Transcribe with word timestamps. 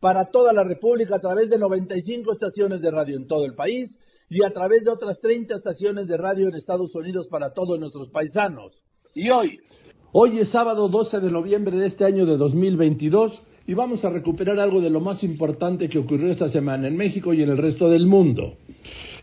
para 0.00 0.26
toda 0.26 0.52
la 0.52 0.64
República 0.64 1.16
a 1.16 1.20
través 1.20 1.50
de 1.50 1.58
95 1.58 2.32
estaciones 2.32 2.80
de 2.80 2.90
radio 2.90 3.16
en 3.16 3.26
todo 3.26 3.44
el 3.44 3.54
país 3.54 3.98
y 4.30 4.44
a 4.44 4.52
través 4.52 4.84
de 4.84 4.90
otras 4.90 5.20
30 5.20 5.54
estaciones 5.54 6.06
de 6.06 6.16
radio 6.16 6.48
en 6.48 6.54
Estados 6.54 6.94
Unidos 6.94 7.28
para 7.28 7.52
todos 7.52 7.78
nuestros 7.80 8.08
paisanos. 8.10 8.82
Y 9.14 9.30
hoy, 9.30 9.58
hoy 10.12 10.38
es 10.38 10.50
sábado 10.50 10.88
12 10.88 11.20
de 11.20 11.30
noviembre 11.30 11.76
de 11.76 11.86
este 11.86 12.04
año 12.04 12.26
de 12.26 12.36
2022 12.36 13.42
y 13.66 13.74
vamos 13.74 14.04
a 14.04 14.10
recuperar 14.10 14.58
algo 14.58 14.80
de 14.80 14.90
lo 14.90 15.00
más 15.00 15.22
importante 15.22 15.88
que 15.88 15.98
ocurrió 15.98 16.30
esta 16.30 16.48
semana 16.48 16.88
en 16.88 16.96
México 16.96 17.34
y 17.34 17.42
en 17.42 17.50
el 17.50 17.58
resto 17.58 17.90
del 17.90 18.06
mundo. 18.06 18.56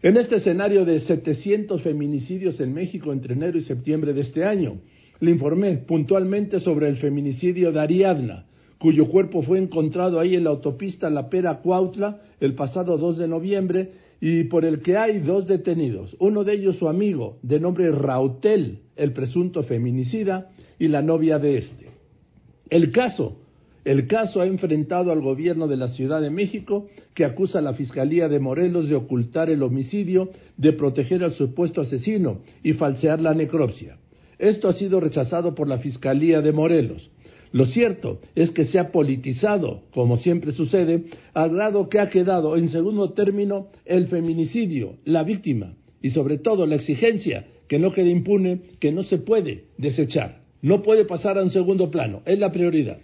En 0.01 0.17
este 0.17 0.35
escenario 0.35 0.85
de 0.85 0.99
700 0.99 1.81
feminicidios 1.81 2.59
en 2.59 2.73
México 2.73 3.11
entre 3.11 3.33
enero 3.33 3.57
y 3.57 3.63
septiembre 3.63 4.13
de 4.13 4.21
este 4.21 4.43
año, 4.43 4.81
le 5.19 5.31
informé 5.31 5.77
puntualmente 5.77 6.59
sobre 6.59 6.89
el 6.89 6.97
feminicidio 6.97 7.71
de 7.71 7.79
Ariadna, 7.79 8.45
cuyo 8.79 9.07
cuerpo 9.07 9.41
fue 9.41 9.59
encontrado 9.59 10.19
ahí 10.19 10.35
en 10.35 10.43
la 10.43 10.51
autopista 10.51 11.09
La 11.09 11.29
Pera 11.29 11.61
Cuautla 11.61 12.21
el 12.39 12.55
pasado 12.55 12.97
2 12.97 13.17
de 13.17 13.27
noviembre 13.27 13.91
y 14.21 14.45
por 14.45 14.65
el 14.65 14.81
que 14.81 14.97
hay 14.97 15.19
dos 15.19 15.47
detenidos, 15.47 16.15
uno 16.19 16.43
de 16.43 16.53
ellos 16.53 16.77
su 16.77 16.87
amigo, 16.87 17.37
de 17.41 17.59
nombre 17.59 17.91
Rautel, 17.91 18.79
el 18.95 19.13
presunto 19.13 19.63
feminicida, 19.63 20.49
y 20.79 20.87
la 20.87 21.01
novia 21.01 21.39
de 21.39 21.57
este. 21.57 21.89
El 22.69 22.91
caso, 22.91 23.37
el 23.83 24.07
caso 24.07 24.41
ha 24.41 24.47
enfrentado 24.47 25.11
al 25.11 25.21
gobierno 25.21 25.67
de 25.67 25.77
la 25.77 25.89
Ciudad 25.89 26.21
de 26.21 26.29
México, 26.29 26.87
que 27.13 27.25
acusa 27.25 27.59
a 27.59 27.61
la 27.61 27.73
Fiscalía 27.73 28.27
de 28.27 28.39
Morelos 28.39 28.89
de 28.89 28.95
ocultar 28.95 29.49
el 29.49 29.63
homicidio, 29.63 30.29
de 30.57 30.73
proteger 30.73 31.23
al 31.23 31.33
supuesto 31.33 31.81
asesino 31.81 32.39
y 32.63 32.73
falsear 32.73 33.21
la 33.21 33.33
necropsia. 33.33 33.97
Esto 34.39 34.67
ha 34.67 34.73
sido 34.73 34.99
rechazado 34.99 35.55
por 35.55 35.67
la 35.67 35.77
Fiscalía 35.77 36.41
de 36.41 36.51
Morelos. 36.51 37.09
Lo 37.55 37.67
cierto 37.67 38.19
es 38.35 38.51
que 38.51 38.65
se 38.65 38.79
ha 38.79 38.91
politizado, 38.91 39.83
como 39.93 40.17
siempre 40.17 40.51
sucede, 40.51 41.05
al 41.33 41.51
grado 41.51 41.87
que 41.87 42.01
ha 42.01 42.09
quedado 42.09 42.57
en 42.57 42.67
segundo 42.67 43.13
término 43.13 43.67
el 43.85 44.07
feminicidio, 44.07 44.97
la 45.05 45.23
víctima 45.23 45.77
y 46.01 46.09
sobre 46.09 46.37
todo 46.37 46.67
la 46.67 46.75
exigencia 46.75 47.47
que 47.69 47.79
no 47.79 47.93
quede 47.93 48.09
impune, 48.09 48.59
que 48.81 48.91
no 48.91 49.05
se 49.05 49.19
puede 49.19 49.67
desechar. 49.77 50.41
No 50.61 50.81
puede 50.81 51.05
pasar 51.05 51.37
a 51.37 51.43
un 51.43 51.49
segundo 51.49 51.89
plano, 51.91 52.23
es 52.25 52.37
la 52.39 52.51
prioridad. 52.51 52.97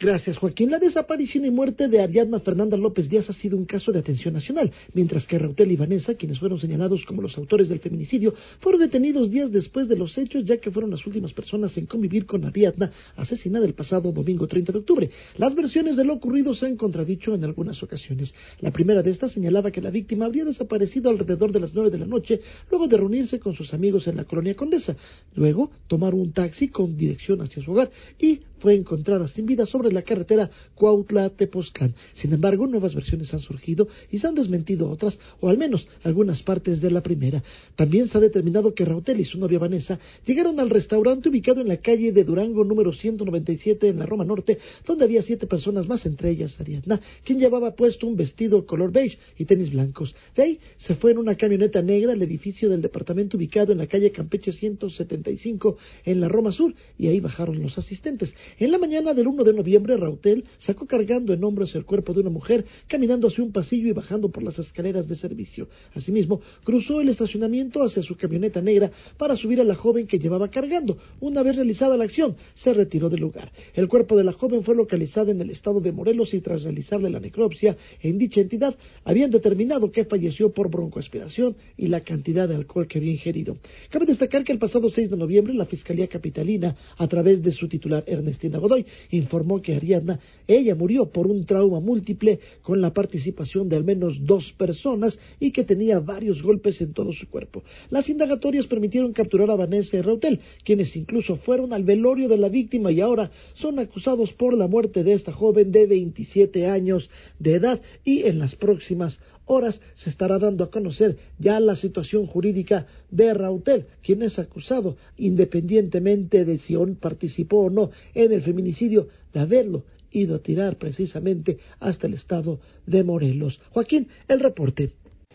Gracias, 0.00 0.38
Joaquín. 0.38 0.70
La 0.70 0.78
desaparición 0.78 1.44
y 1.44 1.50
muerte 1.50 1.88
de 1.88 2.00
Ariadna 2.00 2.38
Fernanda 2.38 2.76
López 2.76 3.08
Díaz 3.08 3.28
ha 3.30 3.32
sido 3.32 3.56
un 3.56 3.64
caso 3.64 3.90
de 3.90 3.98
atención 3.98 4.32
nacional, 4.32 4.70
mientras 4.94 5.26
que 5.26 5.36
Rautel 5.36 5.72
y 5.72 5.76
Vanessa, 5.76 6.14
quienes 6.14 6.38
fueron 6.38 6.60
señalados 6.60 7.04
como 7.04 7.20
los 7.20 7.36
autores 7.36 7.68
del 7.68 7.80
feminicidio, 7.80 8.32
fueron 8.60 8.80
detenidos 8.80 9.28
días 9.28 9.50
después 9.50 9.88
de 9.88 9.96
los 9.96 10.16
hechos, 10.16 10.44
ya 10.44 10.58
que 10.58 10.70
fueron 10.70 10.92
las 10.92 11.04
últimas 11.04 11.32
personas 11.32 11.76
en 11.76 11.86
convivir 11.86 12.26
con 12.26 12.44
Ariadna, 12.44 12.92
asesinada 13.16 13.66
el 13.66 13.74
pasado 13.74 14.12
domingo 14.12 14.46
30 14.46 14.70
de 14.70 14.78
octubre. 14.78 15.10
Las 15.36 15.56
versiones 15.56 15.96
de 15.96 16.04
lo 16.04 16.12
ocurrido 16.12 16.54
se 16.54 16.66
han 16.66 16.76
contradicho 16.76 17.34
en 17.34 17.42
algunas 17.42 17.82
ocasiones. 17.82 18.32
La 18.60 18.70
primera 18.70 19.02
de 19.02 19.10
estas 19.10 19.32
señalaba 19.32 19.72
que 19.72 19.80
la 19.80 19.90
víctima 19.90 20.26
habría 20.26 20.44
desaparecido 20.44 21.10
alrededor 21.10 21.50
de 21.50 21.58
las 21.58 21.74
nueve 21.74 21.90
de 21.90 21.98
la 21.98 22.06
noche, 22.06 22.40
luego 22.70 22.86
de 22.86 22.98
reunirse 22.98 23.40
con 23.40 23.56
sus 23.56 23.74
amigos 23.74 24.06
en 24.06 24.14
la 24.14 24.26
colonia 24.26 24.54
Condesa. 24.54 24.94
Luego, 25.34 25.72
tomar 25.88 26.14
un 26.14 26.30
taxi 26.30 26.68
con 26.68 26.96
dirección 26.96 27.40
hacia 27.40 27.64
su 27.64 27.72
hogar 27.72 27.90
y 28.20 28.42
fue 28.60 28.74
encontrada 28.74 29.28
sin 29.28 29.46
vida 29.46 29.66
sobre 29.66 29.87
la 29.92 30.02
carretera 30.02 30.50
Cuautla-Tepoztlán. 30.74 31.94
Sin 32.14 32.32
embargo, 32.32 32.66
nuevas 32.66 32.94
versiones 32.94 33.32
han 33.34 33.40
surgido 33.40 33.88
y 34.10 34.18
se 34.18 34.26
han 34.26 34.34
desmentido 34.34 34.90
otras, 34.90 35.18
o 35.40 35.48
al 35.48 35.58
menos 35.58 35.86
algunas 36.04 36.42
partes 36.42 36.80
de 36.80 36.90
la 36.90 37.02
primera. 37.02 37.42
También 37.76 38.08
se 38.08 38.18
ha 38.18 38.20
determinado 38.20 38.74
que 38.74 38.84
Rautel 38.84 39.20
y 39.20 39.24
su 39.24 39.38
novia 39.38 39.58
Vanessa 39.58 39.98
llegaron 40.26 40.60
al 40.60 40.70
restaurante 40.70 41.28
ubicado 41.28 41.60
en 41.60 41.68
la 41.68 41.78
calle 41.78 42.12
de 42.12 42.24
Durango 42.24 42.64
número 42.64 42.92
197 42.92 43.88
en 43.88 43.98
la 43.98 44.06
Roma 44.06 44.24
Norte, 44.24 44.58
donde 44.86 45.04
había 45.04 45.22
siete 45.22 45.46
personas 45.46 45.86
más, 45.86 46.04
entre 46.06 46.30
ellas 46.30 46.58
Ariadna, 46.60 47.00
quien 47.24 47.38
llevaba 47.38 47.74
puesto 47.74 48.06
un 48.06 48.16
vestido 48.16 48.66
color 48.66 48.92
beige 48.92 49.18
y 49.36 49.44
tenis 49.44 49.70
blancos. 49.70 50.14
De 50.36 50.42
ahí 50.42 50.60
se 50.78 50.94
fue 50.94 51.12
en 51.12 51.18
una 51.18 51.34
camioneta 51.36 51.82
negra 51.82 52.12
al 52.12 52.22
edificio 52.22 52.68
del 52.68 52.82
departamento 52.82 53.36
ubicado 53.36 53.72
en 53.72 53.78
la 53.78 53.86
calle 53.86 54.10
Campeche 54.10 54.52
175 54.52 55.76
en 56.04 56.20
la 56.20 56.28
Roma 56.28 56.52
Sur 56.52 56.74
y 56.98 57.06
ahí 57.08 57.20
bajaron 57.20 57.62
los 57.62 57.76
asistentes. 57.78 58.34
En 58.58 58.72
la 58.72 58.78
mañana 58.78 59.14
del 59.14 59.26
1 59.26 59.44
de 59.44 59.52
noviembre, 59.52 59.77
Rautel 59.86 60.44
sacó 60.58 60.86
cargando 60.86 61.32
en 61.32 61.42
hombros 61.44 61.74
el 61.74 61.84
cuerpo 61.84 62.12
de 62.12 62.20
una 62.20 62.30
mujer, 62.30 62.64
caminando 62.86 63.28
hacia 63.28 63.44
un 63.44 63.52
pasillo 63.52 63.88
y 63.88 63.92
bajando 63.92 64.30
por 64.30 64.42
las 64.42 64.58
escaleras 64.58 65.08
de 65.08 65.16
servicio. 65.16 65.68
Asimismo, 65.94 66.40
cruzó 66.64 67.00
el 67.00 67.08
estacionamiento 67.08 67.82
hacia 67.82 68.02
su 68.02 68.16
camioneta 68.16 68.60
negra 68.60 68.90
para 69.16 69.36
subir 69.36 69.60
a 69.60 69.64
la 69.64 69.74
joven 69.74 70.06
que 70.06 70.18
llevaba 70.18 70.48
cargando. 70.48 70.98
Una 71.20 71.42
vez 71.42 71.56
realizada 71.56 71.96
la 71.96 72.04
acción, 72.04 72.36
se 72.54 72.72
retiró 72.72 73.08
del 73.08 73.20
lugar. 73.20 73.50
El 73.74 73.88
cuerpo 73.88 74.16
de 74.16 74.24
la 74.24 74.32
joven 74.32 74.62
fue 74.62 74.74
localizado 74.74 75.30
en 75.30 75.40
el 75.40 75.50
estado 75.50 75.80
de 75.80 75.92
Morelos 75.92 76.34
y 76.34 76.40
tras 76.40 76.62
realizarle 76.62 77.10
la 77.10 77.20
necropsia 77.20 77.76
en 78.02 78.18
dicha 78.18 78.40
entidad, 78.40 78.74
habían 79.04 79.30
determinado 79.30 79.90
que 79.90 80.04
falleció 80.04 80.52
por 80.52 80.70
broncoaspiración 80.70 81.56
y 81.76 81.86
la 81.86 82.00
cantidad 82.00 82.48
de 82.48 82.54
alcohol 82.54 82.86
que 82.86 82.98
había 82.98 83.12
ingerido. 83.12 83.58
Cabe 83.90 84.06
destacar 84.06 84.44
que 84.44 84.52
el 84.52 84.58
pasado 84.58 84.90
6 84.90 85.10
de 85.10 85.16
noviembre 85.16 85.54
la 85.54 85.66
Fiscalía 85.66 86.06
Capitalina, 86.08 86.76
a 86.96 87.06
través 87.08 87.42
de 87.42 87.52
su 87.52 87.68
titular 87.68 88.04
Ernestina 88.06 88.58
Godoy 88.58 88.84
informó 89.10 89.60
que 89.60 89.67
Ariadna, 89.74 90.18
ella 90.46 90.74
murió 90.74 91.10
por 91.10 91.26
un 91.26 91.44
trauma 91.44 91.80
múltiple 91.80 92.38
con 92.62 92.80
la 92.80 92.92
participación 92.92 93.68
de 93.68 93.76
al 93.76 93.84
menos 93.84 94.18
dos 94.20 94.52
personas 94.56 95.18
y 95.38 95.52
que 95.52 95.64
tenía 95.64 96.00
varios 96.00 96.42
golpes 96.42 96.80
en 96.80 96.92
todo 96.92 97.12
su 97.12 97.28
cuerpo. 97.28 97.62
Las 97.90 98.08
indagatorias 98.08 98.66
permitieron 98.66 99.12
capturar 99.12 99.50
a 99.50 99.56
Vanessa 99.56 99.96
y 99.96 100.00
Rautel, 100.00 100.40
quienes 100.64 100.94
incluso 100.96 101.36
fueron 101.36 101.72
al 101.72 101.84
velorio 101.84 102.28
de 102.28 102.38
la 102.38 102.48
víctima 102.48 102.90
y 102.92 103.00
ahora 103.00 103.30
son 103.54 103.78
acusados 103.78 104.32
por 104.32 104.56
la 104.56 104.66
muerte 104.66 105.04
de 105.04 105.12
esta 105.12 105.32
joven 105.32 105.72
de 105.72 105.86
27 105.86 106.66
años 106.66 107.08
de 107.38 107.54
edad 107.54 107.80
y 108.04 108.22
en 108.22 108.38
las 108.38 108.54
próximas 108.56 109.18
horas 109.48 109.80
se 109.94 110.10
estará 110.10 110.38
dando 110.38 110.64
a 110.64 110.70
conocer 110.70 111.16
ya 111.38 111.58
la 111.58 111.74
situación 111.74 112.26
jurídica 112.26 112.86
de 113.10 113.32
Rautel, 113.34 113.86
quien 114.02 114.22
es 114.22 114.38
acusado, 114.38 114.96
independientemente 115.16 116.44
de 116.44 116.58
si 116.58 116.76
participó 117.00 117.64
o 117.64 117.70
no 117.70 117.90
en 118.14 118.32
el 118.32 118.42
feminicidio, 118.42 119.08
de 119.32 119.40
haberlo 119.58 119.82
ido 120.10 120.36
a 120.36 120.42
tirar 120.42 120.76
precisamente 120.76 121.58
hasta 121.80 122.06
el 122.06 122.14
estado 122.14 122.60
de 122.86 123.04
Morelos. 123.04 123.60
Joaquín, 123.72 124.08
el 124.28 124.40
reporte. 124.40 124.92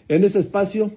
En 0.08 0.24
ese 0.24 0.40
espacio, 0.40 0.92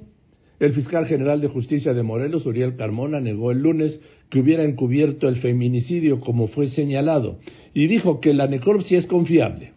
el 0.58 0.72
fiscal 0.72 1.06
general 1.06 1.40
de 1.40 1.48
justicia 1.48 1.92
de 1.92 2.02
Morelos, 2.02 2.46
Uriel 2.46 2.76
Carmona, 2.76 3.20
negó 3.20 3.50
el 3.50 3.62
lunes 3.62 4.00
que 4.30 4.40
hubiera 4.40 4.62
encubierto 4.62 5.28
el 5.28 5.36
feminicidio 5.36 6.18
como 6.20 6.48
fue 6.48 6.68
señalado 6.68 7.38
y 7.74 7.86
dijo 7.86 8.20
que 8.20 8.32
la 8.32 8.46
necropsia 8.46 8.98
es 8.98 9.06
confiable. 9.06 9.72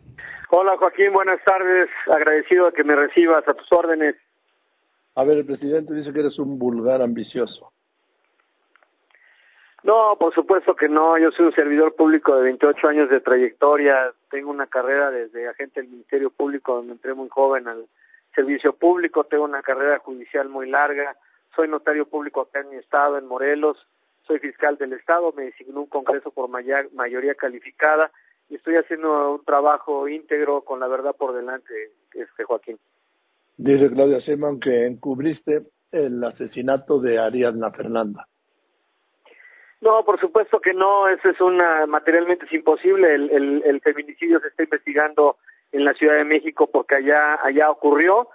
Hola 0.52 0.78
Joaquín, 0.78 1.12
buenas 1.14 1.44
tardes. 1.44 1.90
Agradecido 2.12 2.68
de 2.68 2.72
que 2.72 2.84
me 2.84 2.96
recibas 2.96 3.48
a 3.48 3.54
tus 3.54 3.72
órdenes. 3.72 4.16
A 5.16 5.24
ver, 5.24 5.38
el 5.38 5.46
presidente 5.46 5.94
dice 5.94 6.14
que 6.14 6.22
eres 6.22 6.40
un 6.40 6.58
vulgar 6.58 7.02
ambicioso. 7.02 7.72
No, 9.90 10.18
por 10.20 10.36
supuesto 10.36 10.76
que 10.76 10.88
no. 10.88 11.18
Yo 11.18 11.32
soy 11.32 11.48
un 11.48 11.56
servidor 11.56 11.96
público 11.96 12.36
de 12.36 12.44
28 12.44 12.88
años 12.90 13.10
de 13.10 13.22
trayectoria. 13.22 14.14
Tengo 14.30 14.52
una 14.52 14.68
carrera 14.68 15.10
desde 15.10 15.48
agente 15.48 15.82
del 15.82 15.90
Ministerio 15.90 16.30
Público, 16.30 16.76
donde 16.76 16.92
entré 16.92 17.16
muy 17.16 17.28
joven 17.28 17.68
al 17.68 17.88
servicio 18.36 18.74
público. 18.74 19.24
Tengo 19.24 19.46
una 19.46 19.64
carrera 19.64 19.98
judicial 19.98 20.48
muy 20.48 20.70
larga. 20.70 21.16
Soy 21.56 21.68
notario 21.68 22.06
público 22.06 22.42
acá 22.42 22.60
en 22.60 22.70
mi 22.70 22.76
estado, 22.76 23.18
en 23.18 23.26
Morelos. 23.26 23.84
Soy 24.28 24.38
fiscal 24.38 24.78
del 24.78 24.94
estado. 24.94 25.34
Me 25.36 25.46
designó 25.46 25.80
un 25.80 25.88
congreso 25.88 26.30
por 26.30 26.50
mayoría 26.50 27.34
calificada 27.34 28.12
y 28.48 28.58
estoy 28.58 28.76
haciendo 28.76 29.34
un 29.34 29.44
trabajo 29.44 30.08
íntegro 30.08 30.62
con 30.62 30.80
la 30.80 30.88
verdad 30.88 31.16
por 31.18 31.34
delante, 31.34 31.74
este 32.14 32.44
Joaquín. 32.44 32.78
Dice 33.58 33.90
Claudia 33.90 34.20
Sheinbaum 34.20 34.60
que 34.60 34.86
encubriste 34.86 35.64
el 35.92 36.24
asesinato 36.24 37.00
de 37.00 37.18
Ariadna 37.18 37.72
Fernanda. 37.72 38.28
No, 39.82 40.04
por 40.04 40.20
supuesto 40.20 40.60
que 40.60 40.74
no, 40.74 41.08
eso 41.08 41.30
es 41.30 41.40
una, 41.40 41.86
materialmente 41.86 42.46
es 42.46 42.54
imposible, 42.54 43.16
el, 43.16 43.30
el, 43.32 43.64
el 43.66 43.82
feminicidio 43.82 44.40
se 44.42 44.50
está 44.50 44.64
investigando 44.64 45.38
en 45.72 45.86
la 45.86 45.94
Ciudad 45.94 46.16
de 46.16 46.26
México 46.26 46.70
porque 46.72 46.96
allá, 46.96 47.40
allá 47.44 47.70
ocurrió 47.70 48.28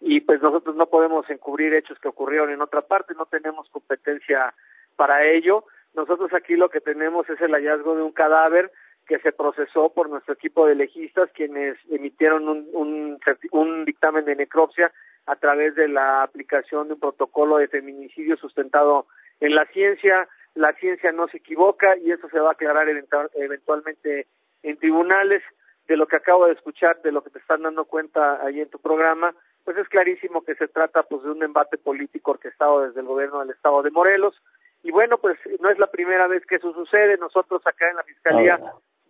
y 0.00 0.20
pues 0.20 0.40
nosotros 0.42 0.76
no 0.76 0.86
podemos 0.86 1.28
encubrir 1.30 1.74
hechos 1.74 1.98
que 1.98 2.08
ocurrieron 2.08 2.50
en 2.50 2.60
otra 2.60 2.82
parte, 2.82 3.14
no 3.14 3.26
tenemos 3.26 3.68
competencia 3.70 4.54
para 4.96 5.24
ello. 5.24 5.64
Nosotros 5.94 6.32
aquí 6.32 6.56
lo 6.56 6.70
que 6.70 6.80
tenemos 6.80 7.28
es 7.30 7.40
el 7.40 7.52
hallazgo 7.52 7.96
de 7.96 8.02
un 8.02 8.12
cadáver 8.12 8.70
que 9.06 9.18
se 9.18 9.32
procesó 9.32 9.92
por 9.92 10.08
nuestro 10.08 10.34
equipo 10.34 10.66
de 10.66 10.74
legistas, 10.74 11.30
quienes 11.34 11.76
emitieron 11.90 12.48
un, 12.48 12.68
un, 12.72 13.20
un 13.50 13.84
dictamen 13.84 14.24
de 14.24 14.36
necropsia 14.36 14.92
a 15.26 15.36
través 15.36 15.74
de 15.74 15.88
la 15.88 16.22
aplicación 16.22 16.88
de 16.88 16.94
un 16.94 17.00
protocolo 17.00 17.58
de 17.58 17.68
feminicidio 17.68 18.36
sustentado 18.36 19.06
en 19.40 19.54
la 19.54 19.66
ciencia. 19.66 20.28
La 20.54 20.72
ciencia 20.74 21.12
no 21.12 21.28
se 21.28 21.38
equivoca 21.38 21.96
y 21.96 22.12
eso 22.12 22.28
se 22.28 22.38
va 22.38 22.50
a 22.50 22.52
aclarar 22.52 22.88
eventualmente 23.34 24.26
en 24.62 24.76
tribunales. 24.78 25.42
De 25.88 25.96
lo 25.96 26.06
que 26.06 26.16
acabo 26.16 26.46
de 26.46 26.52
escuchar, 26.52 27.02
de 27.02 27.10
lo 27.10 27.24
que 27.24 27.30
te 27.30 27.40
están 27.40 27.62
dando 27.62 27.84
cuenta 27.84 28.38
ahí 28.46 28.60
en 28.60 28.70
tu 28.70 28.78
programa, 28.78 29.34
pues 29.64 29.76
es 29.76 29.88
clarísimo 29.88 30.44
que 30.44 30.54
se 30.54 30.68
trata 30.68 31.02
pues 31.02 31.24
de 31.24 31.30
un 31.30 31.42
embate 31.42 31.76
político 31.76 32.30
orquestado 32.30 32.86
desde 32.86 33.00
el 33.00 33.06
gobierno 33.06 33.40
del 33.40 33.50
estado 33.50 33.82
de 33.82 33.90
Morelos. 33.90 34.40
Y 34.84 34.90
bueno, 34.90 35.18
pues 35.18 35.38
no 35.60 35.70
es 35.70 35.78
la 35.78 35.88
primera 35.88 36.28
vez 36.28 36.46
que 36.46 36.56
eso 36.56 36.72
sucede. 36.72 37.16
Nosotros 37.18 37.66
acá 37.66 37.90
en 37.90 37.96
la 37.96 38.04
Fiscalía 38.04 38.60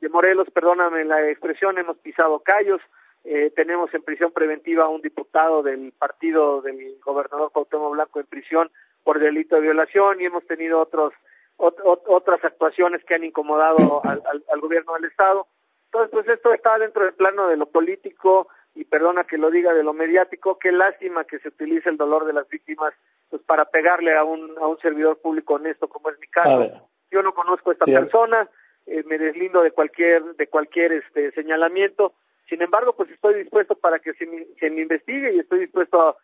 de 0.00 0.08
Morelos, 0.08 0.48
perdóname 0.50 1.04
la 1.04 1.28
expresión, 1.28 1.78
hemos 1.78 1.98
pisado 1.98 2.40
callos. 2.40 2.80
Eh, 3.24 3.52
tenemos 3.54 3.92
en 3.94 4.02
prisión 4.02 4.32
preventiva 4.32 4.84
a 4.84 4.88
un 4.88 5.00
diputado 5.00 5.62
del 5.62 5.92
partido 5.92 6.60
del 6.60 6.98
gobernador 7.04 7.52
Cuauhtémoc 7.52 7.92
Blanco 7.92 8.18
en 8.18 8.26
prisión 8.26 8.70
por 9.04 9.20
delito 9.20 9.56
de 9.56 9.62
violación 9.62 10.20
y 10.20 10.24
hemos 10.24 10.44
tenido 10.46 10.80
otros 10.80 11.12
otras 11.56 12.44
actuaciones 12.44 13.04
que 13.04 13.14
han 13.14 13.24
incomodado 13.24 14.02
al, 14.04 14.22
al, 14.52 14.60
gobierno 14.60 14.94
del 14.94 15.04
estado. 15.04 15.46
Entonces, 15.86 16.10
pues 16.10 16.28
esto 16.28 16.52
está 16.52 16.78
dentro 16.78 17.04
del 17.04 17.14
plano 17.14 17.48
de 17.48 17.56
lo 17.56 17.66
político 17.66 18.48
y 18.74 18.84
perdona 18.84 19.24
que 19.24 19.38
lo 19.38 19.50
diga 19.50 19.74
de 19.74 19.82
lo 19.82 19.92
mediático, 19.92 20.58
qué 20.58 20.72
lástima 20.72 21.24
que 21.24 21.38
se 21.40 21.48
utilice 21.48 21.90
el 21.90 21.98
dolor 21.98 22.24
de 22.24 22.32
las 22.32 22.48
víctimas 22.48 22.94
pues 23.28 23.42
para 23.42 23.66
pegarle 23.66 24.16
a 24.16 24.24
un 24.24 24.54
a 24.58 24.66
un 24.66 24.78
servidor 24.78 25.18
público 25.18 25.54
honesto 25.54 25.88
como 25.88 26.10
es 26.10 26.18
mi 26.18 26.26
caso. 26.26 26.88
Yo 27.10 27.22
no 27.22 27.34
conozco 27.34 27.70
a 27.70 27.72
esta 27.74 27.84
persona, 27.84 28.48
eh, 28.86 29.02
me 29.06 29.18
deslindo 29.18 29.62
de 29.62 29.72
cualquier 29.72 30.22
de 30.36 30.46
cualquier 30.46 30.92
este 30.92 31.32
señalamiento. 31.32 32.14
Sin 32.48 32.62
embargo, 32.62 32.94
pues 32.94 33.10
estoy 33.10 33.34
dispuesto 33.34 33.74
para 33.74 33.98
que 33.98 34.14
se 34.14 34.26
me, 34.26 34.46
se 34.58 34.70
me 34.70 34.82
investigue 34.82 35.32
y 35.32 35.38
estoy 35.38 35.60
dispuesto 35.60 36.00
a, 36.00 36.16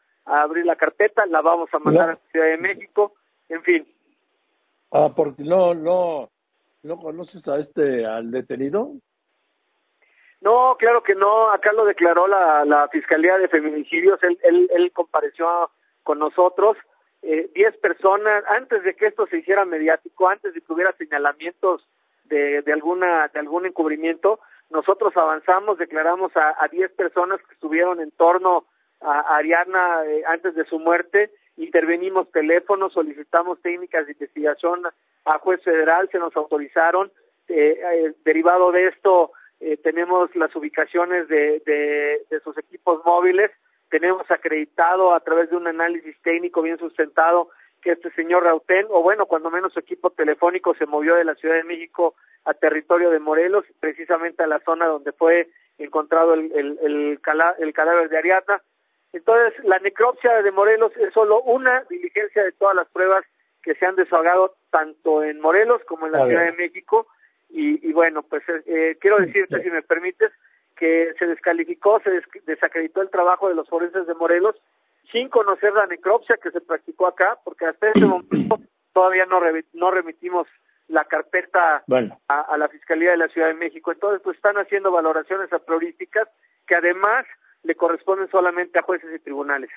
abrir 0.43 0.67
la 0.67 0.77
carpeta, 0.77 1.25
la 1.25 1.41
vamos 1.41 1.73
a 1.73 1.79
mandar 1.79 2.11
a 2.11 2.13
la 2.13 2.19
Ciudad 2.31 2.47
de 2.47 2.59
México, 2.59 3.15
en 3.49 3.63
fin. 3.63 3.89
Ah, 4.91 5.13
porque 5.15 5.43
no, 5.43 5.75
no, 5.75 6.31
no 6.83 6.97
conoces 6.99 7.47
a 7.49 7.59
este, 7.59 8.07
al 8.07 8.31
detenido. 8.31 8.93
No, 10.41 10.77
claro 10.79 11.03
que 11.03 11.15
no. 11.15 11.51
Acá 11.51 11.73
lo 11.73 11.85
declaró 11.85 12.27
la, 12.27 12.65
la 12.65 12.89
Fiscalía 12.89 13.39
de 13.39 13.49
Feminicidios. 13.49 14.23
Él, 14.23 14.39
él, 14.43 14.71
él 14.75 14.93
compareció 14.93 15.71
con 16.03 16.19
nosotros. 16.19 16.77
Eh, 17.23 17.51
diez 17.55 17.77
personas, 17.79 18.45
antes 18.49 18.83
de 18.85 18.95
que 18.95 19.07
esto 19.07 19.27
se 19.27 19.39
hiciera 19.39 19.65
mediático, 19.65 20.29
antes 20.29 20.55
de 20.55 20.61
que 20.61 20.73
hubiera 20.73 20.93
señalamientos 20.93 21.87
de, 22.25 22.63
de, 22.63 22.73
alguna, 22.73 23.29
de 23.29 23.41
algún 23.41 23.67
encubrimiento, 23.67 24.39
nosotros 24.71 25.17
avanzamos, 25.17 25.79
declaramos 25.79 26.31
a 26.37 26.69
10 26.71 26.93
personas 26.93 27.41
que 27.43 27.55
estuvieron 27.55 28.01
en 28.01 28.11
torno 28.13 28.67
a 29.01 29.37
Ariana 29.37 30.05
eh, 30.05 30.23
antes 30.27 30.55
de 30.55 30.65
su 30.67 30.79
muerte, 30.79 31.31
intervenimos 31.59 32.31
teléfonos, 32.33 32.93
solicitamos 32.93 33.61
técnicas 33.61 34.07
de 34.07 34.13
investigación 34.13 34.83
a 35.25 35.39
juez 35.39 35.63
federal, 35.63 36.09
se 36.11 36.19
nos 36.19 36.35
autorizaron. 36.37 37.11
Eh, 37.49 37.81
eh, 37.83 38.13
derivado 38.25 38.73
de 38.73 38.89
esto, 38.89 39.33
tenemos 39.83 40.35
las 40.37 40.55
ubicaciones 40.55 41.27
de, 41.27 41.61
de, 41.67 42.23
de 42.31 42.41
sus 42.41 42.57
equipos 42.59 43.05
móviles, 43.05 43.51
tenemos 43.91 44.31
acreditado 44.31 45.13
a 45.13 45.21
través 45.21 45.51
de 45.51 45.57
un 45.57 45.67
análisis 45.67 46.17
técnico 46.23 46.63
bien 46.63 46.79
sustentado 46.79 47.49
que 47.83 47.93
este 47.93 48.11
señor 48.13 48.45
Rautén, 48.45 48.87
o 48.91 49.03
bueno, 49.03 49.27
cuando 49.27 49.51
menos 49.51 49.73
su 49.73 49.81
equipo 49.81 50.11
telefónico 50.11 50.75
se 50.75 50.87
movió 50.87 51.15
de 51.15 51.25
la 51.25 51.35
Ciudad 51.37 51.57
de 51.57 51.65
México 51.65 52.15
a 52.45 52.55
territorio 52.55 53.11
de 53.11 53.19
Morelos, 53.19 53.65
precisamente 53.81 54.43
a 54.43 54.47
la 54.47 54.61
zona 54.61 54.87
donde 54.87 55.13
fue 55.13 55.49
encontrado 55.79 56.35
el, 56.35 56.53
el, 56.53 56.79
el, 56.83 57.21
el 57.59 57.73
cadáver 57.73 58.09
de 58.09 58.19
Ariadna. 58.19 58.63
Entonces, 59.13 59.65
la 59.65 59.79
necropsia 59.79 60.43
de 60.43 60.53
Morelos 60.53 60.93
es 60.97 61.13
solo 61.15 61.41
una 61.43 61.85
diligencia 61.89 62.45
de 62.45 62.53
todas 62.53 62.75
las 62.75 62.89
pruebas 62.89 63.25
que 63.63 63.75
se 63.75 63.87
han 63.87 63.97
desahogado 63.97 64.57
tanto 64.71 65.23
en 65.23 65.41
Morelos 65.41 65.83
como 65.87 66.07
en 66.07 66.13
la 66.13 66.27
Ciudad 66.27 66.45
de 66.45 66.53
México. 66.53 67.07
Y, 67.49 67.87
y 67.89 67.93
bueno, 67.93 68.23
pues 68.23 68.43
eh, 68.49 68.63
eh 68.67 68.99
quiero 69.01 69.19
decirte, 69.19 69.63
si 69.63 69.71
me 69.71 69.83
permites, 69.83 70.31
que 70.77 71.13
se 71.19 71.27
descalificó, 71.27 72.01
se 72.01 72.23
desacreditó 72.47 73.03
el 73.03 73.11
trabajo 73.11 73.49
de 73.49 73.55
los 73.55 73.69
forenses 73.69 74.07
de 74.07 74.15
Morelos 74.15 74.55
sin 75.11 75.29
conocer 75.29 75.73
la 75.73 75.87
necropsia 75.87 76.37
que 76.37 76.51
se 76.51 76.61
practicó 76.61 77.07
acá, 77.07 77.39
porque 77.45 77.67
hasta 77.67 77.89
este 77.89 78.01
momento 78.07 78.61
todavía 78.93 79.27
no, 79.27 79.41
no 79.73 79.91
remitimos 79.91 80.47
la 80.87 81.05
carpeta 81.05 81.85
a, 82.29 82.57
la 82.57 82.69
Fiscalía 82.69 83.11
de 83.11 83.19
la 83.19 83.29
Ciudad 83.29 83.49
de 83.49 83.55
México. 83.55 83.93
Entonces, 83.93 84.23
pues 84.23 84.37
están 84.37 84.57
haciendo 84.57 84.91
valoraciones 84.91 85.53
a 85.53 85.59
priorísticas 85.59 86.29
que 86.67 86.75
además 86.75 87.27
le 87.63 87.75
corresponden 87.75 88.29
solamente 88.29 88.79
a 88.79 88.83
jueces 88.83 89.11
y 89.15 89.19
tribunales. 89.19 89.71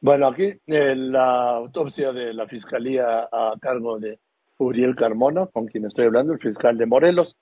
Bueno, 0.00 0.26
aquí 0.26 0.52
eh, 0.66 0.96
la 0.96 1.50
autopsia 1.50 2.12
de 2.12 2.34
la 2.34 2.46
Fiscalía 2.48 3.28
a 3.30 3.54
cargo 3.60 3.98
de 3.98 4.18
Uriel 4.58 4.96
Carmona, 4.96 5.46
con 5.46 5.66
quien 5.66 5.84
estoy 5.86 6.06
hablando, 6.06 6.32
el 6.32 6.40
fiscal 6.40 6.76
de 6.76 6.86
Morelos, 6.86 7.36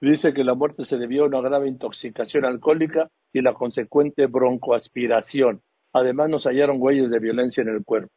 dice 0.00 0.32
que 0.32 0.44
la 0.44 0.54
muerte 0.54 0.84
se 0.84 0.98
debió 0.98 1.24
a 1.24 1.26
una 1.26 1.40
grave 1.40 1.68
intoxicación 1.68 2.44
alcohólica 2.44 3.08
y 3.32 3.42
la 3.42 3.54
consecuente 3.54 4.26
broncoaspiración. 4.26 5.62
Además, 5.92 6.28
nos 6.28 6.44
hallaron 6.44 6.76
huellas 6.78 7.10
de 7.10 7.18
violencia 7.18 7.62
en 7.62 7.70
el 7.70 7.84
cuerpo. 7.84 8.12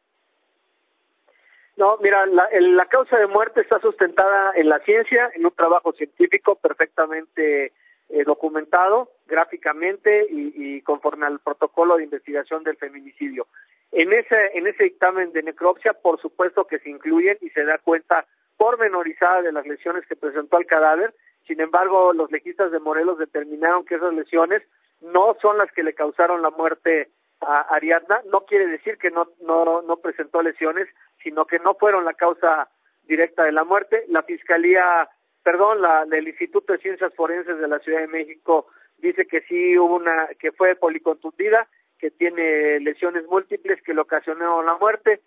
No, 1.76 1.96
mira, 2.02 2.26
la, 2.26 2.46
la 2.60 2.86
causa 2.86 3.16
de 3.16 3.26
muerte 3.26 3.62
está 3.62 3.80
sustentada 3.80 4.52
en 4.54 4.68
la 4.68 4.80
ciencia, 4.80 5.30
en 5.34 5.46
un 5.46 5.52
trabajo 5.52 5.92
científico 5.92 6.56
perfectamente 6.56 7.72
eh, 8.10 8.24
documentado 8.24 9.10
gráficamente 9.26 10.26
y, 10.28 10.52
y, 10.56 10.82
conforme 10.82 11.26
al 11.26 11.38
protocolo 11.38 11.96
de 11.96 12.04
investigación 12.04 12.64
del 12.64 12.76
feminicidio. 12.76 13.46
En 13.92 14.12
ese, 14.12 14.50
en 14.54 14.66
ese 14.66 14.84
dictamen 14.84 15.32
de 15.32 15.42
necropsia, 15.42 15.92
por 15.92 16.20
supuesto 16.20 16.66
que 16.66 16.78
se 16.80 16.90
incluyen 16.90 17.38
y 17.40 17.50
se 17.50 17.64
da 17.64 17.78
cuenta 17.78 18.26
pormenorizada 18.56 19.42
de 19.42 19.52
las 19.52 19.66
lesiones 19.66 20.06
que 20.06 20.16
presentó 20.16 20.56
al 20.56 20.66
cadáver. 20.66 21.14
Sin 21.46 21.60
embargo, 21.60 22.12
los 22.12 22.30
legistas 22.30 22.70
de 22.70 22.78
Morelos 22.78 23.18
determinaron 23.18 23.84
que 23.84 23.94
esas 23.94 24.12
lesiones 24.12 24.62
no 25.00 25.36
son 25.40 25.58
las 25.58 25.70
que 25.72 25.82
le 25.82 25.94
causaron 25.94 26.42
la 26.42 26.50
muerte 26.50 27.10
a 27.40 27.60
Ariadna, 27.74 28.20
no 28.30 28.44
quiere 28.44 28.66
decir 28.66 28.98
que 28.98 29.10
no, 29.10 29.28
no, 29.40 29.82
no 29.82 29.96
presentó 29.96 30.42
lesiones, 30.42 30.88
sino 31.22 31.46
que 31.46 31.58
no 31.58 31.74
fueron 31.74 32.04
la 32.04 32.14
causa 32.14 32.68
directa 33.04 33.44
de 33.44 33.52
la 33.52 33.64
muerte. 33.64 34.04
La 34.08 34.22
Fiscalía, 34.22 35.08
perdón, 35.42 35.80
la 35.82 36.04
del 36.06 36.28
Instituto 36.28 36.72
de 36.72 36.78
Ciencias 36.78 37.14
Forenses 37.14 37.58
de 37.58 37.68
la 37.68 37.78
Ciudad 37.80 38.00
de 38.00 38.08
México 38.08 38.66
dice 38.98 39.26
que 39.26 39.40
sí 39.42 39.78
hubo 39.78 39.96
una, 39.96 40.28
que 40.38 40.52
fue 40.52 40.74
policontundida, 40.74 41.68
que 41.98 42.10
tiene 42.10 42.80
lesiones 42.80 43.26
múltiples 43.26 43.82
que 43.82 43.94
le 43.94 44.00
ocasionaron 44.00 44.66
la 44.66 44.76
muerte. 44.76 45.20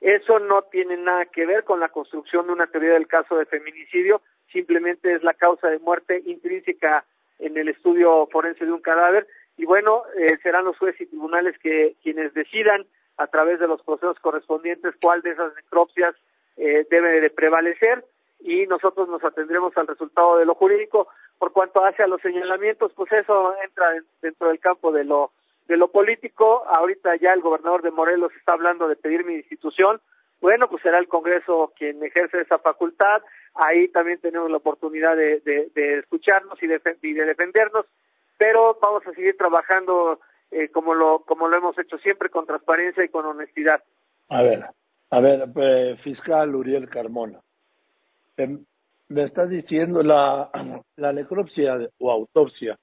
Eso 0.00 0.38
no 0.38 0.62
tiene 0.62 0.96
nada 0.96 1.26
que 1.26 1.46
ver 1.46 1.64
con 1.64 1.80
la 1.80 1.88
construcción 1.88 2.46
de 2.46 2.52
una 2.52 2.66
teoría 2.68 2.92
del 2.92 3.08
caso 3.08 3.36
de 3.36 3.46
feminicidio, 3.46 4.22
simplemente 4.52 5.12
es 5.12 5.22
la 5.22 5.34
causa 5.34 5.68
de 5.68 5.78
muerte 5.78 6.22
intrínseca 6.24 7.04
en 7.38 7.56
el 7.56 7.68
estudio 7.68 8.26
forense 8.30 8.64
de 8.64 8.72
un 8.72 8.80
cadáver 8.80 9.26
y 9.56 9.64
bueno, 9.64 10.04
eh, 10.16 10.38
serán 10.42 10.64
los 10.64 10.78
jueces 10.78 11.00
y 11.02 11.06
tribunales 11.06 11.58
que 11.58 11.96
quienes 12.02 12.32
decidan 12.32 12.86
a 13.16 13.26
través 13.26 13.58
de 13.58 13.66
los 13.66 13.82
procesos 13.82 14.18
correspondientes 14.20 14.94
cuál 15.00 15.20
de 15.22 15.30
esas 15.30 15.54
necropsias 15.56 16.14
eh, 16.56 16.86
debe 16.90 17.20
de 17.20 17.30
prevalecer 17.30 18.04
y 18.40 18.66
nosotros 18.66 19.08
nos 19.08 19.22
atendremos 19.24 19.76
al 19.76 19.86
resultado 19.86 20.38
de 20.38 20.44
lo 20.44 20.54
jurídico. 20.54 21.08
Por 21.38 21.52
cuanto 21.52 21.84
hace 21.84 22.02
a 22.02 22.06
los 22.06 22.20
señalamientos, 22.20 22.92
pues 22.94 23.12
eso 23.12 23.54
entra 23.62 23.86
dentro 24.22 24.48
del 24.48 24.60
campo 24.60 24.92
de 24.92 25.04
lo 25.04 25.32
de 25.66 25.76
lo 25.76 25.88
político. 25.88 26.64
Ahorita 26.66 27.16
ya 27.16 27.32
el 27.32 27.40
gobernador 27.40 27.82
de 27.82 27.90
Morelos 27.90 28.32
está 28.36 28.52
hablando 28.52 28.88
de 28.88 28.96
pedir 28.96 29.24
mi 29.24 29.34
institución. 29.34 30.00
Bueno, 30.40 30.68
pues 30.68 30.82
será 30.82 30.98
el 30.98 31.08
Congreso 31.08 31.72
quien 31.76 32.02
ejerce 32.02 32.40
esa 32.40 32.58
facultad. 32.58 33.22
Ahí 33.54 33.88
también 33.88 34.20
tenemos 34.20 34.50
la 34.50 34.58
oportunidad 34.58 35.16
de, 35.16 35.40
de, 35.40 35.98
escucharnos 35.98 36.62
y 36.62 36.66
de, 36.68 36.80
y 37.02 37.12
de 37.12 37.24
defendernos 37.24 37.86
pero 38.38 38.78
vamos 38.80 39.06
a 39.06 39.12
seguir 39.12 39.36
trabajando 39.36 40.20
eh, 40.50 40.70
como 40.70 40.94
lo 40.94 41.24
como 41.26 41.48
lo 41.48 41.56
hemos 41.58 41.78
hecho 41.78 41.98
siempre 41.98 42.30
con 42.30 42.46
transparencia 42.46 43.04
y 43.04 43.08
con 43.08 43.26
honestidad. 43.26 43.82
A 44.28 44.42
ver, 44.42 44.64
a 45.10 45.20
ver, 45.20 45.48
eh, 45.56 45.96
fiscal 46.02 46.54
Uriel 46.54 46.88
Carmona, 46.88 47.40
me 48.46 49.22
está 49.22 49.46
diciendo 49.46 50.02
la, 50.02 50.50
la 50.96 51.12
necropsia 51.12 51.78
o 51.98 52.10
autopsia 52.10 52.78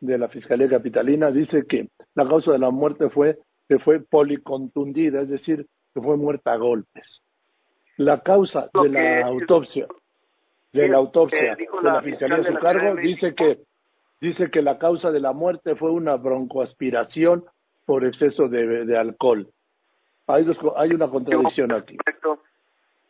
de 0.00 0.18
la 0.18 0.28
Fiscalía 0.28 0.68
Capitalina 0.68 1.30
dice 1.30 1.64
que 1.68 1.88
la 2.14 2.28
causa 2.28 2.52
de 2.52 2.58
la 2.58 2.70
muerte 2.70 3.08
fue 3.10 3.38
que 3.68 3.78
fue 3.78 4.00
policontundida, 4.00 5.22
es 5.22 5.28
decir, 5.28 5.66
que 5.94 6.00
fue 6.00 6.16
muerta 6.16 6.52
a 6.52 6.56
golpes. 6.56 7.22
La 7.96 8.20
causa 8.20 8.68
de 8.74 8.88
la 8.88 9.26
autopsia 9.26 9.86
de 10.72 10.88
la 10.88 10.96
autopsia 10.96 11.54
de 11.54 11.68
la 11.82 12.02
Fiscalía 12.02 12.38
a 12.38 12.44
su 12.44 12.54
cargo 12.54 12.96
dice 12.96 13.34
que 13.34 13.58
dice 14.20 14.50
que 14.50 14.62
la 14.62 14.78
causa 14.78 15.10
de 15.10 15.20
la 15.20 15.32
muerte 15.32 15.76
fue 15.76 15.90
una 15.90 16.16
broncoaspiración 16.16 17.44
por 17.84 18.04
exceso 18.04 18.48
de, 18.48 18.86
de 18.86 18.96
alcohol. 18.96 19.48
Hay, 20.26 20.44
dos, 20.44 20.58
hay 20.76 20.90
una 20.94 21.08
contradicción 21.08 21.72
aquí. 21.72 21.96
Correcto. 21.96 22.38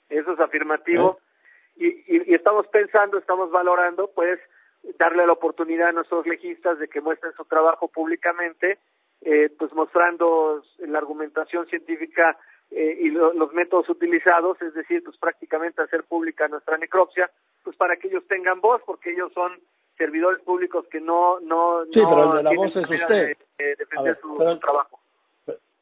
Eso 0.09 0.33
es 0.33 0.41
afirmativo. 0.41 1.19
¿Eh? 1.19 1.32
Y, 1.77 1.87
y, 1.87 2.31
y, 2.31 2.35
estamos 2.35 2.67
pensando, 2.69 3.19
estamos 3.19 3.51
valorando, 3.51 4.11
pues, 4.15 4.39
darle 4.99 5.27
la 5.27 5.33
oportunidad 5.33 5.89
a 5.89 5.93
nuestros 5.93 6.27
legistas 6.27 6.79
de 6.79 6.89
que 6.89 7.01
muestren 7.01 7.33
su 7.35 7.45
trabajo 7.45 7.89
públicamente, 7.89 8.79
eh, 9.23 9.51
pues 9.59 9.73
mostrando 9.73 10.63
la 10.79 10.99
argumentación 10.99 11.67
científica 11.67 12.37
eh, 12.71 12.99
y 13.01 13.11
los 13.11 13.53
métodos 13.53 13.89
utilizados, 13.89 14.61
es 14.63 14.75
decir, 14.75 15.03
pues 15.05 15.17
prácticamente 15.19 15.83
hacer 15.83 16.05
pública 16.05 16.49
nuestra 16.49 16.77
necropsia, 16.79 17.31
pues 17.63 17.77
para 17.77 17.97
que 17.97 18.09
ellos 18.09 18.25
tengan 18.27 18.61
voz, 18.61 18.83
porque 18.85 19.13
ellos 19.13 19.33
son 19.33 19.53
servidores 19.97 20.43
públicos 20.43 20.87
que 20.91 21.01
no 21.01 21.39
no 21.41 21.85
sí, 21.85 22.01
pero 22.01 22.33
el 22.33 22.39
de 22.39 22.43
la 22.43 22.57
voz 22.57 22.77
es 22.77 22.91
usted. 22.91 23.37
De, 23.59 23.77
defender 23.77 24.19
su, 24.21 24.59
trabajo. 24.59 24.99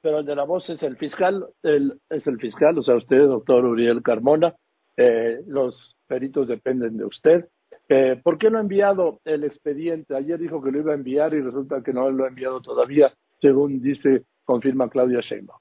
Pero 0.03 0.19
el 0.19 0.27
de 0.27 0.35
la 0.35 0.45
voz 0.45 0.69
es 0.69 0.83
el 0.83 0.97
fiscal, 0.97 1.47
el, 1.63 1.99
es 2.11 2.27
el 2.27 2.39
fiscal, 2.39 2.77
o 2.77 2.83
sea, 2.83 2.97
usted, 2.97 3.19
doctor 3.19 3.65
Uriel 3.65 4.03
Carmona, 4.03 4.55
eh, 5.03 5.41
los 5.47 5.97
peritos 6.07 6.47
dependen 6.47 6.99
de 6.99 7.07
usted. 7.07 7.47
Eh, 7.89 8.21
¿Por 8.23 8.37
qué 8.37 8.51
no 8.51 8.59
ha 8.59 8.61
enviado 8.61 9.21
el 9.25 9.45
expediente? 9.45 10.15
Ayer 10.15 10.39
dijo 10.39 10.63
que 10.63 10.71
lo 10.71 10.81
iba 10.81 10.93
a 10.93 10.97
enviar 10.97 11.33
y 11.33 11.41
resulta 11.41 11.83
que 11.83 11.95
no 11.95 12.11
lo 12.11 12.25
ha 12.25 12.29
enviado 12.29 12.61
todavía, 12.61 13.11
según 13.41 13.81
dice, 13.81 14.25
confirma 14.45 14.91
Claudia 14.91 15.21
Sheinbaum. 15.21 15.59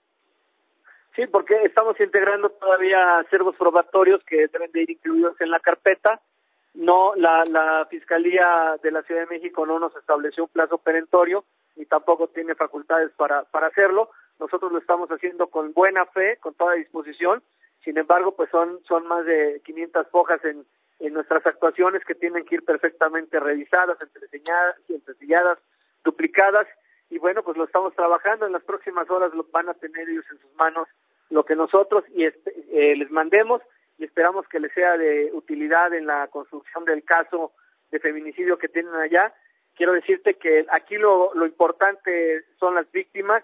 Sí, 1.15 1.25
porque 1.31 1.55
estamos 1.63 1.97
integrando 2.01 2.49
todavía 2.49 3.19
acervos 3.19 3.55
probatorios 3.55 4.21
que 4.25 4.47
deben 4.47 4.71
de 4.73 4.83
ir 4.83 4.91
incluidos 4.91 5.39
en 5.39 5.51
la 5.51 5.59
carpeta. 5.61 6.19
No, 6.73 7.15
la, 7.15 7.45
la 7.45 7.87
Fiscalía 7.89 8.75
de 8.83 8.91
la 8.91 9.03
Ciudad 9.03 9.21
de 9.21 9.35
México 9.37 9.65
no 9.65 9.79
nos 9.79 9.95
estableció 9.95 10.43
un 10.43 10.49
plazo 10.49 10.77
perentorio 10.77 11.45
ni 11.77 11.85
tampoco 11.85 12.27
tiene 12.27 12.55
facultades 12.55 13.11
para, 13.15 13.43
para 13.45 13.67
hacerlo. 13.67 14.09
Nosotros 14.37 14.71
lo 14.71 14.79
estamos 14.79 15.09
haciendo 15.09 15.47
con 15.47 15.73
buena 15.73 16.05
fe, 16.07 16.37
con 16.41 16.53
toda 16.53 16.73
disposición. 16.73 17.41
Sin 17.83 17.97
embargo, 17.97 18.35
pues 18.35 18.49
son, 18.49 18.79
son 18.87 19.07
más 19.07 19.25
de 19.25 19.61
500 19.65 20.07
hojas 20.11 20.43
en, 20.43 20.65
en 20.99 21.13
nuestras 21.13 21.45
actuaciones 21.45 22.03
que 22.05 22.15
tienen 22.15 22.45
que 22.45 22.55
ir 22.55 22.65
perfectamente 22.65 23.39
revisadas, 23.39 23.97
entreseñadas, 24.01 25.59
duplicadas. 26.03 26.67
Y 27.09 27.17
bueno, 27.17 27.43
pues 27.43 27.57
lo 27.57 27.63
estamos 27.63 27.95
trabajando. 27.95 28.45
En 28.45 28.53
las 28.53 28.63
próximas 28.63 29.09
horas 29.09 29.33
lo 29.33 29.45
van 29.51 29.69
a 29.69 29.73
tener 29.73 30.09
ellos 30.09 30.25
en 30.31 30.39
sus 30.39 30.53
manos 30.55 30.87
lo 31.29 31.45
que 31.45 31.55
nosotros 31.55 32.03
y 32.15 32.25
eh, 32.25 32.95
les 32.95 33.11
mandemos 33.11 33.61
y 33.97 34.05
esperamos 34.05 34.47
que 34.47 34.59
les 34.59 34.73
sea 34.73 34.97
de 34.97 35.29
utilidad 35.33 35.93
en 35.93 36.07
la 36.07 36.27
construcción 36.27 36.85
del 36.85 37.03
caso 37.03 37.51
de 37.91 37.99
feminicidio 37.99 38.57
que 38.57 38.67
tienen 38.67 38.95
allá. 38.95 39.33
Quiero 39.75 39.93
decirte 39.93 40.35
que 40.35 40.65
aquí 40.71 40.97
lo, 40.97 41.33
lo 41.35 41.45
importante 41.45 42.43
son 42.59 42.75
las 42.75 42.91
víctimas 42.91 43.43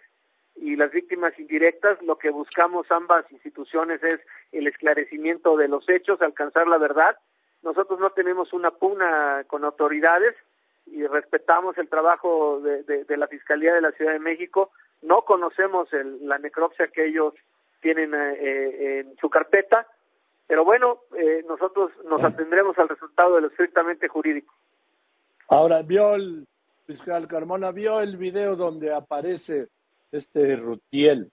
y 0.55 0.75
las 0.75 0.91
víctimas 0.91 1.37
indirectas. 1.39 2.01
Lo 2.01 2.17
que 2.17 2.29
buscamos 2.29 2.89
ambas 2.91 3.29
instituciones 3.31 4.01
es 4.03 4.19
el 4.51 4.67
esclarecimiento 4.67 5.57
de 5.57 5.67
los 5.67 5.87
hechos, 5.89 6.21
alcanzar 6.21 6.67
la 6.67 6.77
verdad. 6.77 7.17
Nosotros 7.63 7.99
no 7.99 8.11
tenemos 8.11 8.53
una 8.53 8.71
pugna 8.71 9.43
con 9.47 9.63
autoridades 9.63 10.35
y 10.85 11.05
respetamos 11.07 11.77
el 11.77 11.89
trabajo 11.89 12.59
de, 12.61 12.83
de, 12.83 13.17
la 13.17 13.27
Fiscalía 13.27 13.73
de 13.73 13.81
la 13.81 13.91
Ciudad 13.91 14.13
de 14.13 14.19
México. 14.19 14.71
No 15.01 15.23
conocemos 15.23 15.91
el, 15.93 16.27
la 16.27 16.37
necropsia 16.37 16.87
que 16.87 17.07
ellos 17.07 17.33
tienen 17.81 18.13
eh, 18.13 18.99
en 18.99 19.17
su 19.17 19.29
carpeta, 19.29 19.87
pero 20.47 20.63
bueno, 20.63 20.99
eh, 21.17 21.43
nosotros 21.47 21.91
nos 22.05 22.23
atendremos 22.23 22.77
al 22.77 22.89
resultado 22.89 23.35
de 23.35 23.41
lo 23.41 23.47
estrictamente 23.47 24.07
jurídico. 24.07 24.53
Ahora, 25.49 25.81
vio 25.81 26.15
el 26.15 26.47
fiscal 26.85 27.27
Carmona, 27.27 27.71
vio 27.71 27.99
el 27.99 28.17
video 28.17 28.55
donde 28.55 28.93
aparece 28.93 29.67
este 30.17 30.55
Rutiel 30.55 31.31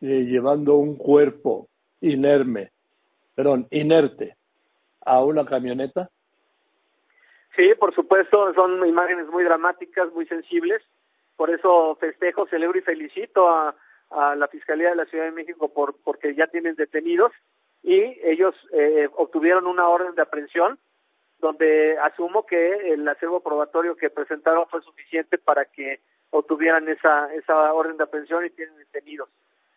eh, 0.00 0.24
llevando 0.24 0.76
un 0.76 0.96
cuerpo 0.96 1.68
inerme, 2.00 2.70
perdón, 3.34 3.66
inerte 3.70 4.36
a 5.04 5.22
una 5.22 5.44
camioneta? 5.44 6.10
Sí, 7.56 7.70
por 7.78 7.94
supuesto, 7.94 8.52
son 8.54 8.86
imágenes 8.86 9.26
muy 9.28 9.44
dramáticas, 9.44 10.12
muy 10.12 10.26
sensibles. 10.26 10.82
Por 11.36 11.50
eso 11.50 11.96
festejo, 11.96 12.46
celebro 12.46 12.78
y 12.78 12.82
felicito 12.82 13.48
a, 13.48 13.74
a 14.10 14.34
la 14.36 14.48
Fiscalía 14.48 14.90
de 14.90 14.96
la 14.96 15.06
Ciudad 15.06 15.24
de 15.24 15.32
México 15.32 15.72
por 15.72 15.96
porque 16.04 16.34
ya 16.34 16.46
tienen 16.46 16.74
detenidos 16.76 17.32
y 17.82 18.18
ellos 18.22 18.54
eh, 18.72 19.08
obtuvieron 19.16 19.66
una 19.66 19.88
orden 19.88 20.14
de 20.14 20.22
aprehensión 20.22 20.78
donde 21.40 21.98
asumo 21.98 22.46
que 22.46 22.92
el 22.92 23.06
acervo 23.08 23.40
probatorio 23.40 23.96
que 23.96 24.10
presentaron 24.10 24.66
fue 24.68 24.80
suficiente 24.82 25.38
para 25.38 25.64
que 25.64 26.00
obtuvieran 26.32 26.88
esa, 26.88 27.32
esa 27.34 27.72
orden 27.72 27.96
de 27.96 28.04
aprehensión 28.04 28.44
y 28.44 28.50
tienen 28.50 28.76
detenidos. 28.76 29.28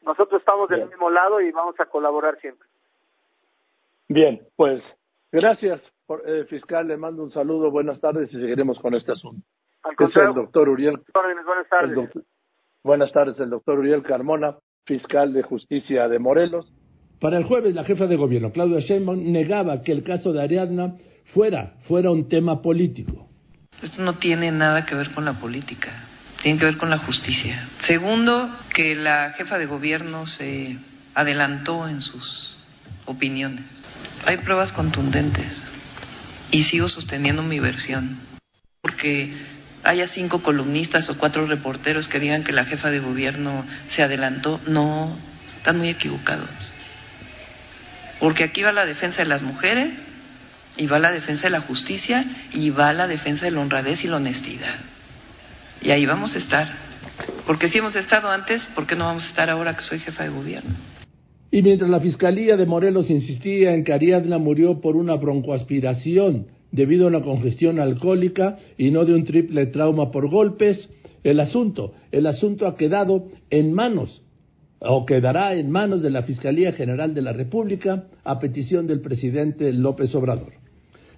Nosotros 0.04 0.42
estamos 0.42 0.70
del 0.70 0.88
mismo 0.88 1.10
lado 1.10 1.42
y 1.42 1.52
vamos 1.52 1.76
a 1.80 1.86
colaborar 1.86 2.40
siempre. 2.40 2.68
Bien, 4.08 4.42
pues 4.56 4.84
gracias, 5.32 5.82
eh, 6.26 6.46
fiscal. 6.48 6.88
Le 6.88 6.98
mando 6.98 7.24
un 7.24 7.32
saludo, 7.32 7.72
buenas 7.72 8.00
tardes 8.00 8.32
y 8.34 8.40
seguiremos 8.40 8.80
con 8.80 8.94
este 8.94 9.12
asunto. 9.12 9.46
Al 9.84 9.96
es 10.00 10.16
el 10.16 10.34
doctor 10.34 10.70
Uriel. 10.70 11.00
Buenas 11.14 11.70
tardes. 11.70 12.10
buenas 12.84 13.12
tardes, 13.12 13.40
el 13.40 13.50
doctor 13.50 13.80
Uriel 13.80 14.04
Carmona, 14.04 14.58
fiscal 14.86 15.34
de 15.34 15.44
justicia 15.44 16.08
de 16.08 16.20
Morelos. 16.20 16.72
Para 17.20 17.38
el 17.38 17.46
jueves, 17.46 17.74
la 17.74 17.84
jefa 17.84 18.08
de 18.08 18.16
gobierno, 18.16 18.52
Claudia 18.52 18.80
Sheinbaum, 18.80 19.32
negaba 19.32 19.82
que 19.82 19.92
el 19.92 20.04
caso 20.04 20.34
de 20.34 20.42
Ariadna 20.42 20.96
fuera, 21.34 21.76
fuera 21.88 22.12
un 22.12 22.28
tema 22.28 22.62
político. 22.62 23.28
Esto 23.82 24.02
no 24.02 24.18
tiene 24.20 24.52
nada 24.52 24.86
que 24.86 24.96
ver 24.96 25.14
con 25.14 25.26
la 25.26 25.40
política, 25.40 26.05
tiene 26.46 26.60
que 26.60 26.66
ver 26.66 26.78
con 26.78 26.92
la 26.92 27.00
justicia. 27.00 27.70
Segundo, 27.88 28.56
que 28.72 28.94
la 28.94 29.34
jefa 29.36 29.58
de 29.58 29.66
gobierno 29.66 30.28
se 30.28 30.78
adelantó 31.16 31.88
en 31.88 32.04
sus 32.04 32.60
opiniones. 33.06 33.66
Hay 34.28 34.38
pruebas 34.38 34.72
contundentes 34.72 35.60
y 36.52 36.66
sigo 36.66 36.88
sosteniendo 36.88 37.42
mi 37.42 37.60
versión, 37.60 38.20
porque 38.84 39.34
haya 39.84 40.08
cinco 40.10 40.44
columnistas 40.44 41.10
o 41.10 41.18
cuatro 41.18 41.48
reporteros 41.48 42.08
que 42.08 42.20
digan 42.20 42.44
que 42.44 42.54
la 42.54 42.66
jefa 42.66 42.92
de 42.92 43.00
gobierno 43.00 43.66
se 43.96 44.04
adelantó, 44.04 44.62
no, 44.68 45.18
están 45.58 45.80
muy 45.80 45.90
equivocados. 45.90 46.48
Porque 48.20 48.44
aquí 48.44 48.62
va 48.62 48.72
la 48.72 48.86
defensa 48.86 49.18
de 49.18 49.30
las 49.30 49.42
mujeres 49.42 49.96
y 50.78 50.86
va 50.86 51.00
la 51.00 51.12
defensa 51.12 51.46
de 51.46 51.50
la 51.50 51.62
justicia 51.62 52.24
y 52.52 52.70
va 52.70 52.94
la 52.94 53.08
defensa 53.08 53.46
de 53.46 53.52
la 53.52 53.62
honradez 53.62 54.04
y 54.04 54.08
la 54.08 54.18
honestidad. 54.18 54.76
Y 55.82 55.92
ahí 55.92 56.06
vamos 56.06 56.36
a 56.36 56.40
estar. 56.40 56.68
Porque 57.46 57.70
si 57.70 57.78
hemos 57.78 57.96
estado 57.96 58.30
antes, 58.30 58.64
¿por 58.76 58.88
qué 58.88 58.96
no 58.96 59.06
vamos 59.06 59.24
a 59.24 59.28
estar 59.28 59.50
ahora 59.50 59.76
que 59.76 59.84
soy 59.84 60.00
jefa 60.00 60.24
de 60.24 60.30
gobierno? 60.30 60.76
Y 61.52 61.62
mientras 61.62 61.90
la 61.90 62.00
Fiscalía 62.00 62.58
de 62.58 62.66
Morelos 62.66 63.10
insistía 63.10 63.74
en 63.74 63.84
que 63.84 63.94
Ariadna 63.94 64.38
murió 64.38 64.82
por 64.82 64.96
una 64.96 65.16
broncoaspiración 65.16 66.48
debido 66.72 67.06
a 67.06 67.10
una 67.10 67.22
congestión 67.22 67.80
alcohólica 67.80 68.58
y 68.78 68.92
no 68.92 69.06
de 69.06 69.14
un 69.14 69.24
triple 69.24 69.68
trauma 69.68 70.12
por 70.12 70.30
golpes, 70.30 70.90
el 71.24 71.40
asunto, 71.40 71.94
el 72.12 72.28
asunto 72.28 72.68
ha 72.68 72.76
quedado 72.76 73.28
en 73.50 73.74
manos 73.74 74.22
o 74.80 75.06
quedará 75.06 75.56
en 75.56 75.72
manos 75.72 76.02
de 76.02 76.10
la 76.10 76.24
Fiscalía 76.24 76.74
General 76.74 77.14
de 77.14 77.22
la 77.22 77.34
República 77.34 78.06
a 78.24 78.40
petición 78.40 78.88
del 78.88 79.02
presidente 79.02 79.72
López 79.72 80.14
Obrador. 80.14 80.65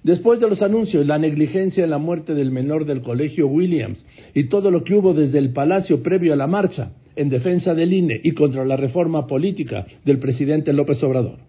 Después 0.07 0.39
de 0.39 0.47
los 0.47 0.61
anuncios, 0.61 1.05
la 1.05 1.17
negligencia 1.17 1.83
en 1.83 1.89
la 1.89 1.97
muerte 1.97 2.33
del 2.33 2.49
menor 2.49 2.85
del 2.85 3.01
colegio 3.01 3.45
Williams 3.47 4.05
y 4.33 4.45
todo 4.45 4.71
lo 4.71 4.85
que 4.85 4.95
hubo 4.95 5.13
desde 5.13 5.37
el 5.37 5.51
Palacio 5.51 6.01
previo 6.01 6.31
a 6.31 6.37
la 6.37 6.47
marcha 6.47 6.93
en 7.17 7.27
defensa 7.27 7.75
del 7.75 7.91
INE 7.91 8.21
y 8.23 8.31
contra 8.31 8.63
la 8.63 8.77
reforma 8.77 9.27
política 9.27 9.85
del 10.05 10.19
presidente 10.19 10.71
López 10.71 11.03
Obrador. 11.03 11.39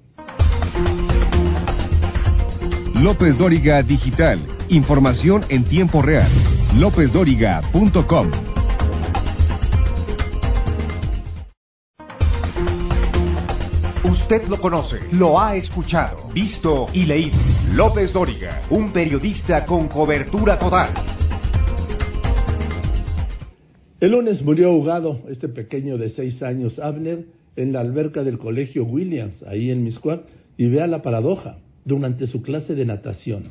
López 2.96 3.38
Dóriga 3.38 3.80
Digital. 3.84 4.44
Información 4.70 5.44
en 5.50 5.62
tiempo 5.62 6.02
real. 6.02 6.32
LópezDóriga.com. 6.74 8.47
Usted 14.30 14.46
lo 14.46 14.60
conoce, 14.60 14.98
lo 15.12 15.40
ha 15.40 15.56
escuchado, 15.56 16.28
visto 16.34 16.88
y 16.92 17.06
leído. 17.06 17.38
López 17.72 18.12
Dóriga, 18.12 18.60
un 18.68 18.92
periodista 18.92 19.64
con 19.64 19.88
cobertura 19.88 20.58
total. 20.58 20.92
El 23.98 24.10
lunes 24.10 24.42
murió 24.42 24.68
ahogado 24.68 25.20
este 25.30 25.48
pequeño 25.48 25.96
de 25.96 26.10
seis 26.10 26.42
años, 26.42 26.78
Abner, 26.78 27.24
en 27.56 27.72
la 27.72 27.80
alberca 27.80 28.22
del 28.22 28.36
colegio 28.36 28.84
Williams, 28.84 29.42
ahí 29.44 29.70
en 29.70 29.82
Miscuac, 29.82 30.20
y 30.58 30.66
vea 30.66 30.86
la 30.86 31.00
paradoja, 31.00 31.60
durante 31.86 32.26
su 32.26 32.42
clase 32.42 32.74
de 32.74 32.84
natación. 32.84 33.44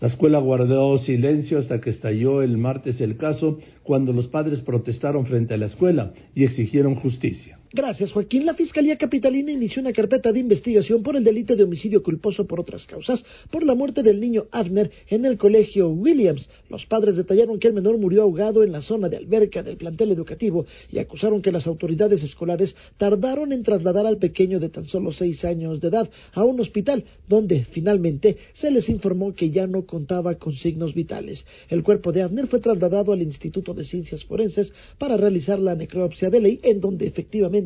La 0.00 0.08
escuela 0.08 0.38
guardó 0.38 0.98
silencio 1.00 1.58
hasta 1.58 1.82
que 1.82 1.90
estalló 1.90 2.40
el 2.40 2.56
martes 2.56 2.98
el 3.02 3.18
caso, 3.18 3.58
cuando 3.82 4.14
los 4.14 4.28
padres 4.28 4.62
protestaron 4.62 5.26
frente 5.26 5.52
a 5.52 5.58
la 5.58 5.66
escuela 5.66 6.14
y 6.34 6.44
exigieron 6.44 6.94
justicia. 6.94 7.57
Gracias, 7.70 8.12
Joaquín. 8.12 8.46
La 8.46 8.54
Fiscalía 8.54 8.96
Capitalina 8.96 9.52
inició 9.52 9.82
una 9.82 9.92
carpeta 9.92 10.32
de 10.32 10.40
investigación 10.40 11.02
por 11.02 11.16
el 11.16 11.24
delito 11.24 11.54
de 11.54 11.64
homicidio 11.64 12.02
culposo 12.02 12.46
por 12.46 12.60
otras 12.60 12.86
causas, 12.86 13.22
por 13.50 13.62
la 13.62 13.74
muerte 13.74 14.02
del 14.02 14.20
niño 14.20 14.46
Abner 14.52 14.90
en 15.08 15.26
el 15.26 15.36
colegio 15.36 15.90
Williams. 15.90 16.48
Los 16.70 16.86
padres 16.86 17.16
detallaron 17.16 17.58
que 17.58 17.68
el 17.68 17.74
menor 17.74 17.98
murió 17.98 18.22
ahogado 18.22 18.64
en 18.64 18.72
la 18.72 18.80
zona 18.80 19.10
de 19.10 19.18
alberca 19.18 19.62
del 19.62 19.76
plantel 19.76 20.12
educativo 20.12 20.64
y 20.90 20.98
acusaron 20.98 21.42
que 21.42 21.52
las 21.52 21.66
autoridades 21.66 22.22
escolares 22.22 22.74
tardaron 22.96 23.52
en 23.52 23.62
trasladar 23.62 24.06
al 24.06 24.16
pequeño 24.16 24.60
de 24.60 24.70
tan 24.70 24.86
solo 24.86 25.12
seis 25.12 25.44
años 25.44 25.82
de 25.82 25.88
edad 25.88 26.08
a 26.32 26.44
un 26.44 26.60
hospital, 26.60 27.04
donde 27.28 27.66
finalmente 27.66 28.38
se 28.54 28.70
les 28.70 28.88
informó 28.88 29.34
que 29.34 29.50
ya 29.50 29.66
no 29.66 29.84
contaba 29.84 30.36
con 30.36 30.54
signos 30.54 30.94
vitales. 30.94 31.44
El 31.68 31.82
cuerpo 31.82 32.12
de 32.12 32.22
Abner 32.22 32.46
fue 32.46 32.60
trasladado 32.60 33.12
al 33.12 33.20
Instituto 33.20 33.74
de 33.74 33.84
Ciencias 33.84 34.24
Forenses 34.24 34.72
para 34.96 35.18
realizar 35.18 35.58
la 35.58 35.74
necropsia 35.74 36.30
de 36.30 36.40
ley, 36.40 36.60
en 36.62 36.80
donde 36.80 37.06
efectivamente 37.06 37.57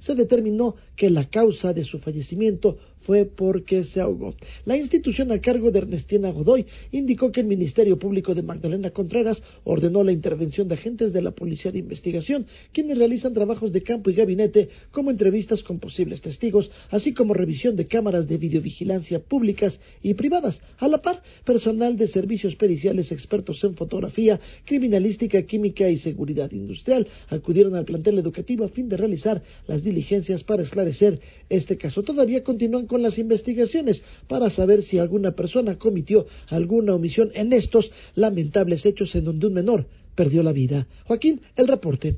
se 0.00 0.14
determinó 0.14 0.76
que 0.96 1.10
la 1.10 1.28
causa 1.28 1.72
de 1.72 1.84
su 1.84 1.98
fallecimiento 1.98 2.78
fue 3.08 3.24
porque 3.24 3.84
se 3.84 4.02
ahogó. 4.02 4.34
La 4.66 4.76
institución 4.76 5.32
a 5.32 5.40
cargo 5.40 5.70
de 5.70 5.78
Ernestina 5.78 6.30
Godoy 6.30 6.66
indicó 6.92 7.32
que 7.32 7.40
el 7.40 7.46
Ministerio 7.46 7.98
Público 7.98 8.34
de 8.34 8.42
Magdalena 8.42 8.90
Contreras 8.90 9.42
ordenó 9.64 10.04
la 10.04 10.12
intervención 10.12 10.68
de 10.68 10.74
agentes 10.74 11.14
de 11.14 11.22
la 11.22 11.30
Policía 11.30 11.72
de 11.72 11.78
Investigación, 11.78 12.46
quienes 12.70 12.98
realizan 12.98 13.32
trabajos 13.32 13.72
de 13.72 13.82
campo 13.82 14.10
y 14.10 14.14
gabinete, 14.14 14.68
como 14.90 15.10
entrevistas 15.10 15.62
con 15.62 15.78
posibles 15.78 16.20
testigos, 16.20 16.70
así 16.90 17.14
como 17.14 17.32
revisión 17.32 17.76
de 17.76 17.86
cámaras 17.86 18.28
de 18.28 18.36
videovigilancia 18.36 19.20
públicas 19.20 19.80
y 20.02 20.12
privadas. 20.12 20.60
A 20.76 20.86
la 20.86 21.00
par, 21.00 21.22
personal 21.46 21.96
de 21.96 22.08
servicios 22.08 22.56
periciales 22.56 23.10
expertos 23.10 23.64
en 23.64 23.74
fotografía, 23.74 24.38
criminalística, 24.66 25.40
química 25.44 25.88
y 25.88 25.96
seguridad 25.96 26.52
industrial 26.52 27.06
acudieron 27.30 27.74
al 27.74 27.86
plantel 27.86 28.18
educativo 28.18 28.66
a 28.66 28.68
fin 28.68 28.86
de 28.86 28.98
realizar 28.98 29.42
las 29.66 29.82
diligencias 29.82 30.44
para 30.44 30.62
esclarecer 30.62 31.18
este 31.48 31.78
caso. 31.78 32.02
Todavía 32.02 32.44
continúan 32.44 32.86
con 32.86 32.97
las 33.02 33.18
investigaciones 33.18 34.02
para 34.28 34.50
saber 34.50 34.82
si 34.82 34.98
alguna 34.98 35.32
persona 35.32 35.78
cometió 35.78 36.26
alguna 36.48 36.94
omisión 36.94 37.30
en 37.34 37.52
estos 37.52 37.90
lamentables 38.14 38.84
hechos 38.84 39.14
en 39.14 39.24
donde 39.24 39.46
un 39.46 39.54
menor 39.54 39.86
perdió 40.14 40.42
la 40.42 40.52
vida. 40.52 40.86
Joaquín, 41.04 41.40
el 41.56 41.68
reporte. 41.68 42.16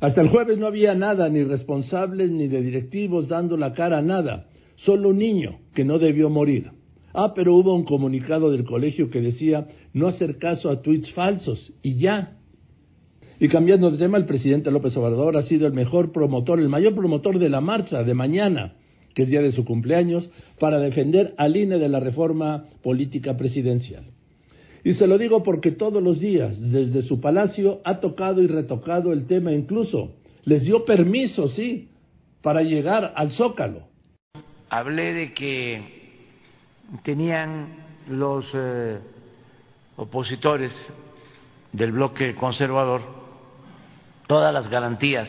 Hasta 0.00 0.22
el 0.22 0.28
jueves 0.28 0.58
no 0.58 0.66
había 0.66 0.94
nada, 0.94 1.28
ni 1.28 1.44
responsables 1.44 2.30
ni 2.30 2.48
de 2.48 2.62
directivos 2.62 3.28
dando 3.28 3.56
la 3.56 3.74
cara 3.74 3.98
a 3.98 4.02
nada, 4.02 4.48
solo 4.76 5.10
un 5.10 5.18
niño 5.18 5.58
que 5.74 5.84
no 5.84 5.98
debió 5.98 6.30
morir. 6.30 6.70
Ah, 7.12 7.32
pero 7.34 7.54
hubo 7.54 7.74
un 7.74 7.84
comunicado 7.84 8.50
del 8.50 8.64
colegio 8.64 9.10
que 9.10 9.20
decía 9.20 9.68
no 9.92 10.06
hacer 10.06 10.38
caso 10.38 10.70
a 10.70 10.80
tweets 10.80 11.12
falsos 11.12 11.72
y 11.82 11.96
ya. 11.96 12.38
Y 13.38 13.48
cambiando 13.48 13.90
de 13.90 13.98
tema, 13.98 14.16
el 14.16 14.26
presidente 14.26 14.70
López 14.70 14.96
Obrador 14.96 15.36
ha 15.36 15.42
sido 15.42 15.66
el 15.66 15.72
mejor 15.72 16.12
promotor, 16.12 16.60
el 16.60 16.68
mayor 16.68 16.94
promotor 16.94 17.38
de 17.38 17.48
la 17.48 17.60
marcha 17.60 18.02
de 18.02 18.14
mañana 18.14 18.74
que 19.14 19.22
es 19.22 19.28
día 19.28 19.42
de 19.42 19.52
su 19.52 19.64
cumpleaños, 19.64 20.28
para 20.58 20.78
defender 20.78 21.34
al 21.36 21.56
INE 21.56 21.78
de 21.78 21.88
la 21.88 22.00
reforma 22.00 22.64
política 22.82 23.36
presidencial. 23.36 24.04
Y 24.82 24.94
se 24.94 25.06
lo 25.06 25.18
digo 25.18 25.42
porque 25.42 25.72
todos 25.72 26.02
los 26.02 26.18
días, 26.20 26.58
desde 26.58 27.02
su 27.02 27.20
palacio, 27.20 27.80
ha 27.84 28.00
tocado 28.00 28.40
y 28.40 28.46
retocado 28.46 29.12
el 29.12 29.26
tema, 29.26 29.52
incluso 29.52 30.12
les 30.44 30.62
dio 30.62 30.84
permiso, 30.84 31.48
sí, 31.48 31.88
para 32.40 32.62
llegar 32.62 33.12
al 33.14 33.30
Zócalo. 33.32 33.88
Hablé 34.70 35.12
de 35.12 35.34
que 35.34 35.82
tenían 37.02 37.68
los 38.08 38.46
eh, 38.54 38.98
opositores 39.96 40.72
del 41.72 41.92
bloque 41.92 42.34
conservador 42.34 43.02
todas 44.26 44.54
las 44.54 44.70
garantías 44.70 45.28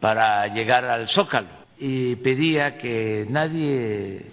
para 0.00 0.46
llegar 0.54 0.84
al 0.84 1.08
Zócalo 1.08 1.59
y 1.80 2.16
pedía 2.16 2.76
que 2.76 3.26
nadie 3.30 4.26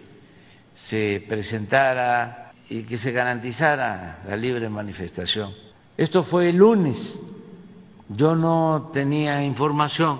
se 0.90 1.24
presentara 1.30 2.52
y 2.70 2.84
que 2.84 2.98
se 2.98 3.14
garantizara 3.14 4.22
la 4.28 4.36
libre 4.36 4.68
manifestación. 4.68 5.54
Esto 5.96 6.26
fue 6.26 6.50
el 6.50 6.58
lunes. 6.58 6.98
Yo 8.10 8.36
no 8.36 8.90
tenía 8.94 9.42
información 9.44 10.20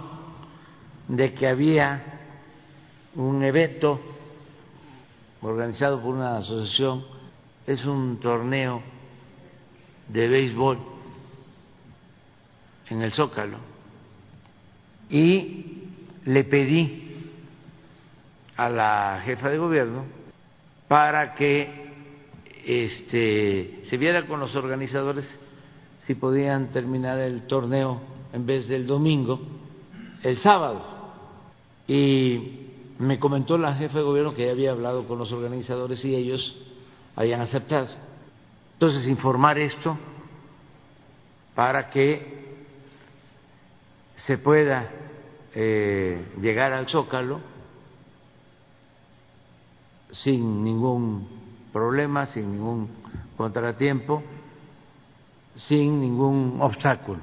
de 1.10 1.34
que 1.34 1.48
había 1.48 2.02
un 3.16 3.44
evento 3.44 4.00
organizado 5.42 6.02
por 6.02 6.16
una 6.16 6.38
asociación, 6.38 7.04
es 7.66 7.84
un 7.86 8.22
torneo 8.22 8.82
de 10.08 10.28
béisbol 10.30 10.78
en 12.90 13.02
el 13.02 13.12
Zócalo 13.12 13.58
y 15.10 15.84
le 16.24 16.44
pedí 16.46 17.07
a 18.58 18.70
la 18.70 19.22
jefa 19.24 19.50
de 19.50 19.58
gobierno 19.58 20.06
para 20.88 21.36
que 21.36 21.88
este, 22.66 23.84
se 23.90 23.98
viera 23.98 24.26
con 24.26 24.40
los 24.40 24.56
organizadores 24.56 25.26
si 26.06 26.16
podían 26.16 26.72
terminar 26.72 27.20
el 27.20 27.48
torneo 27.48 28.02
en 28.34 28.46
vez 28.46 28.68
del 28.68 28.88
domingo, 28.88 29.40
el 30.24 30.38
sábado. 30.40 30.82
Y 31.88 32.68
me 33.00 33.20
comentó 33.20 33.58
la 33.58 33.76
jefa 33.76 34.00
de 34.00 34.04
gobierno 34.04 34.34
que 34.34 34.46
ya 34.46 34.52
había 34.52 34.72
hablado 34.72 35.08
con 35.08 35.18
los 35.18 35.32
organizadores 35.32 36.04
y 36.04 36.16
ellos 36.16 36.56
habían 37.16 37.42
aceptado. 37.42 37.88
Entonces, 38.74 39.08
informar 39.08 39.58
esto 39.58 39.98
para 41.56 41.90
que 41.90 42.38
se 44.18 44.38
pueda 44.38 44.90
eh, 45.54 46.26
llegar 46.42 46.74
al 46.74 46.88
Zócalo 46.88 47.40
sin 50.24 50.64
ningún 50.64 51.28
problema, 51.72 52.28
sin 52.28 52.52
ningún 52.52 52.88
contratiempo, 53.36 54.24
sin 55.56 56.00
ningún 56.02 56.58
obstáculo. 56.60 57.22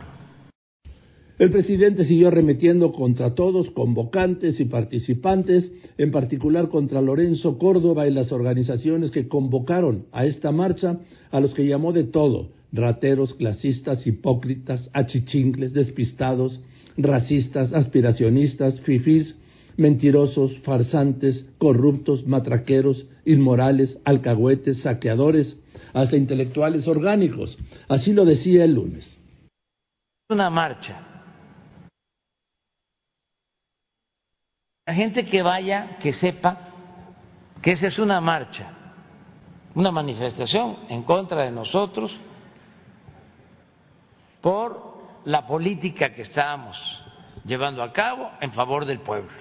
El 1.36 1.50
presidente 1.50 2.04
siguió 2.04 2.28
arremetiendo 2.28 2.92
contra 2.92 3.34
todos, 3.34 3.70
convocantes 3.72 4.60
y 4.60 4.66
participantes, 4.66 5.70
en 5.98 6.12
particular 6.12 6.68
contra 6.68 7.00
Lorenzo 7.00 7.58
Córdoba 7.58 8.06
y 8.06 8.12
las 8.12 8.30
organizaciones 8.30 9.10
que 9.10 9.26
convocaron 9.26 10.06
a 10.12 10.26
esta 10.26 10.52
marcha, 10.52 11.00
a 11.32 11.40
los 11.40 11.52
que 11.52 11.66
llamó 11.66 11.92
de 11.92 12.04
todo, 12.04 12.50
rateros, 12.72 13.34
clasistas, 13.34 14.06
hipócritas, 14.06 14.88
achichingles, 14.92 15.72
despistados, 15.72 16.60
racistas, 16.96 17.72
aspiracionistas, 17.72 18.80
fifís, 18.82 19.34
mentirosos, 19.76 20.58
farsantes, 20.58 21.46
corruptos, 21.58 22.26
matraqueros, 22.26 23.06
inmorales, 23.24 23.98
alcahuetes, 24.04 24.82
saqueadores, 24.82 25.56
hasta 25.92 26.16
intelectuales 26.16 26.86
orgánicos. 26.86 27.58
Así 27.88 28.12
lo 28.12 28.24
decía 28.24 28.64
el 28.64 28.74
lunes. 28.74 29.18
Una 30.28 30.50
marcha. 30.50 31.00
La 34.86 34.94
gente 34.94 35.24
que 35.24 35.42
vaya, 35.42 35.96
que 36.00 36.12
sepa 36.12 36.58
que 37.62 37.72
esa 37.72 37.86
es 37.86 37.98
una 37.98 38.20
marcha, 38.20 38.70
una 39.74 39.90
manifestación 39.90 40.76
en 40.90 41.02
contra 41.04 41.44
de 41.44 41.50
nosotros 41.50 42.14
por 44.42 44.94
la 45.24 45.46
política 45.46 46.12
que 46.12 46.22
estamos 46.22 46.76
llevando 47.46 47.82
a 47.82 47.92
cabo 47.92 48.30
en 48.42 48.52
favor 48.52 48.84
del 48.84 49.00
pueblo. 49.00 49.32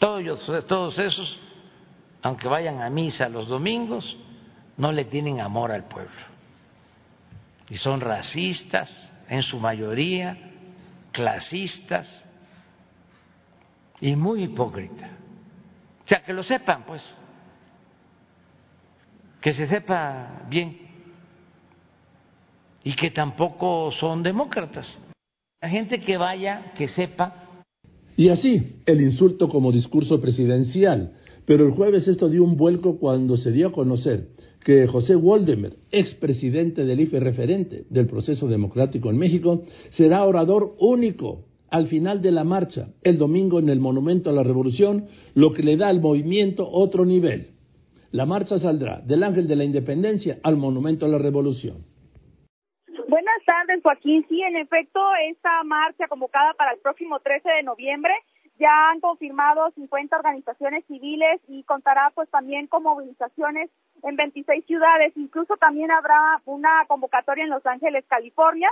Todos, 0.00 0.66
todos 0.66 0.98
esos, 0.98 1.38
aunque 2.22 2.48
vayan 2.48 2.80
a 2.80 2.88
misa 2.88 3.28
los 3.28 3.48
domingos, 3.48 4.16
no 4.78 4.92
le 4.92 5.04
tienen 5.04 5.40
amor 5.40 5.70
al 5.70 5.84
pueblo. 5.84 6.10
Y 7.68 7.76
son 7.76 8.00
racistas, 8.00 8.88
en 9.28 9.42
su 9.42 9.60
mayoría, 9.60 10.38
clasistas 11.12 12.08
y 14.00 14.16
muy 14.16 14.44
hipócritas. 14.44 15.10
O 16.06 16.08
sea, 16.08 16.24
que 16.24 16.32
lo 16.32 16.42
sepan, 16.44 16.82
pues, 16.84 17.02
que 19.42 19.52
se 19.52 19.66
sepa 19.66 20.44
bien 20.48 20.78
y 22.82 22.94
que 22.94 23.10
tampoco 23.10 23.92
son 23.92 24.22
demócratas. 24.22 24.98
La 25.60 25.68
gente 25.68 26.00
que 26.00 26.16
vaya, 26.16 26.72
que 26.74 26.88
sepa 26.88 27.49
y 28.20 28.28
así, 28.28 28.74
el 28.84 29.00
insulto 29.00 29.48
como 29.48 29.72
discurso 29.72 30.20
presidencial. 30.20 31.12
Pero 31.46 31.64
el 31.64 31.70
jueves 31.70 32.06
esto 32.06 32.28
dio 32.28 32.44
un 32.44 32.58
vuelco 32.58 32.98
cuando 32.98 33.38
se 33.38 33.50
dio 33.50 33.68
a 33.68 33.72
conocer 33.72 34.28
que 34.62 34.86
José 34.86 35.16
Waldemar, 35.16 35.72
expresidente 35.90 36.84
del 36.84 37.00
IFE 37.00 37.18
referente 37.18 37.84
del 37.88 38.04
proceso 38.04 38.46
democrático 38.46 39.08
en 39.08 39.16
México, 39.16 39.62
será 39.92 40.26
orador 40.26 40.74
único 40.80 41.46
al 41.70 41.86
final 41.86 42.20
de 42.20 42.30
la 42.30 42.44
marcha, 42.44 42.90
el 43.02 43.16
domingo 43.16 43.58
en 43.58 43.70
el 43.70 43.80
Monumento 43.80 44.28
a 44.28 44.34
la 44.34 44.42
Revolución, 44.42 45.06
lo 45.32 45.54
que 45.54 45.62
le 45.62 45.78
da 45.78 45.88
al 45.88 46.02
movimiento 46.02 46.70
otro 46.70 47.06
nivel. 47.06 47.52
La 48.12 48.26
marcha 48.26 48.58
saldrá 48.58 49.00
del 49.00 49.22
Ángel 49.22 49.48
de 49.48 49.56
la 49.56 49.64
Independencia 49.64 50.40
al 50.42 50.58
Monumento 50.58 51.06
a 51.06 51.08
la 51.08 51.16
Revolución. 51.16 51.89
Buenas 53.10 53.44
tardes 53.44 53.82
Joaquín. 53.82 54.24
Sí, 54.28 54.40
en 54.40 54.54
efecto, 54.54 55.00
esta 55.28 55.64
marcha 55.64 56.06
convocada 56.06 56.54
para 56.54 56.70
el 56.70 56.78
próximo 56.78 57.18
13 57.18 57.50
de 57.50 57.64
noviembre 57.64 58.14
ya 58.56 58.90
han 58.90 59.00
confirmado 59.00 59.68
50 59.72 60.16
organizaciones 60.16 60.84
civiles 60.86 61.40
y 61.48 61.64
contará 61.64 62.12
pues 62.14 62.30
también 62.30 62.68
con 62.68 62.84
movilizaciones 62.84 63.68
en 64.04 64.14
26 64.14 64.64
ciudades. 64.64 65.12
Incluso 65.16 65.56
también 65.56 65.90
habrá 65.90 66.40
una 66.44 66.84
convocatoria 66.86 67.42
en 67.42 67.50
Los 67.50 67.66
Ángeles, 67.66 68.04
California. 68.06 68.70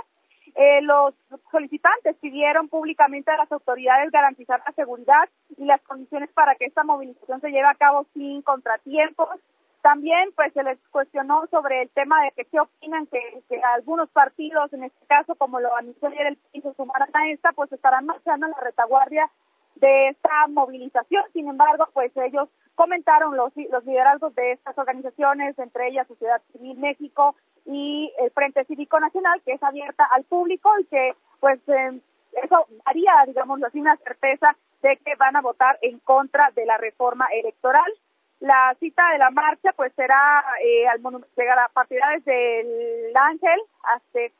Eh, 0.55 0.83
los 0.83 1.13
solicitantes 1.51 2.15
pidieron 2.21 2.69
públicamente 2.69 3.31
a 3.31 3.37
las 3.37 3.51
autoridades 3.51 4.09
garantizar 4.09 4.61
la 4.65 4.71
seguridad 4.71 5.27
y 5.57 5.65
las 5.65 5.81
condiciones 5.81 6.29
para 6.31 6.55
que 6.55 6.63
esta 6.63 6.85
movilización 6.85 7.41
se 7.41 7.49
lleve 7.49 7.67
a 7.67 7.75
cabo 7.75 8.07
sin 8.13 8.41
contratiempos. 8.43 9.37
También 9.81 10.31
pues 10.35 10.51
se 10.53 10.63
les 10.63 10.77
cuestionó 10.91 11.47
sobre 11.47 11.83
el 11.83 11.89
tema 11.89 12.21
de 12.23 12.31
que 12.31 12.45
qué 12.45 12.59
opinan 12.59 13.07
que, 13.07 13.43
algunos 13.75 14.09
partidos, 14.09 14.71
en 14.73 14.83
este 14.83 15.05
caso 15.07 15.35
como 15.35 15.59
lo 15.59 15.75
anunció 15.75 16.09
ayer 16.09 16.27
el 16.27 16.37
piso 16.51 16.73
sumaran 16.75 17.09
a 17.13 17.29
esta, 17.29 17.51
pues 17.53 17.71
estarán 17.71 18.05
marchando 18.05 18.45
en 18.45 18.51
la 18.51 18.59
retaguardia 18.59 19.29
de 19.75 20.09
esta 20.09 20.47
movilización. 20.49 21.23
Sin 21.31 21.47
embargo, 21.47 21.87
pues 21.93 22.11
ellos 22.17 22.49
comentaron 22.75 23.37
los, 23.37 23.53
los 23.71 23.85
liderazgos 23.85 24.35
de 24.35 24.51
estas 24.53 24.77
organizaciones, 24.77 25.57
entre 25.59 25.87
ellas 25.87 26.07
Sociedad 26.07 26.41
Civil 26.51 26.77
México 26.77 27.35
y 27.65 28.11
el 28.19 28.31
Frente 28.31 28.65
Cívico 28.65 28.99
Nacional, 28.99 29.41
que 29.45 29.53
es 29.53 29.63
abierta 29.63 30.05
al 30.11 30.23
público 30.25 30.71
y 30.79 30.85
que 30.85 31.15
pues 31.39 31.59
eh, 31.67 31.99
eso 32.43 32.65
haría, 32.85 33.13
digamos 33.27 33.63
así, 33.63 33.79
una 33.79 33.97
certeza 33.97 34.55
de 34.81 34.97
que 34.97 35.15
van 35.15 35.35
a 35.35 35.41
votar 35.41 35.77
en 35.81 35.99
contra 35.99 36.51
de 36.55 36.65
la 36.65 36.77
reforma 36.77 37.27
electoral. 37.33 37.91
La 38.39 38.75
cita 38.79 39.03
de 39.11 39.17
la 39.17 39.31
marcha 39.31 39.71
pues 39.75 39.91
será 39.95 40.43
eh, 40.63 40.87
al 40.87 41.01
llegará 41.37 41.65
a 41.65 41.69
partir 41.69 41.99
desde 42.15 42.61
el 42.61 43.15
Ángel 43.15 43.59
hasta 43.83 44.19
eh, 44.21 44.33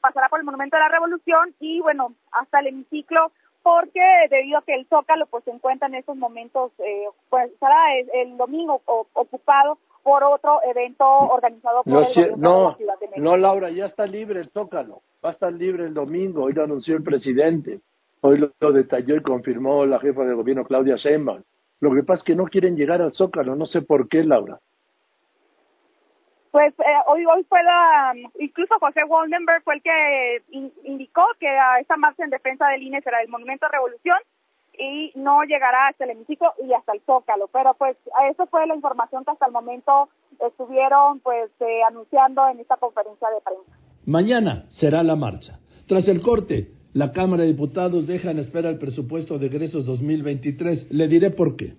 pasará 0.00 0.28
por 0.28 0.38
el 0.38 0.44
Monumento 0.44 0.76
de 0.76 0.82
la 0.82 0.88
Revolución 0.88 1.54
y 1.58 1.80
bueno 1.80 2.14
hasta 2.30 2.60
el 2.60 2.68
hemiciclo 2.68 3.32
porque 3.62 4.00
debido 4.30 4.58
a 4.58 4.62
que 4.62 4.74
el 4.74 4.86
Zócalo 4.86 5.26
pues 5.26 5.44
se 5.44 5.50
encuentra 5.50 5.88
en 5.88 5.94
estos 5.94 6.16
momentos, 6.16 6.72
eh, 6.78 7.06
pues 7.30 7.50
estará 7.52 7.76
el, 8.12 8.36
domingo 8.36 8.82
ocupado 8.86 9.78
por 10.02 10.24
otro 10.24 10.60
evento 10.64 11.04
organizado 11.04 11.84
por 11.84 11.92
no, 11.92 12.00
el 12.00 12.40
no, 12.40 12.70
la 12.70 12.76
Ciudad 12.76 12.98
de 12.98 13.06
México. 13.06 13.24
No, 13.24 13.36
Laura, 13.36 13.70
ya 13.70 13.86
está 13.86 14.06
libre 14.06 14.40
el 14.40 14.50
Zócalo, 14.50 15.02
va 15.24 15.30
a 15.30 15.32
estar 15.32 15.52
libre 15.52 15.84
el 15.84 15.94
domingo, 15.94 16.44
hoy 16.44 16.54
lo 16.54 16.64
anunció 16.64 16.96
el 16.96 17.04
presidente, 17.04 17.80
hoy 18.20 18.38
lo, 18.58 18.72
detalló 18.72 19.14
y 19.14 19.22
confirmó 19.22 19.86
la 19.86 20.00
jefa 20.00 20.24
de 20.24 20.34
gobierno 20.34 20.64
Claudia 20.64 20.96
Sheinbaum. 20.96 21.42
Lo 21.82 21.92
que 21.92 22.04
pasa 22.04 22.18
es 22.18 22.24
que 22.24 22.36
no 22.36 22.44
quieren 22.44 22.76
llegar 22.76 23.02
al 23.02 23.12
Zócalo, 23.12 23.56
no 23.56 23.66
sé 23.66 23.82
por 23.82 24.08
qué, 24.08 24.22
Laura. 24.22 24.60
Pues 26.52 26.72
eh, 26.78 26.84
hoy 27.08 27.26
hoy 27.26 27.42
fue 27.48 27.60
la 27.64 28.14
incluso 28.38 28.78
José 28.78 29.02
Waldenberg 29.02 29.64
fue 29.64 29.74
el 29.74 29.82
que 29.82 30.42
indicó 30.84 31.24
que 31.40 31.48
esta 31.80 31.96
marcha 31.96 32.22
en 32.22 32.30
defensa 32.30 32.68
del 32.68 32.84
INE 32.84 33.02
será 33.02 33.20
el 33.20 33.28
Monumento 33.28 33.66
de 33.66 33.72
Revolución 33.72 34.18
y 34.78 35.10
no 35.16 35.42
llegará 35.42 35.88
hasta 35.88 36.04
el 36.04 36.10
hemiciclo 36.10 36.52
y 36.62 36.72
hasta 36.72 36.92
el 36.92 37.00
Zócalo. 37.00 37.48
Pero 37.52 37.74
pues 37.74 37.96
eso 38.30 38.46
fue 38.46 38.64
la 38.68 38.76
información 38.76 39.24
que 39.24 39.32
hasta 39.32 39.46
el 39.46 39.52
momento 39.52 40.08
estuvieron 40.38 41.18
pues 41.18 41.50
eh, 41.58 41.82
anunciando 41.82 42.46
en 42.48 42.60
esta 42.60 42.76
conferencia 42.76 43.28
de 43.28 43.40
prensa. 43.40 43.76
Mañana 44.06 44.66
será 44.68 45.02
la 45.02 45.16
marcha. 45.16 45.58
Tras 45.88 46.06
el 46.06 46.22
corte 46.22 46.68
la 46.92 47.12
Cámara 47.12 47.42
de 47.42 47.48
Diputados 47.48 48.06
deja 48.06 48.30
en 48.30 48.38
espera 48.38 48.70
el 48.70 48.78
presupuesto 48.78 49.38
de 49.38 49.46
egresos 49.46 49.86
2023 49.86 50.86
le 50.90 51.08
diré 51.08 51.30
por 51.30 51.56
qué 51.56 51.74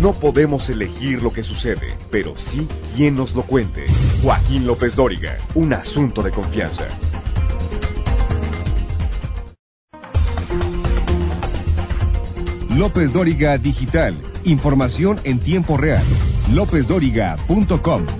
no 0.00 0.18
podemos 0.18 0.66
elegir 0.70 1.22
lo 1.22 1.30
que 1.30 1.42
sucede, 1.42 1.98
pero 2.10 2.34
sí 2.50 2.66
quién 2.96 3.16
nos 3.16 3.34
lo 3.34 3.42
cuente. 3.42 3.84
Joaquín 4.22 4.66
López 4.66 4.96
Dóriga, 4.96 5.36
un 5.54 5.74
asunto 5.74 6.22
de 6.22 6.30
confianza. 6.30 6.88
López 12.70 13.12
Dóriga 13.12 13.58
Digital. 13.58 14.16
Información 14.44 15.20
en 15.24 15.40
tiempo 15.40 15.76
real. 15.76 16.06
LópezDóriga.com. 16.50 18.19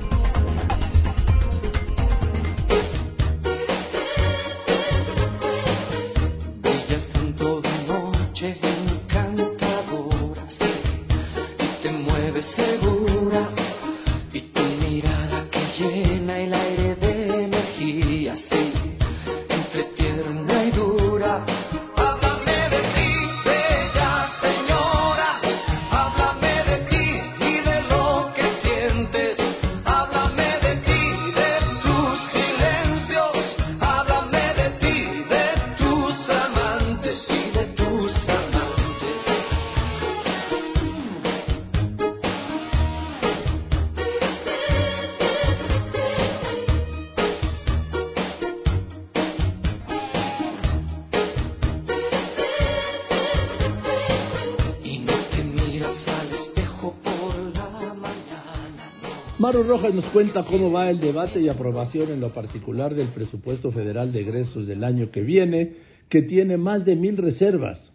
Maro 59.50 59.64
Rojas 59.64 59.92
nos 59.92 60.04
cuenta 60.12 60.44
cómo 60.44 60.70
va 60.70 60.90
el 60.90 61.00
debate 61.00 61.40
y 61.40 61.48
aprobación 61.48 62.12
en 62.12 62.20
lo 62.20 62.28
particular 62.28 62.94
del 62.94 63.08
presupuesto 63.08 63.72
federal 63.72 64.12
de 64.12 64.20
egresos 64.20 64.68
del 64.68 64.84
año 64.84 65.10
que 65.10 65.22
viene, 65.22 65.72
que 66.08 66.22
tiene 66.22 66.56
más 66.56 66.84
de 66.84 66.94
mil 66.94 67.16
reservas, 67.16 67.92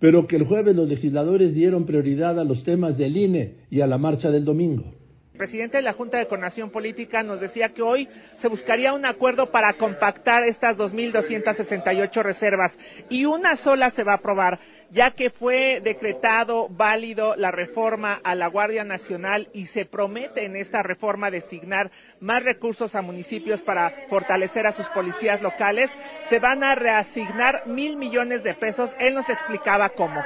pero 0.00 0.26
que 0.26 0.36
el 0.36 0.46
jueves 0.46 0.74
los 0.74 0.88
legisladores 0.88 1.52
dieron 1.52 1.84
prioridad 1.84 2.40
a 2.40 2.44
los 2.44 2.64
temas 2.64 2.96
del 2.96 3.18
INE 3.18 3.56
y 3.68 3.82
a 3.82 3.86
la 3.86 3.98
marcha 3.98 4.30
del 4.30 4.46
domingo. 4.46 4.94
Presidente 5.36 5.78
de 5.78 5.82
la 5.82 5.94
Junta 5.94 6.16
de 6.18 6.28
Coordinación 6.28 6.70
Política 6.70 7.24
nos 7.24 7.40
decía 7.40 7.70
que 7.70 7.82
hoy 7.82 8.08
se 8.40 8.46
buscaría 8.46 8.92
un 8.92 9.04
acuerdo 9.04 9.50
para 9.50 9.72
compactar 9.72 10.44
estas 10.44 10.76
2.268 10.76 12.22
reservas 12.22 12.70
y 13.08 13.24
una 13.24 13.56
sola 13.56 13.90
se 13.90 14.04
va 14.04 14.12
a 14.12 14.16
aprobar, 14.16 14.60
ya 14.92 15.10
que 15.10 15.30
fue 15.30 15.80
decretado 15.82 16.68
válido 16.68 17.34
la 17.34 17.50
reforma 17.50 18.20
a 18.22 18.36
la 18.36 18.46
Guardia 18.46 18.84
Nacional 18.84 19.48
y 19.52 19.66
se 19.66 19.86
promete 19.86 20.44
en 20.44 20.54
esta 20.54 20.84
reforma 20.84 21.32
designar 21.32 21.90
más 22.20 22.44
recursos 22.44 22.94
a 22.94 23.02
municipios 23.02 23.60
para 23.62 23.90
fortalecer 24.08 24.68
a 24.68 24.74
sus 24.74 24.86
policías 24.90 25.42
locales. 25.42 25.90
Se 26.30 26.38
van 26.38 26.62
a 26.62 26.76
reasignar 26.76 27.66
mil 27.66 27.96
millones 27.96 28.44
de 28.44 28.54
pesos. 28.54 28.88
Él 29.00 29.14
nos 29.14 29.28
explicaba 29.28 29.88
cómo. 29.88 30.22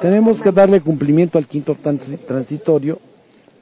Tenemos 0.00 0.42
que 0.42 0.50
darle 0.50 0.80
cumplimiento 0.80 1.38
al 1.38 1.46
quinto 1.46 1.76
transitorio 1.76 2.98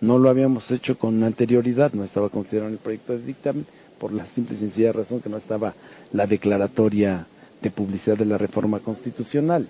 no 0.03 0.19
lo 0.19 0.29
habíamos 0.29 0.69
hecho 0.73 0.99
con 0.99 1.23
anterioridad, 1.23 1.93
no 1.93 2.03
estaba 2.03 2.29
considerado 2.29 2.69
en 2.69 2.75
el 2.75 2.81
proyecto 2.81 3.13
de 3.13 3.23
dictamen, 3.25 3.67
por 4.01 4.13
la 4.13 4.27
simple 4.35 4.57
y 4.57 4.59
sencilla 4.59 4.93
razón 4.93 5.21
que 5.21 5.31
no 5.31 5.37
estaba 5.37 5.75
la 6.13 6.27
declaratoria 6.27 7.25
de 7.63 7.71
publicidad 7.71 8.19
de 8.19 8.25
la 8.25 8.37
reforma 8.37 8.81
constitucional. 8.81 9.69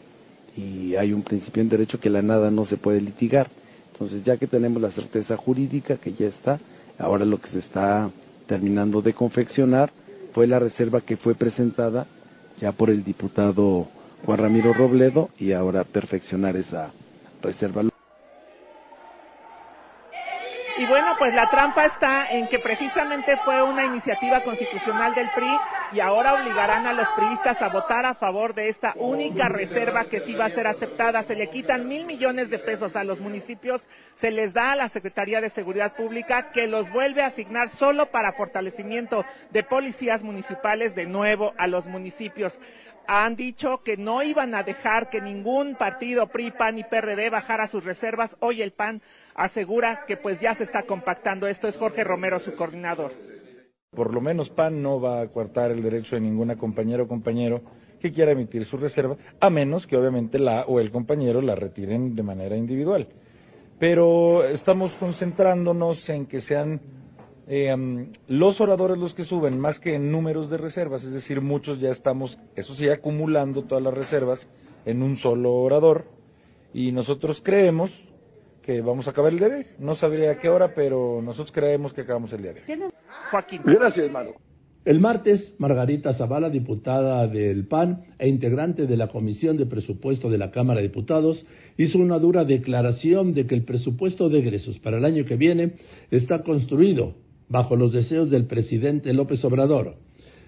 Y 0.56 0.96
hay 0.96 1.12
un 1.12 1.22
principio 1.22 1.62
en 1.62 1.68
derecho 1.68 2.00
que 2.00 2.08
la 2.08 2.22
nada 2.22 2.50
no 2.50 2.64
se 2.64 2.78
puede 2.78 3.02
litigar. 3.02 3.48
Entonces, 3.92 4.24
ya 4.24 4.38
que 4.38 4.46
tenemos 4.46 4.80
la 4.80 4.90
certeza 4.90 5.36
jurídica 5.36 5.98
que 5.98 6.14
ya 6.14 6.28
está, 6.28 6.58
ahora 6.98 7.26
lo 7.26 7.38
que 7.38 7.50
se 7.50 7.58
está 7.58 8.10
terminando 8.46 9.02
de 9.02 9.12
confeccionar 9.12 9.92
fue 10.32 10.46
la 10.46 10.58
reserva 10.58 11.02
que 11.02 11.18
fue 11.18 11.34
presentada 11.34 12.06
ya 12.58 12.72
por 12.72 12.88
el 12.88 13.04
diputado 13.04 13.86
Juan 14.24 14.38
Ramiro 14.38 14.72
Robledo 14.72 15.28
y 15.38 15.52
ahora 15.52 15.84
perfeccionar 15.84 16.56
esa 16.56 16.90
reserva. 17.42 17.91
Y 20.78 20.86
bueno, 20.86 21.14
pues 21.18 21.34
la 21.34 21.50
trampa 21.50 21.84
está 21.84 22.30
en 22.30 22.48
que 22.48 22.58
precisamente 22.58 23.36
fue 23.44 23.62
una 23.62 23.84
iniciativa 23.84 24.42
constitucional 24.42 25.14
del 25.14 25.28
PRI 25.34 25.58
y 25.92 26.00
ahora 26.00 26.34
obligarán 26.34 26.86
a 26.86 26.94
los 26.94 27.06
priistas 27.08 27.60
a 27.60 27.68
votar 27.68 28.06
a 28.06 28.14
favor 28.14 28.54
de 28.54 28.70
esta 28.70 28.94
única 28.96 29.48
reserva 29.48 30.06
que 30.06 30.20
sí 30.20 30.34
va 30.34 30.46
a 30.46 30.50
ser 30.50 30.66
aceptada. 30.66 31.24
Se 31.24 31.34
le 31.34 31.50
quitan 31.50 31.86
mil 31.86 32.06
millones 32.06 32.48
de 32.48 32.58
pesos 32.58 32.96
a 32.96 33.04
los 33.04 33.20
municipios, 33.20 33.82
se 34.20 34.30
les 34.30 34.54
da 34.54 34.72
a 34.72 34.76
la 34.76 34.88
Secretaría 34.88 35.42
de 35.42 35.50
Seguridad 35.50 35.94
Pública 35.94 36.50
que 36.52 36.66
los 36.66 36.90
vuelve 36.90 37.22
a 37.22 37.28
asignar 37.28 37.68
solo 37.76 38.06
para 38.06 38.32
fortalecimiento 38.32 39.24
de 39.50 39.64
policías 39.64 40.22
municipales 40.22 40.94
de 40.94 41.04
nuevo 41.04 41.52
a 41.58 41.66
los 41.66 41.84
municipios 41.84 42.56
han 43.06 43.36
dicho 43.36 43.82
que 43.82 43.96
no 43.96 44.22
iban 44.22 44.54
a 44.54 44.62
dejar 44.62 45.08
que 45.08 45.20
ningún 45.20 45.74
partido 45.74 46.28
PRI, 46.28 46.52
PAN 46.52 46.78
y 46.78 46.84
PRD 46.84 47.30
bajara 47.30 47.68
sus 47.68 47.84
reservas. 47.84 48.34
Hoy 48.40 48.62
el 48.62 48.72
PAN 48.72 49.02
asegura 49.34 50.04
que 50.06 50.16
pues 50.16 50.40
ya 50.40 50.54
se 50.54 50.64
está 50.64 50.82
compactando. 50.84 51.46
Esto 51.46 51.68
es 51.68 51.76
Jorge 51.76 52.04
Romero, 52.04 52.38
su 52.38 52.54
coordinador. 52.54 53.12
Por 53.90 54.14
lo 54.14 54.20
menos 54.20 54.48
PAN 54.50 54.82
no 54.82 55.00
va 55.00 55.20
a 55.20 55.28
coartar 55.28 55.70
el 55.70 55.82
derecho 55.82 56.14
de 56.14 56.22
ninguna 56.22 56.56
compañera 56.56 57.02
o 57.02 57.08
compañero 57.08 57.60
que 58.00 58.10
quiera 58.10 58.32
emitir 58.32 58.64
su 58.64 58.76
reserva, 58.76 59.16
a 59.38 59.50
menos 59.50 59.86
que 59.86 59.96
obviamente 59.96 60.38
la 60.38 60.62
o 60.62 60.80
el 60.80 60.90
compañero 60.90 61.40
la 61.40 61.54
retiren 61.54 62.16
de 62.16 62.22
manera 62.22 62.56
individual. 62.56 63.06
Pero 63.78 64.44
estamos 64.44 64.92
concentrándonos 64.94 66.08
en 66.08 66.26
que 66.26 66.40
sean 66.40 66.80
eh, 67.46 68.08
los 68.28 68.60
oradores 68.60 68.98
los 68.98 69.14
que 69.14 69.24
suben, 69.24 69.58
más 69.58 69.78
que 69.78 69.94
en 69.94 70.10
números 70.10 70.48
de 70.50 70.56
reservas, 70.56 71.04
es 71.04 71.12
decir, 71.12 71.40
muchos 71.40 71.80
ya 71.80 71.90
estamos, 71.90 72.38
eso 72.56 72.74
sí, 72.74 72.88
acumulando 72.88 73.64
todas 73.64 73.84
las 73.84 73.94
reservas 73.94 74.46
en 74.84 75.02
un 75.02 75.16
solo 75.16 75.52
orador, 75.52 76.06
y 76.72 76.92
nosotros 76.92 77.40
creemos 77.44 77.90
que 78.62 78.80
vamos 78.80 79.06
a 79.06 79.10
acabar 79.10 79.32
el 79.32 79.38
día 79.38 79.48
de 79.48 79.56
hoy. 79.56 79.66
No 79.78 79.96
sabría 79.96 80.32
a 80.32 80.38
qué 80.38 80.48
hora, 80.48 80.74
pero 80.74 81.20
nosotros 81.22 81.52
creemos 81.52 81.92
que 81.92 82.02
acabamos 82.02 82.32
el 82.32 82.42
día 82.42 82.52
de 82.52 82.60
hoy. 82.60 82.90
Joaquín. 83.30 83.62
Gracias, 83.64 84.06
hermano. 84.06 84.30
El 84.84 84.98
martes, 84.98 85.54
Margarita 85.58 86.12
Zavala, 86.14 86.50
diputada 86.50 87.28
del 87.28 87.68
PAN 87.68 88.04
e 88.18 88.28
integrante 88.28 88.86
de 88.88 88.96
la 88.96 89.06
Comisión 89.08 89.56
de 89.56 89.66
Presupuesto 89.66 90.28
de 90.28 90.38
la 90.38 90.50
Cámara 90.50 90.80
de 90.80 90.88
Diputados, 90.88 91.46
hizo 91.78 91.98
una 91.98 92.18
dura 92.18 92.44
declaración 92.44 93.32
de 93.32 93.46
que 93.46 93.54
el 93.54 93.64
presupuesto 93.64 94.28
de 94.28 94.40
egresos 94.40 94.80
para 94.80 94.98
el 94.98 95.04
año 95.04 95.24
que 95.24 95.36
viene 95.36 95.74
está 96.10 96.42
construido 96.42 97.14
bajo 97.48 97.76
los 97.76 97.92
deseos 97.92 98.30
del 98.30 98.46
presidente 98.46 99.12
López 99.12 99.44
Obrador. 99.44 99.94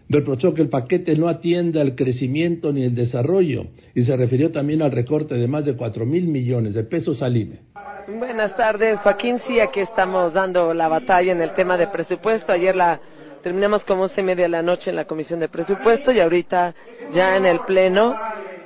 Reprochó 0.08 0.52
que 0.52 0.62
el 0.62 0.68
paquete 0.68 1.16
no 1.16 1.28
atiende 1.28 1.80
al 1.80 1.94
crecimiento 1.94 2.72
ni 2.72 2.82
el 2.82 2.94
desarrollo 2.94 3.68
y 3.94 4.02
se 4.02 4.16
refirió 4.16 4.50
también 4.50 4.82
al 4.82 4.90
recorte 4.90 5.36
de 5.36 5.46
más 5.46 5.64
de 5.64 5.76
cuatro 5.76 6.04
mil 6.06 6.26
millones 6.26 6.74
de 6.74 6.84
pesos 6.84 7.22
al 7.22 7.36
INE. 7.36 7.60
Buenas 8.06 8.54
tardes, 8.54 9.00
Joaquín. 9.00 9.38
Sí, 9.46 9.60
aquí 9.60 9.80
estamos 9.80 10.34
dando 10.34 10.74
la 10.74 10.88
batalla 10.88 11.32
en 11.32 11.40
el 11.40 11.54
tema 11.54 11.78
de 11.78 11.86
presupuesto. 11.88 12.52
Ayer 12.52 12.76
la 12.76 13.00
terminamos 13.42 13.82
como 13.84 14.02
once 14.02 14.20
y 14.20 14.24
media 14.24 14.44
de 14.44 14.50
la 14.50 14.62
noche 14.62 14.90
en 14.90 14.96
la 14.96 15.06
Comisión 15.06 15.40
de 15.40 15.48
Presupuesto 15.48 16.12
y 16.12 16.20
ahorita 16.20 16.74
ya 17.12 17.36
en 17.36 17.46
el 17.46 17.60
Pleno, 17.60 18.14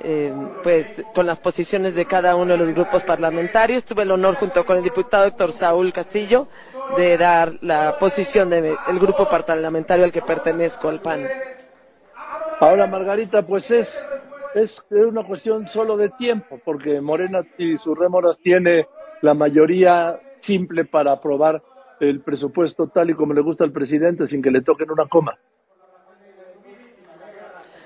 eh, 0.03 0.33
pues 0.61 0.87
con 1.15 1.25
las 1.25 1.39
posiciones 1.39 1.95
de 1.95 2.05
cada 2.05 2.35
uno 2.35 2.51
de 2.51 2.57
los 2.57 2.75
grupos 2.75 3.01
parlamentarios. 3.03 3.85
Tuve 3.85 4.03
el 4.03 4.11
honor 4.11 4.35
junto 4.35 4.65
con 4.65 4.75
el 4.75 4.83
diputado 4.83 5.25
Héctor 5.25 5.53
Saúl 5.53 5.93
Castillo 5.93 6.47
de 6.97 7.17
dar 7.17 7.53
la 7.61 7.97
posición 7.97 8.49
del 8.49 8.75
grupo 8.99 9.29
parlamentario 9.29 10.03
al 10.03 10.11
que 10.11 10.21
pertenezco, 10.21 10.89
al 10.89 10.99
PAN. 10.99 11.25
Ahora, 12.59 12.87
Margarita, 12.87 13.43
pues 13.43 13.69
es, 13.71 13.87
es 14.53 14.81
una 14.91 15.23
cuestión 15.23 15.65
solo 15.69 15.95
de 15.95 16.09
tiempo, 16.09 16.59
porque 16.65 16.99
Morena 16.99 17.41
y 17.57 17.77
sus 17.77 17.97
rémoras 17.97 18.37
tiene 18.39 18.85
la 19.21 19.33
mayoría 19.33 20.19
simple 20.41 20.85
para 20.85 21.11
aprobar 21.11 21.61
el 21.99 22.21
presupuesto 22.21 22.87
tal 22.87 23.09
y 23.09 23.13
como 23.13 23.33
le 23.33 23.41
gusta 23.41 23.63
al 23.63 23.71
presidente 23.71 24.27
sin 24.27 24.41
que 24.41 24.51
le 24.51 24.61
toquen 24.61 24.89
una 24.91 25.07
coma. 25.07 25.37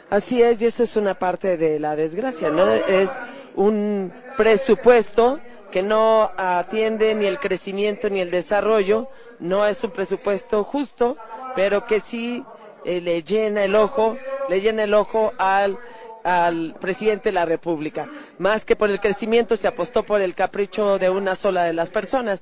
Así 0.09 0.41
es, 0.41 0.61
y 0.61 0.65
esa 0.65 0.83
es 0.83 0.95
una 0.95 1.15
parte 1.15 1.57
de 1.57 1.79
la 1.79 1.95
desgracia, 1.95 2.51
¿no? 2.51 2.71
Es 2.71 3.09
un 3.55 4.13
presupuesto 4.37 5.39
que 5.71 5.81
no 5.81 6.29
atiende 6.37 7.15
ni 7.15 7.25
el 7.25 7.39
crecimiento 7.39 8.07
ni 8.09 8.19
el 8.19 8.29
desarrollo, 8.29 9.07
no 9.39 9.65
es 9.65 9.83
un 9.83 9.89
presupuesto 9.89 10.63
justo, 10.65 11.17
pero 11.55 11.85
que 11.85 12.01
sí 12.01 12.43
eh, 12.85 13.01
le 13.01 13.23
llena 13.23 13.63
el 13.63 13.75
ojo, 13.75 14.15
le 14.49 14.61
llena 14.61 14.83
el 14.83 14.93
ojo 14.93 15.31
al 15.39 15.79
al 16.23 16.75
presidente 16.79 17.29
de 17.29 17.33
la 17.33 17.45
República. 17.45 18.07
Más 18.39 18.63
que 18.65 18.75
por 18.75 18.89
el 18.89 18.99
crecimiento, 18.99 19.57
se 19.57 19.67
apostó 19.67 20.03
por 20.03 20.21
el 20.21 20.35
capricho 20.35 20.97
de 20.97 21.09
una 21.09 21.35
sola 21.35 21.63
de 21.63 21.73
las 21.73 21.89
personas. 21.89 22.39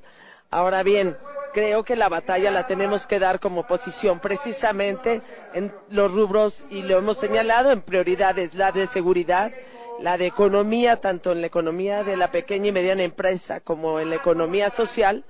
Ahora 0.50 0.82
bien, 0.82 1.16
creo 1.52 1.84
que 1.84 1.96
la 1.96 2.08
batalla 2.08 2.50
la 2.50 2.66
tenemos 2.66 3.06
que 3.06 3.18
dar 3.18 3.40
como 3.40 3.66
posición 3.66 4.20
precisamente 4.20 5.22
en 5.54 5.72
los 5.90 6.12
rubros, 6.12 6.64
y 6.70 6.82
lo 6.82 6.98
hemos 6.98 7.18
señalado, 7.18 7.72
en 7.72 7.82
prioridades, 7.82 8.54
la 8.54 8.72
de 8.72 8.86
seguridad, 8.88 9.52
la 10.00 10.16
de 10.16 10.26
economía, 10.26 10.96
tanto 10.96 11.32
en 11.32 11.40
la 11.40 11.46
economía 11.46 12.02
de 12.02 12.16
la 12.16 12.30
pequeña 12.30 12.68
y 12.68 12.72
mediana 12.72 13.02
empresa 13.02 13.60
como 13.60 14.00
en 14.00 14.10
la 14.10 14.16
economía 14.16 14.70
social, 14.70 15.24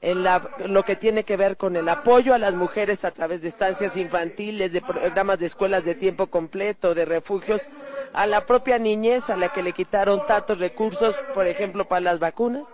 en 0.00 0.24
lo 0.72 0.84
que 0.84 0.96
tiene 0.96 1.24
que 1.24 1.36
ver 1.36 1.56
con 1.56 1.74
el 1.74 1.88
apoyo 1.88 2.32
a 2.32 2.38
las 2.38 2.54
mujeres 2.54 3.04
a 3.04 3.10
través 3.10 3.42
de 3.42 3.48
estancias 3.48 3.96
infantiles, 3.96 4.72
de 4.72 4.80
programas 4.80 5.40
de 5.40 5.46
escuelas 5.46 5.84
de 5.84 5.96
tiempo 5.96 6.28
completo, 6.28 6.94
de 6.94 7.04
refugios, 7.04 7.60
a 8.12 8.26
la 8.26 8.46
propia 8.46 8.78
niñez 8.78 9.28
a 9.28 9.36
la 9.36 9.50
que 9.50 9.62
le 9.62 9.72
quitaron 9.72 10.26
tantos 10.26 10.58
recursos, 10.58 11.14
por 11.34 11.46
ejemplo, 11.46 11.86
para 11.86 12.00
las 12.00 12.18
vacunas 12.18 12.64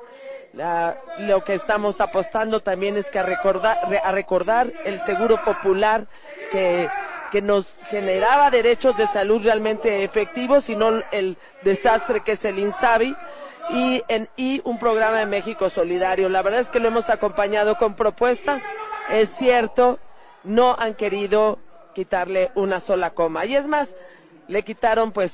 lo 1.18 1.42
que 1.44 1.54
estamos 1.54 2.00
apostando 2.00 2.60
también 2.60 2.96
es 2.96 3.06
que 3.06 3.18
a 3.18 3.22
recordar, 3.22 3.78
a 4.02 4.12
recordar 4.12 4.72
el 4.84 5.04
seguro 5.04 5.42
popular 5.44 6.06
que, 6.52 6.88
que 7.32 7.42
nos 7.42 7.66
generaba 7.90 8.50
derechos 8.50 8.96
de 8.96 9.08
salud 9.08 9.42
realmente 9.42 10.04
efectivos 10.04 10.68
y 10.68 10.76
no 10.76 11.02
el 11.10 11.36
desastre 11.62 12.20
que 12.20 12.32
es 12.32 12.44
el 12.44 12.58
INSABI 12.58 13.16
y, 13.70 14.02
en, 14.08 14.28
y 14.36 14.60
un 14.64 14.78
programa 14.78 15.18
de 15.18 15.26
México 15.26 15.70
Solidario. 15.70 16.28
La 16.28 16.42
verdad 16.42 16.60
es 16.60 16.68
que 16.68 16.80
lo 16.80 16.88
hemos 16.88 17.08
acompañado 17.08 17.76
con 17.76 17.96
propuestas. 17.96 18.62
Es 19.08 19.30
cierto, 19.38 19.98
no 20.44 20.76
han 20.78 20.94
querido 20.94 21.58
quitarle 21.94 22.50
una 22.54 22.80
sola 22.80 23.10
coma. 23.10 23.44
Y 23.46 23.56
es 23.56 23.66
más, 23.66 23.88
le 24.48 24.62
quitaron 24.62 25.12
pues 25.12 25.32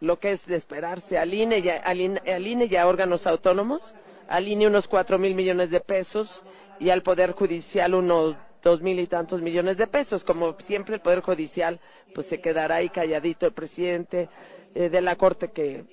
lo 0.00 0.18
que 0.18 0.32
es 0.32 0.46
de 0.46 0.56
esperarse 0.56 1.18
al 1.18 1.34
INE 1.34 1.58
y 1.58 1.68
al 1.68 2.46
INE 2.46 2.66
y 2.66 2.76
a 2.76 2.86
órganos 2.86 3.26
autónomos 3.26 3.82
al 4.28 4.46
INE 4.46 4.66
unos 4.66 4.86
cuatro 4.86 5.18
mil 5.18 5.34
millones 5.34 5.70
de 5.70 5.80
pesos 5.80 6.44
y 6.78 6.90
al 6.90 7.02
Poder 7.02 7.32
Judicial 7.32 7.94
unos 7.94 8.36
dos 8.62 8.80
mil 8.82 9.00
y 9.00 9.06
tantos 9.06 9.40
millones 9.40 9.76
de 9.76 9.86
pesos. 9.86 10.22
Como 10.22 10.54
siempre, 10.60 10.96
el 10.96 11.00
Poder 11.00 11.22
Judicial 11.22 11.80
pues 12.14 12.26
se 12.28 12.40
quedará 12.40 12.76
ahí 12.76 12.90
calladito 12.90 13.46
el 13.46 13.52
presidente 13.52 14.28
eh, 14.74 14.88
de 14.88 15.00
la 15.00 15.16
Corte 15.16 15.50
que, 15.50 15.84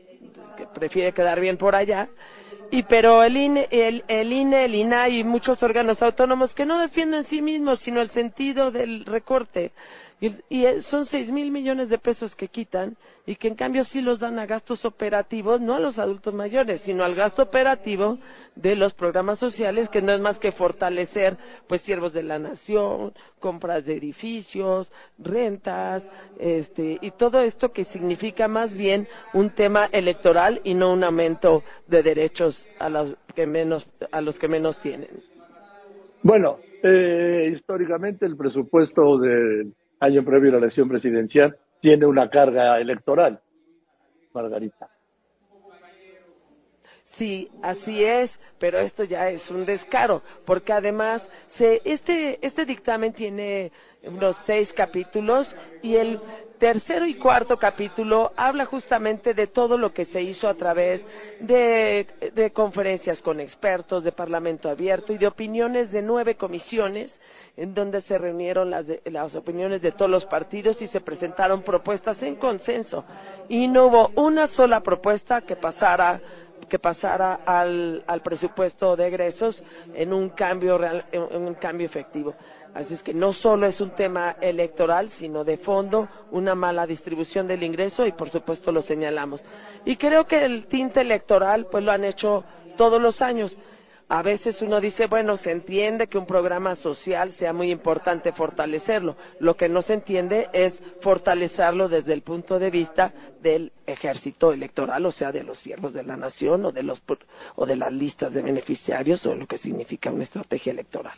prefiere 0.73 1.13
quedar 1.13 1.39
bien 1.39 1.57
por 1.57 1.75
allá. 1.75 2.09
Y 2.71 2.83
pero 2.83 3.23
el 3.23 3.37
INE, 3.37 3.67
el, 3.71 4.03
el 4.07 4.33
INE, 4.33 4.65
el 4.65 4.75
INAI 4.75 5.19
y 5.19 5.23
muchos 5.23 5.61
órganos 5.61 6.01
autónomos 6.01 6.53
que 6.53 6.65
no 6.65 6.79
defienden 6.79 7.25
sí 7.25 7.41
mismos, 7.41 7.79
sino 7.81 8.01
el 8.01 8.09
sentido 8.09 8.71
del 8.71 9.05
recorte 9.05 9.71
y, 10.21 10.33
y 10.49 10.81
son 10.83 11.05
seis 11.05 11.29
mil 11.31 11.51
millones 11.51 11.89
de 11.89 11.97
pesos 11.97 12.35
que 12.35 12.47
quitan 12.47 12.95
y 13.25 13.35
que 13.35 13.47
en 13.47 13.55
cambio 13.55 13.83
sí 13.85 14.01
los 14.01 14.19
dan 14.19 14.37
a 14.37 14.45
gastos 14.45 14.85
operativos, 14.85 15.59
no 15.59 15.75
a 15.75 15.79
los 15.79 15.97
adultos 15.97 16.33
mayores, 16.33 16.81
sino 16.81 17.03
al 17.03 17.15
gasto 17.15 17.41
operativo 17.41 18.19
de 18.55 18.75
los 18.75 18.93
programas 18.93 19.39
sociales, 19.39 19.89
que 19.89 20.01
no 20.01 20.11
es 20.11 20.21
más 20.21 20.37
que 20.37 20.51
fortalecer, 20.51 21.35
pues, 21.67 21.81
siervos 21.81 22.13
de 22.13 22.23
la 22.23 22.37
nación, 22.37 23.13
compras 23.39 23.85
de 23.85 23.97
edificios, 23.97 24.91
rentas, 25.17 26.03
este, 26.39 26.99
y 27.01 27.11
todo 27.11 27.41
esto 27.41 27.71
que 27.71 27.85
significa 27.85 28.47
más 28.47 28.75
bien 28.75 29.07
un 29.33 29.49
tema 29.49 29.85
electoral 29.91 30.61
y 30.63 30.75
no 30.75 30.93
un 30.93 31.03
aumento 31.03 31.63
de 31.87 32.03
derechos 32.03 32.67
a 32.79 32.89
los 32.89 33.15
que 33.35 33.47
menos, 33.47 33.87
a 34.11 34.21
los 34.21 34.37
que 34.37 34.47
menos 34.47 34.79
tienen. 34.81 35.09
Bueno, 36.21 36.59
eh, 36.83 37.51
históricamente 37.53 38.25
el 38.25 38.37
presupuesto 38.37 39.17
de 39.17 39.71
año 40.05 40.23
previo 40.23 40.49
a 40.49 40.53
la 40.53 40.57
elección 40.59 40.87
presidencial, 40.87 41.57
tiene 41.81 42.05
una 42.05 42.29
carga 42.29 42.79
electoral, 42.79 43.39
Margarita. 44.33 44.89
Sí, 47.17 47.49
así 47.61 48.03
es, 48.03 48.29
pero 48.59 48.77
esto 48.79 49.03
ya 49.05 49.29
es 49.29 49.49
un 49.49 49.65
descaro, 49.65 50.21
porque 50.45 50.73
además 50.73 51.21
se, 51.57 51.81
este, 51.85 52.45
este 52.45 52.65
dictamen 52.65 53.13
tiene 53.13 53.71
unos 54.03 54.35
seis 54.45 54.71
capítulos 54.73 55.53
y 55.81 55.95
el 55.95 56.19
tercero 56.59 57.05
y 57.05 57.15
cuarto 57.15 57.57
capítulo 57.57 58.31
habla 58.35 58.65
justamente 58.65 59.33
de 59.33 59.47
todo 59.47 59.77
lo 59.77 59.93
que 59.93 60.05
se 60.05 60.21
hizo 60.21 60.47
a 60.47 60.55
través 60.55 61.01
de, 61.39 62.05
de 62.33 62.51
conferencias 62.51 63.21
con 63.21 63.39
expertos, 63.39 64.03
de 64.03 64.11
Parlamento 64.11 64.69
abierto 64.69 65.13
y 65.13 65.17
de 65.17 65.27
opiniones 65.27 65.91
de 65.91 66.01
nueve 66.01 66.35
comisiones 66.35 67.11
en 67.57 67.73
donde 67.73 68.01
se 68.01 68.17
reunieron 68.17 68.69
las, 68.69 68.85
las 69.05 69.35
opiniones 69.35 69.81
de 69.81 69.91
todos 69.91 70.11
los 70.11 70.25
partidos 70.25 70.81
y 70.81 70.87
se 70.87 71.01
presentaron 71.01 71.61
propuestas 71.61 72.21
en 72.21 72.35
consenso. 72.35 73.03
Y 73.47 73.67
no 73.67 73.87
hubo 73.87 74.11
una 74.15 74.47
sola 74.47 74.81
propuesta 74.81 75.41
que 75.41 75.55
pasara 75.55 76.21
que 76.69 76.79
pasara 76.79 77.41
al, 77.45 78.03
al 78.07 78.21
presupuesto 78.21 78.95
de 78.95 79.07
egresos 79.07 79.61
en 79.93 80.11
un 80.11 80.29
cambio 80.29 80.79
real, 80.79 81.05
en 81.11 81.45
un 81.45 81.53
cambio 81.53 81.85
efectivo. 81.85 82.33
Así 82.73 82.95
es 82.95 83.03
que 83.03 83.13
no 83.13 83.33
solo 83.33 83.67
es 83.67 83.79
un 83.79 83.91
tema 83.91 84.35
electoral, 84.41 85.09
sino 85.11 85.43
de 85.43 85.57
fondo 85.57 86.09
una 86.31 86.55
mala 86.55 86.85
distribución 86.85 87.47
del 87.47 87.63
ingreso 87.63 88.05
y 88.05 88.11
por 88.11 88.29
supuesto 88.29 88.71
lo 88.71 88.81
señalamos. 88.81 89.41
Y 89.85 89.95
creo 89.95 90.25
que 90.25 90.43
el 90.43 90.67
tinte 90.67 91.01
electoral 91.01 91.67
pues 91.71 91.83
lo 91.83 91.91
han 91.91 92.03
hecho 92.03 92.43
todos 92.75 93.01
los 93.01 93.21
años 93.21 93.57
a 94.07 94.21
veces 94.21 94.61
uno 94.61 94.79
dice, 94.79 95.07
bueno, 95.07 95.37
se 95.37 95.51
entiende 95.51 96.07
que 96.07 96.19
un 96.19 96.27
programa 96.27 96.75
social 96.75 97.33
sea 97.33 97.53
muy 97.53 97.71
importante 97.71 98.31
fortalecerlo. 98.33 99.15
Lo 99.39 99.55
que 99.55 99.67
no 99.67 99.81
se 99.81 99.93
entiende 99.93 100.47
es 100.53 100.73
fortalecerlo 101.01 101.89
desde 101.89 102.13
el 102.13 102.21
punto 102.21 102.59
de 102.59 102.69
vista 102.69 103.13
del 103.41 103.71
ejército 103.87 104.51
electoral, 104.53 105.05
o 105.07 105.11
sea, 105.11 105.31
de 105.31 105.43
los 105.43 105.57
siervos 105.59 105.93
de 105.93 106.03
la 106.03 106.17
nación 106.17 106.65
o 106.65 106.71
de, 106.71 106.83
los, 106.83 107.01
o 107.55 107.65
de 107.65 107.75
las 107.75 107.91
listas 107.91 108.31
de 108.31 108.43
beneficiarios 108.43 109.25
o 109.25 109.33
lo 109.33 109.47
que 109.47 109.57
significa 109.57 110.11
una 110.11 110.23
estrategia 110.23 110.71
electoral. 110.71 111.17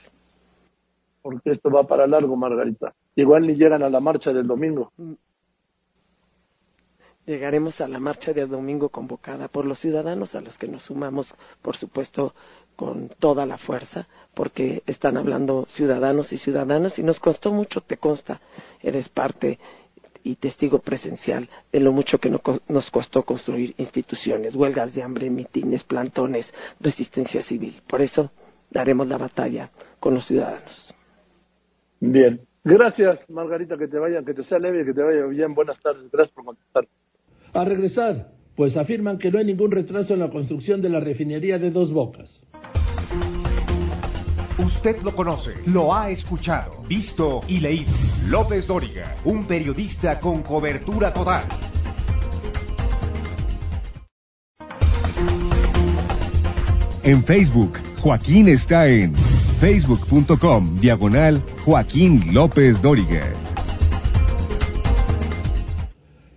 porque 1.21 1.51
esto 1.51 1.69
va 1.69 1.83
para 1.83 2.07
largo, 2.07 2.37
Margarita. 2.37 2.93
Igual 3.15 3.47
ni 3.47 3.55
llegan 3.55 3.83
a 3.83 3.89
la 3.89 3.99
marcha 3.99 4.31
del 4.31 4.47
domingo. 4.47 4.93
Mm. 4.95 5.13
Llegaremos 7.27 7.81
a 7.81 7.89
la 7.89 7.99
marcha 7.99 8.31
del 8.31 8.47
domingo 8.47 8.87
convocada 8.87 9.49
por 9.49 9.65
los 9.65 9.79
ciudadanos, 9.79 10.33
a 10.33 10.39
los 10.39 10.57
que 10.57 10.69
nos 10.69 10.83
sumamos, 10.83 11.27
por 11.61 11.75
supuesto, 11.75 12.33
con 12.77 13.09
toda 13.19 13.45
la 13.45 13.57
fuerza, 13.57 14.07
porque 14.33 14.83
están 14.85 15.17
hablando 15.17 15.67
ciudadanos 15.71 16.31
y 16.31 16.37
ciudadanas, 16.37 16.97
y 16.97 17.03
nos 17.03 17.19
costó 17.19 17.51
mucho, 17.51 17.81
te 17.81 17.97
consta, 17.97 18.39
eres 18.81 19.09
parte 19.09 19.59
y 20.23 20.35
testigo 20.35 20.79
presencial 20.79 21.49
de 21.71 21.79
lo 21.79 21.91
mucho 21.91 22.19
que 22.19 22.29
nos 22.29 22.91
costó 22.91 23.23
construir 23.23 23.73
instituciones, 23.77 24.55
huelgas 24.55 24.93
de 24.93 25.01
hambre, 25.01 25.29
mitines, 25.29 25.83
plantones, 25.83 26.45
resistencia 26.79 27.41
civil. 27.43 27.81
Por 27.87 28.01
eso 28.01 28.31
daremos 28.69 29.07
la 29.07 29.17
batalla 29.17 29.71
con 29.99 30.13
los 30.13 30.25
ciudadanos. 30.27 30.93
Bien. 31.99 32.41
Gracias, 32.63 33.19
Margarita, 33.29 33.77
que 33.77 33.87
te 33.87 33.97
vaya, 33.97 34.21
que 34.23 34.33
te 34.33 34.43
sea 34.43 34.59
leve, 34.59 34.85
que 34.85 34.93
te 34.93 35.01
vaya 35.01 35.25
bien. 35.25 35.55
Buenas 35.55 35.81
tardes. 35.81 36.11
Gracias 36.11 36.35
por 36.35 36.43
contestar. 36.43 36.85
A 37.53 37.63
regresar, 37.63 38.27
pues 38.57 38.75
afirman 38.75 39.17
que 39.17 39.31
no 39.31 39.39
hay 39.39 39.45
ningún 39.45 39.71
retraso 39.71 40.13
en 40.13 40.19
la 40.19 40.29
construcción 40.29 40.81
de 40.81 40.89
la 40.89 40.99
refinería 40.99 41.57
de 41.57 41.71
Dos 41.71 41.93
Bocas. 41.93 42.36
Usted 44.87 45.03
lo 45.03 45.13
conoce, 45.13 45.51
lo 45.65 45.93
ha 45.93 46.09
escuchado, 46.11 46.81
visto 46.87 47.41
y 47.45 47.59
leído. 47.59 47.91
López 48.23 48.65
Dóriga, 48.65 49.17
un 49.25 49.45
periodista 49.45 50.17
con 50.17 50.41
cobertura 50.43 51.11
total. 51.13 51.43
En 57.03 57.21
Facebook, 57.25 57.73
Joaquín 58.01 58.47
está 58.47 58.87
en 58.87 59.13
facebook.com 59.59 60.79
diagonal 60.79 61.43
Joaquín 61.65 62.33
López 62.33 62.81
Dóriga. 62.81 63.33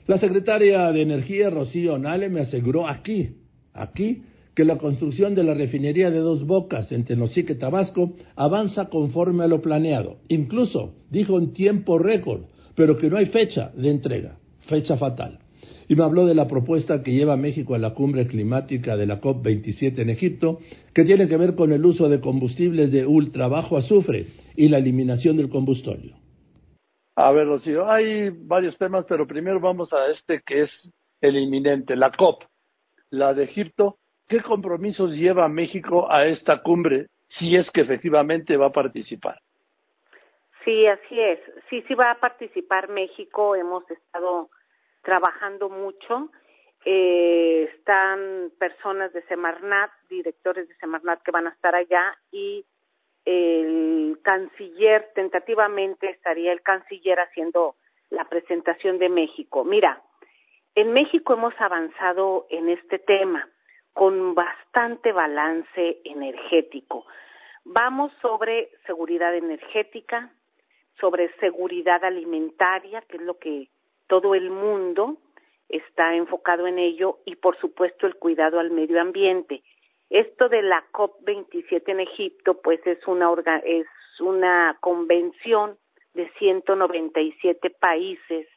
La 0.08 0.18
secretaria 0.18 0.90
de 0.90 1.02
Energía, 1.02 1.50
Rocío 1.50 1.98
Nale, 1.98 2.28
me 2.28 2.40
aseguró 2.40 2.88
aquí, 2.88 3.36
aquí, 3.72 4.24
que 4.60 4.66
la 4.66 4.76
construcción 4.76 5.34
de 5.34 5.42
la 5.42 5.54
refinería 5.54 6.10
de 6.10 6.18
Dos 6.18 6.46
Bocas 6.46 6.92
en 6.92 7.06
Tenosique, 7.06 7.54
Tabasco, 7.54 8.12
avanza 8.36 8.90
conforme 8.90 9.44
a 9.44 9.46
lo 9.46 9.62
planeado. 9.62 10.18
Incluso 10.28 10.96
dijo 11.08 11.38
en 11.38 11.54
tiempo 11.54 11.98
récord, 11.98 12.42
pero 12.74 12.98
que 12.98 13.08
no 13.08 13.16
hay 13.16 13.24
fecha 13.24 13.72
de 13.74 13.88
entrega, 13.88 14.36
fecha 14.68 14.98
fatal. 14.98 15.38
Y 15.88 15.94
me 15.94 16.04
habló 16.04 16.26
de 16.26 16.34
la 16.34 16.46
propuesta 16.46 17.02
que 17.02 17.14
lleva 17.14 17.38
México 17.38 17.74
a 17.74 17.78
la 17.78 17.94
cumbre 17.94 18.26
climática 18.26 18.98
de 18.98 19.06
la 19.06 19.22
COP27 19.22 19.98
en 19.98 20.10
Egipto, 20.10 20.58
que 20.92 21.06
tiene 21.06 21.26
que 21.26 21.38
ver 21.38 21.54
con 21.54 21.72
el 21.72 21.82
uso 21.82 22.10
de 22.10 22.20
combustibles 22.20 22.92
de 22.92 23.06
ultra 23.06 23.48
bajo 23.48 23.78
azufre 23.78 24.26
y 24.56 24.68
la 24.68 24.76
eliminación 24.76 25.38
del 25.38 25.48
combustorio. 25.48 26.16
A 27.16 27.32
ver, 27.32 27.46
Rocío, 27.46 27.90
hay 27.90 28.28
varios 28.28 28.76
temas, 28.76 29.06
pero 29.08 29.26
primero 29.26 29.58
vamos 29.58 29.90
a 29.94 30.10
este 30.10 30.42
que 30.44 30.64
es 30.64 30.92
el 31.22 31.38
inminente, 31.38 31.96
la 31.96 32.10
COP, 32.10 32.42
la 33.08 33.32
de 33.32 33.44
Egipto, 33.44 33.96
¿Qué 34.30 34.40
compromisos 34.42 35.10
lleva 35.10 35.48
México 35.48 36.08
a 36.08 36.24
esta 36.24 36.62
cumbre 36.62 37.08
si 37.26 37.56
es 37.56 37.68
que 37.72 37.80
efectivamente 37.80 38.56
va 38.56 38.66
a 38.66 38.72
participar? 38.72 39.40
Sí, 40.64 40.86
así 40.86 41.18
es. 41.18 41.40
Sí, 41.68 41.82
sí 41.88 41.94
va 41.94 42.12
a 42.12 42.20
participar 42.20 42.88
México. 42.90 43.56
Hemos 43.56 43.90
estado 43.90 44.48
trabajando 45.02 45.68
mucho. 45.68 46.30
Eh, 46.84 47.72
están 47.74 48.52
personas 48.56 49.12
de 49.12 49.22
Semarnat, 49.22 49.90
directores 50.08 50.68
de 50.68 50.76
Semarnat 50.76 51.20
que 51.24 51.32
van 51.32 51.48
a 51.48 51.50
estar 51.50 51.74
allá 51.74 52.16
y 52.30 52.64
el 53.24 54.16
canciller, 54.22 55.10
tentativamente 55.12 56.08
estaría 56.08 56.52
el 56.52 56.62
canciller 56.62 57.18
haciendo 57.18 57.74
la 58.10 58.26
presentación 58.26 59.00
de 59.00 59.08
México. 59.08 59.64
Mira, 59.64 60.00
en 60.76 60.92
México 60.92 61.32
hemos 61.32 61.60
avanzado 61.60 62.46
en 62.48 62.68
este 62.68 63.00
tema 63.00 63.48
con 64.00 64.34
bastante 64.34 65.12
balance 65.12 66.00
energético. 66.04 67.04
Vamos 67.64 68.10
sobre 68.22 68.70
seguridad 68.86 69.34
energética, 69.36 70.32
sobre 70.98 71.30
seguridad 71.36 72.02
alimentaria, 72.02 73.02
que 73.02 73.18
es 73.18 73.22
lo 73.22 73.38
que 73.38 73.68
todo 74.06 74.34
el 74.34 74.48
mundo 74.48 75.18
está 75.68 76.14
enfocado 76.14 76.66
en 76.66 76.78
ello, 76.78 77.18
y 77.26 77.36
por 77.36 77.58
supuesto 77.58 78.06
el 78.06 78.14
cuidado 78.14 78.58
al 78.58 78.70
medio 78.70 79.02
ambiente. 79.02 79.62
Esto 80.08 80.48
de 80.48 80.62
la 80.62 80.82
COP27 80.92 81.82
en 81.88 82.00
Egipto, 82.00 82.58
pues 82.62 82.80
es 82.86 83.06
una, 83.06 83.28
es 83.64 83.86
una 84.18 84.78
convención 84.80 85.76
de 86.14 86.26
197 86.38 87.68
países 87.68 88.48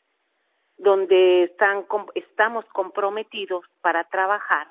donde 0.78 1.44
están, 1.44 1.86
estamos 2.16 2.64
comprometidos 2.72 3.66
para 3.82 4.06
trabajar 4.06 4.68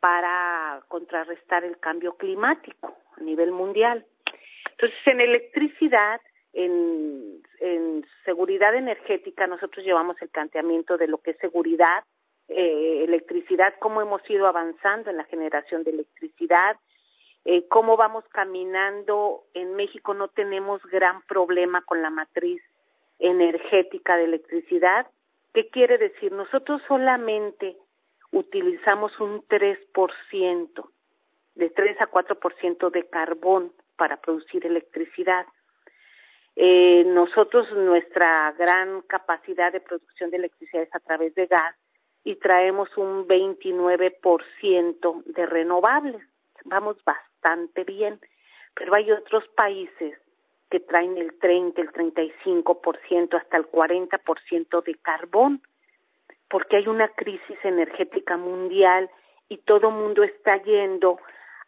para 0.00 0.82
contrarrestar 0.88 1.64
el 1.64 1.78
cambio 1.78 2.16
climático 2.16 2.96
a 3.16 3.20
nivel 3.22 3.52
mundial. 3.52 4.04
Entonces, 4.72 4.98
en 5.06 5.20
electricidad, 5.20 6.20
en, 6.52 8.04
seguridad 8.24 8.74
energética, 8.74 9.46
nosotros 9.46 9.84
llevamos 9.84 10.20
el 10.20 10.28
planteamiento 10.28 10.96
de 10.96 11.06
lo 11.06 11.18
que 11.18 11.30
es 11.32 11.38
seguridad, 11.38 12.04
eh, 12.48 13.04
electricidad, 13.04 13.74
cómo 13.78 14.02
hemos 14.02 14.28
ido 14.28 14.46
avanzando 14.46 15.10
en 15.10 15.16
la 15.16 15.24
generación 15.24 15.84
de 15.84 15.92
electricidad, 15.92 16.76
eh, 17.44 17.66
cómo 17.68 17.96
vamos 17.96 18.24
caminando. 18.30 19.44
En 19.54 19.74
México 19.74 20.12
no 20.12 20.28
tenemos 20.28 20.82
gran 20.86 21.22
problema 21.22 21.82
con 21.82 22.02
la 22.02 22.10
matriz 22.10 22.60
energética 23.18 24.16
de 24.16 24.24
electricidad. 24.24 25.06
¿Qué 25.54 25.68
quiere 25.68 25.98
decir? 25.98 26.32
Nosotros 26.32 26.82
solamente 26.86 27.76
utilizamos 28.36 29.18
un 29.18 29.42
3%, 29.48 30.90
de 31.54 31.70
3 31.70 32.00
a 32.02 32.10
4% 32.10 32.90
de 32.90 33.08
carbón 33.08 33.72
para 33.96 34.18
producir 34.18 34.66
electricidad. 34.66 35.46
Eh, 36.54 37.04
nosotros, 37.06 37.72
nuestra 37.72 38.52
gran 38.52 39.00
capacidad 39.02 39.72
de 39.72 39.80
producción 39.80 40.30
de 40.30 40.36
electricidad 40.36 40.82
es 40.82 40.94
a 40.94 41.00
través 41.00 41.34
de 41.34 41.46
gas 41.46 41.74
y 42.24 42.36
traemos 42.36 42.94
un 42.98 43.26
29% 43.26 45.24
de 45.24 45.46
renovables. 45.46 46.22
Vamos 46.66 47.02
bastante 47.04 47.84
bien, 47.84 48.20
pero 48.74 48.94
hay 48.94 49.10
otros 49.12 49.48
países 49.56 50.18
que 50.70 50.80
traen 50.80 51.16
el 51.16 51.38
30, 51.38 51.80
el 51.80 51.90
35%, 51.90 53.34
hasta 53.34 53.56
el 53.56 53.64
40% 53.70 54.84
de 54.84 54.94
carbón 54.96 55.62
porque 56.48 56.76
hay 56.76 56.88
una 56.88 57.08
crisis 57.08 57.58
energética 57.64 58.36
mundial 58.36 59.10
y 59.48 59.58
todo 59.58 59.90
mundo 59.90 60.22
está 60.22 60.62
yendo 60.62 61.18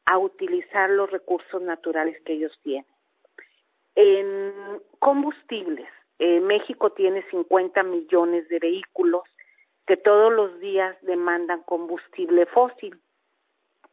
a 0.07 0.19
utilizar 0.19 0.91
los 0.91 1.11
recursos 1.11 1.61
naturales 1.61 2.21
que 2.25 2.35
ellos 2.35 2.59
tienen. 2.63 2.87
En 3.95 4.81
combustibles, 4.99 5.89
eh, 6.19 6.41
México 6.41 6.91
tiene 6.91 7.23
50 7.31 7.83
millones 7.83 8.49
de 8.49 8.59
vehículos 8.59 9.23
que 9.87 9.97
todos 9.97 10.33
los 10.33 10.59
días 10.61 10.97
demandan 11.03 11.63
combustible 11.63 12.47
fósil, 12.47 13.01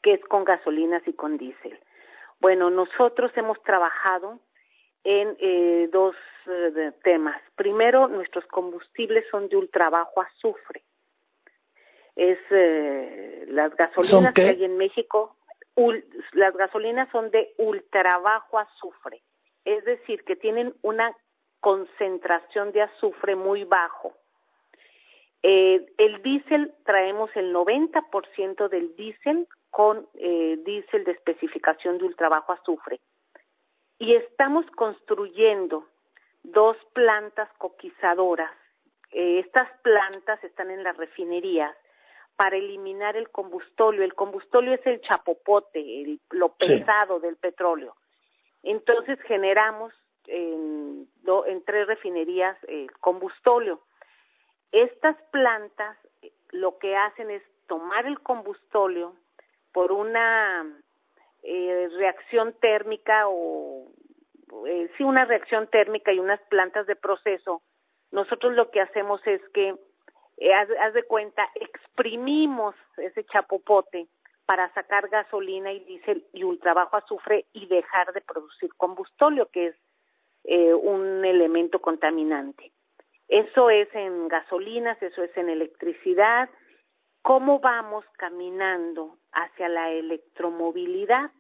que 0.01 0.13
es 0.13 0.21
con 0.25 0.43
gasolinas 0.43 1.01
y 1.07 1.13
con 1.13 1.37
diésel. 1.37 1.79
Bueno, 2.39 2.69
nosotros 2.69 3.31
hemos 3.35 3.61
trabajado 3.63 4.39
en 5.05 5.37
eh, 5.39 5.87
dos 5.93 6.15
eh, 6.47 6.91
temas. 7.03 7.39
Primero, 7.55 8.07
nuestros 8.07 8.45
combustibles 8.47 9.23
son 9.29 9.47
de 9.47 9.55
ultra 9.55 9.89
bajo 9.89 10.21
azufre. 10.21 10.83
Es 12.15 12.39
eh, 12.49 13.45
las 13.47 13.73
gasolinas 13.75 14.33
que 14.33 14.49
hay 14.49 14.63
en 14.65 14.77
México, 14.77 15.37
las 16.33 16.55
gasolinas 16.55 17.09
son 17.11 17.29
de 17.29 17.53
ultra 17.57 18.17
bajo 18.17 18.57
azufre, 18.57 19.21
es 19.63 19.83
decir, 19.85 20.23
que 20.23 20.35
tienen 20.35 20.73
una 20.81 21.15
concentración 21.59 22.71
de 22.71 22.83
azufre 22.83 23.35
muy 23.35 23.63
bajo. 23.63 24.13
el 25.43 26.21
diésel 26.23 26.73
traemos 26.85 27.29
el 27.35 27.53
90% 27.53 28.69
del 28.69 28.95
diésel 28.95 29.47
con 29.69 30.07
diésel 30.13 31.03
de 31.03 31.11
especificación 31.11 31.97
de 31.97 32.05
ultra 32.05 32.29
bajo 32.29 32.53
azufre 32.53 33.01
y 33.99 34.15
estamos 34.15 34.65
construyendo 34.71 35.87
dos 36.43 36.77
plantas 36.93 37.49
coquizadoras. 37.57 38.51
Eh, 39.11 39.39
estas 39.39 39.69
plantas 39.81 40.43
están 40.43 40.71
en 40.71 40.83
las 40.83 40.97
refinerías 40.97 41.75
para 42.35 42.57
eliminar 42.57 43.15
el 43.15 43.29
combustóleo. 43.29 44.03
El 44.03 44.13
combustóleo 44.13 44.73
es 44.73 44.85
el 44.85 45.01
chapopote, 45.01 46.19
lo 46.31 46.49
pesado 46.55 47.19
del 47.19 47.37
petróleo. 47.37 47.95
Entonces 48.63 49.19
generamos 49.21 49.93
en, 50.27 51.07
en 51.47 51.63
tres 51.63 51.87
refinerías 51.87 52.57
el 52.67 52.91
combustóleo. 52.99 53.81
Estas 54.71 55.15
plantas 55.31 55.97
eh, 56.21 56.33
lo 56.51 56.77
que 56.79 56.95
hacen 56.95 57.31
es 57.31 57.43
tomar 57.67 58.05
el 58.05 58.19
combustóleo 58.19 59.15
por 59.71 59.91
una 59.91 60.65
eh, 61.45 61.89
reacción 61.97 62.53
térmica 62.59 63.27
o, 63.27 63.87
eh, 64.67 64.89
sí 64.97 65.03
una 65.03 65.25
reacción 65.25 65.67
térmica 65.67 66.11
y 66.11 66.19
unas 66.19 66.41
plantas 66.49 66.87
de 66.87 66.95
proceso, 66.95 67.61
nosotros 68.11 68.53
lo 68.53 68.71
que 68.71 68.81
hacemos 68.81 69.21
es 69.27 69.41
que, 69.53 69.75
eh, 70.37 70.53
haz, 70.53 70.93
de 70.93 71.03
cuenta, 71.03 71.47
exprimimos 71.55 72.75
ese 72.97 73.23
chapopote 73.25 74.07
para 74.45 74.73
sacar 74.73 75.09
gasolina 75.09 75.71
y 75.71 75.79
diésel 75.81 76.25
y 76.33 76.43
ultrabajo 76.43 76.97
azufre 76.97 77.45
y 77.53 77.67
dejar 77.67 78.13
de 78.13 78.21
producir 78.21 78.69
combustóleo, 78.75 79.47
que 79.51 79.67
es 79.67 79.75
eh, 80.43 80.73
un 80.73 81.25
elemento 81.25 81.79
contaminante. 81.79 82.71
Eso 83.27 83.69
es 83.69 83.93
en 83.95 84.27
gasolinas, 84.27 85.01
eso 85.01 85.23
es 85.23 85.35
en 85.35 85.49
electricidad. 85.49 86.49
¿Cómo 87.23 87.59
vamos 87.59 88.05
caminando 88.17 89.17
hacia 89.35 89.69
la 89.69 89.91
electromovilidad? 89.91 91.31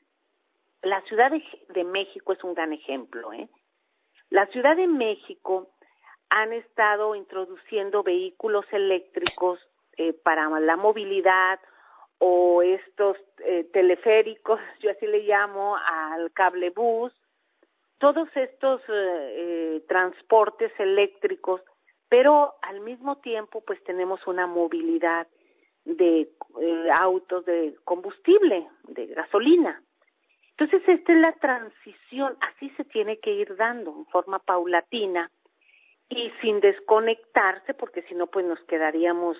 La 0.83 1.01
Ciudad 1.01 1.31
de, 1.31 1.83
México 1.83 2.33
es 2.33 2.43
un 2.43 2.53
gran 2.53 2.71
ejemplo. 2.73 3.33
¿eh? 3.33 3.49
La 4.29 4.45
Ciudad 4.47 4.75
de 4.75 4.87
México 4.87 5.69
han 6.29 6.53
estado 6.53 7.15
introduciendo 7.15 8.03
vehículos 8.03 8.65
eléctricos 8.71 9.59
eh, 9.97 10.13
para 10.13 10.47
la 10.59 10.75
movilidad 10.75 11.59
o 12.19 12.61
estos 12.61 13.17
eh, 13.39 13.65
teleféricos, 13.73 14.59
yo 14.81 14.91
así 14.91 15.07
le 15.07 15.19
llamo, 15.19 15.77
al 15.77 16.31
cable 16.33 16.69
bus, 16.69 17.13
todos 17.97 18.27
estos 18.35 18.81
eh, 18.89 19.83
transportes 19.87 20.71
eléctricos, 20.79 21.61
pero 22.09 22.55
al 22.61 22.81
mismo 22.81 23.17
tiempo 23.17 23.61
pues 23.61 23.81
tenemos 23.83 24.25
una 24.27 24.47
movilidad 24.47 25.27
de 25.85 26.29
autos 26.93 27.45
de 27.45 27.75
combustible, 27.83 28.67
de 28.83 29.07
gasolina. 29.07 29.81
Entonces, 30.57 30.87
esta 30.87 31.13
es 31.13 31.19
la 31.19 31.33
transición, 31.33 32.37
así 32.41 32.69
se 32.71 32.85
tiene 32.85 33.19
que 33.19 33.31
ir 33.31 33.55
dando 33.55 33.91
en 33.91 34.05
forma 34.07 34.39
paulatina 34.39 35.29
y 36.09 36.31
sin 36.41 36.59
desconectarse, 36.59 37.73
porque 37.73 38.03
si 38.03 38.15
no, 38.15 38.27
pues 38.27 38.45
nos 38.45 38.59
quedaríamos 38.61 39.37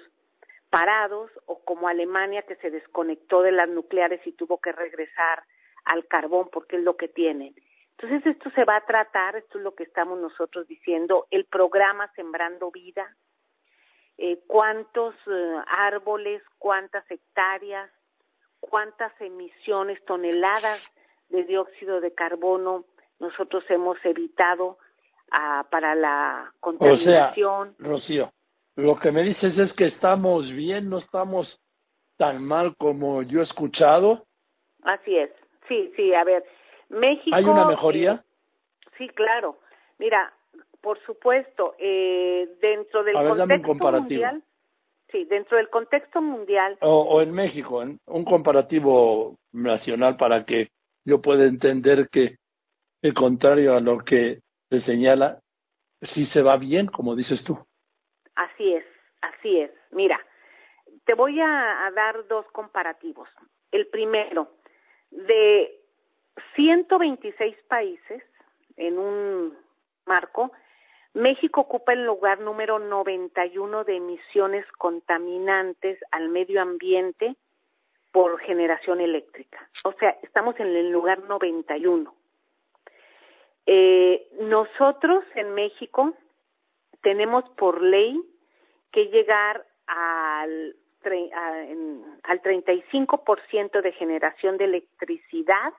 parados, 0.70 1.32
o 1.46 1.64
como 1.64 1.88
Alemania 1.88 2.42
que 2.42 2.58
se 2.58 2.70
desconectó 2.70 3.42
de 3.44 3.54
las 3.54 3.70
nucleares 3.70 4.26
y 4.28 4.34
tuvo 4.34 4.60
que 4.60 4.74
regresar 4.74 5.44
al 5.86 6.06
carbón, 6.08 6.50
porque 6.52 6.78
es 6.78 6.84
lo 6.84 6.98
que 6.98 7.08
tienen. 7.08 7.56
Entonces, 7.98 8.26
esto 8.36 8.50
se 8.52 8.66
va 8.66 8.76
a 8.76 8.86
tratar, 8.86 9.38
esto 9.38 9.58
es 9.58 9.64
lo 9.64 9.74
que 9.74 9.84
estamos 9.84 10.20
nosotros 10.20 10.68
diciendo, 10.68 11.28
el 11.32 11.46
programa 11.46 12.12
Sembrando 12.16 12.72
Vida, 12.72 13.16
eh, 14.18 14.40
cuántos 14.48 15.16
eh, 15.28 15.56
árboles, 15.68 16.42
cuántas 16.58 17.10
hectáreas, 17.10 17.90
cuántas 18.60 19.12
emisiones, 19.22 20.04
toneladas 20.06 20.82
de 21.30 21.44
dióxido 21.44 22.02
de 22.02 22.14
carbono 22.14 22.86
nosotros 23.20 23.64
hemos 23.70 23.98
evitado 24.04 24.78
ah, 25.32 25.66
para 25.70 25.96
la 25.96 26.54
contaminación. 26.60 27.70
O 27.70 27.82
sea, 27.82 27.90
Rocío, 27.90 28.32
lo 28.76 28.98
que 29.00 29.12
me 29.12 29.24
dices 29.24 29.58
es 29.58 29.74
que 29.74 29.86
estamos 29.86 30.52
bien, 30.52 30.90
no 30.90 30.98
estamos 30.98 31.62
tan 32.18 32.44
mal 32.44 32.76
como 32.78 33.22
yo 33.24 33.40
he 33.40 33.44
escuchado. 33.44 34.26
Así 34.84 35.18
es, 35.18 35.32
sí, 35.68 35.92
sí, 35.96 36.14
a 36.14 36.24
ver, 36.24 36.44
México... 36.90 37.36
¿Hay 37.36 37.46
una 37.46 37.66
mejoría? 37.66 38.12
Eh, 38.14 38.90
sí, 38.98 39.10
claro. 39.10 39.58
Mira, 39.98 40.34
por 40.86 41.00
supuesto, 41.04 41.74
eh, 41.80 42.48
dentro 42.62 43.04
del 43.04 43.16
contexto 43.16 43.92
mundial... 43.92 44.44
Sí, 45.12 45.26
dentro 45.26 45.58
del 45.58 45.70
contexto 45.70 46.22
mundial... 46.22 46.78
O, 46.82 47.02
o 47.02 47.22
en 47.22 47.32
México, 47.32 47.84
un 48.06 48.24
comparativo 48.24 49.36
nacional 49.52 50.16
para 50.16 50.46
que 50.46 50.70
yo 51.04 51.24
puedo 51.24 51.44
entender 51.44 52.08
que, 52.12 52.36
el 53.02 53.16
contrario 53.16 53.74
a 53.74 53.80
lo 53.80 53.98
que 53.98 54.42
se 54.70 54.82
señala, 54.82 55.40
sí 56.02 56.28
se 56.28 56.44
va 56.44 56.58
bien, 56.58 56.86
como 56.86 57.16
dices 57.16 57.44
tú. 57.44 57.58
Así 58.36 58.72
es, 58.72 58.86
así 59.22 59.62
es. 59.62 59.72
Mira, 59.90 60.20
te 61.06 61.16
voy 61.16 61.42
a, 61.42 61.92
dar 61.96 62.28
dos 62.28 62.46
comparativos. 62.52 63.28
El 63.72 63.88
primero, 63.88 64.50
de 65.10 65.80
126 66.56 67.56
países 67.68 68.22
en 68.78 69.00
un 69.00 69.58
marco, 70.06 70.52
México 71.16 71.62
ocupa 71.62 71.94
el 71.94 72.06
lugar 72.06 72.42
número 72.42 72.78
91 72.78 73.86
de 73.86 73.96
emisiones 73.96 74.70
contaminantes 74.74 75.98
al 76.12 76.28
medio 76.28 76.62
ambiente 76.62 77.36
por 78.12 78.38
generación 78.42 79.00
eléctrica. 79.00 79.70
O 79.86 79.94
sea, 79.94 80.18
estamos 80.24 80.60
en 80.60 80.68
el 80.68 80.92
lugar 80.92 81.24
91. 81.24 82.14
Eh, 83.66 84.28
nosotros 84.42 85.24
en 85.36 85.54
México 85.54 86.14
tenemos 87.02 87.50
por 87.52 87.82
ley 87.82 88.22
que 88.92 89.06
llegar 89.06 89.66
al, 89.88 90.76
al 92.24 92.42
35% 92.42 93.82
de 93.82 93.92
generación 93.94 94.58
de 94.58 94.66
electricidad 94.66 95.74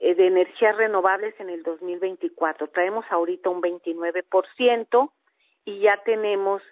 de 0.00 0.26
energías 0.26 0.76
renovables 0.76 1.34
en 1.40 1.50
el 1.50 1.62
2024. 1.62 2.68
Traemos 2.68 3.04
ahorita 3.10 3.50
un 3.50 3.60
29% 3.60 5.10
y 5.64 5.80
ya 5.80 6.02
tenemos 6.04 6.62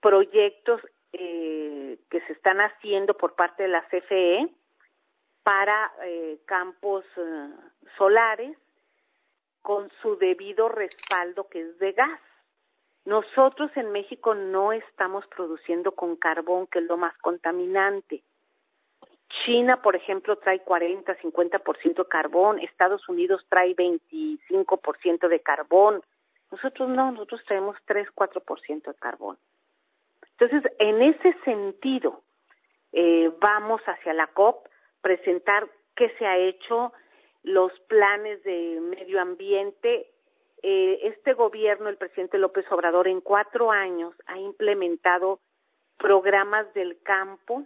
proyectos 0.00 0.80
eh, 1.12 1.98
que 2.10 2.20
se 2.22 2.32
están 2.34 2.60
haciendo 2.60 3.14
por 3.14 3.34
parte 3.34 3.62
de 3.62 3.68
la 3.70 3.82
CFE 3.88 4.48
para 5.42 5.92
eh, 6.04 6.38
campos 6.44 7.04
eh, 7.16 7.48
solares 7.96 8.56
con 9.62 9.90
su 10.02 10.16
debido 10.16 10.68
respaldo 10.68 11.48
que 11.48 11.62
es 11.62 11.78
de 11.78 11.92
gas. 11.92 12.20
Nosotros 13.06 13.70
en 13.76 13.90
México 13.90 14.34
no 14.34 14.72
estamos 14.72 15.26
produciendo 15.28 15.92
con 15.92 16.16
carbón, 16.16 16.66
que 16.66 16.80
es 16.80 16.84
lo 16.84 16.98
más 16.98 17.16
contaminante. 17.18 18.22
China, 19.44 19.82
por 19.82 19.94
ejemplo, 19.94 20.36
trae 20.36 20.60
40, 20.60 21.16
50% 21.18 21.94
de 21.96 22.08
carbón, 22.08 22.58
Estados 22.60 23.08
Unidos 23.08 23.44
trae 23.48 23.74
25% 23.76 25.28
de 25.28 25.40
carbón. 25.40 26.02
Nosotros 26.50 26.88
no, 26.88 27.12
nosotros 27.12 27.42
traemos 27.46 27.76
3, 27.84 28.08
4% 28.14 28.82
de 28.86 28.94
carbón. 28.94 29.38
Entonces, 30.38 30.72
en 30.78 31.02
ese 31.02 31.34
sentido, 31.44 32.22
eh, 32.92 33.30
vamos 33.40 33.82
hacia 33.82 34.14
la 34.14 34.28
COP, 34.28 34.66
presentar 35.02 35.68
qué 35.94 36.10
se 36.18 36.26
ha 36.26 36.38
hecho, 36.38 36.92
los 37.42 37.72
planes 37.88 38.42
de 38.44 38.80
medio 38.80 39.20
ambiente. 39.20 40.10
Eh, 40.62 41.00
este 41.02 41.34
gobierno, 41.34 41.88
el 41.88 41.96
presidente 41.96 42.38
López 42.38 42.64
Obrador, 42.70 43.08
en 43.08 43.20
cuatro 43.20 43.70
años 43.70 44.14
ha 44.26 44.38
implementado 44.38 45.40
programas 45.98 46.72
del 46.74 47.00
campo. 47.02 47.64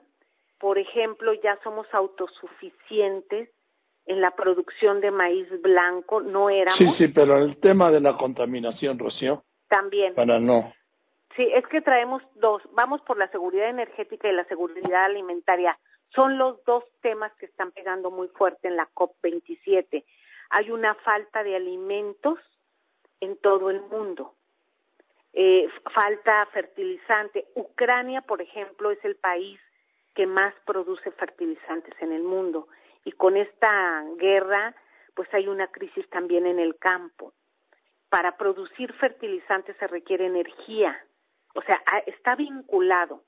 Por 0.62 0.78
ejemplo, 0.78 1.34
ya 1.34 1.58
somos 1.64 1.92
autosuficientes 1.92 3.50
en 4.06 4.20
la 4.20 4.30
producción 4.30 5.00
de 5.00 5.10
maíz 5.10 5.48
blanco, 5.60 6.20
no 6.20 6.50
éramos. 6.50 6.78
Sí, 6.78 6.88
sí, 6.96 7.08
pero 7.12 7.36
el 7.38 7.58
tema 7.58 7.90
de 7.90 7.98
la 7.98 8.16
contaminación, 8.16 8.96
Rocío. 8.96 9.42
También. 9.66 10.14
Para 10.14 10.38
no. 10.38 10.72
Sí, 11.34 11.42
es 11.52 11.66
que 11.66 11.80
traemos 11.80 12.22
dos. 12.36 12.62
Vamos 12.74 13.00
por 13.00 13.18
la 13.18 13.26
seguridad 13.32 13.70
energética 13.70 14.28
y 14.28 14.36
la 14.36 14.44
seguridad 14.44 15.06
alimentaria. 15.06 15.76
Son 16.14 16.38
los 16.38 16.62
dos 16.64 16.84
temas 17.00 17.32
que 17.40 17.46
están 17.46 17.72
pegando 17.72 18.12
muy 18.12 18.28
fuerte 18.28 18.68
en 18.68 18.76
la 18.76 18.88
COP27. 18.94 20.04
Hay 20.50 20.70
una 20.70 20.94
falta 20.94 21.42
de 21.42 21.56
alimentos 21.56 22.38
en 23.18 23.36
todo 23.38 23.68
el 23.68 23.80
mundo. 23.80 24.34
Eh, 25.32 25.66
falta 25.92 26.46
fertilizante. 26.52 27.46
Ucrania, 27.56 28.20
por 28.20 28.40
ejemplo, 28.40 28.92
es 28.92 29.04
el 29.04 29.16
país 29.16 29.58
que 30.14 30.26
más 30.26 30.54
produce 30.66 31.10
fertilizantes 31.12 31.94
en 32.00 32.12
el 32.12 32.22
mundo. 32.22 32.68
Y 33.04 33.12
con 33.12 33.36
esta 33.36 34.04
guerra, 34.16 34.74
pues 35.14 35.32
hay 35.32 35.48
una 35.48 35.68
crisis 35.68 36.08
también 36.10 36.46
en 36.46 36.58
el 36.58 36.76
campo. 36.76 37.32
Para 38.08 38.36
producir 38.36 38.92
fertilizantes 38.94 39.76
se 39.78 39.86
requiere 39.86 40.26
energía 40.26 40.98
o 41.54 41.62
sea, 41.62 41.82
está 42.06 42.34
vinculado. 42.34 43.24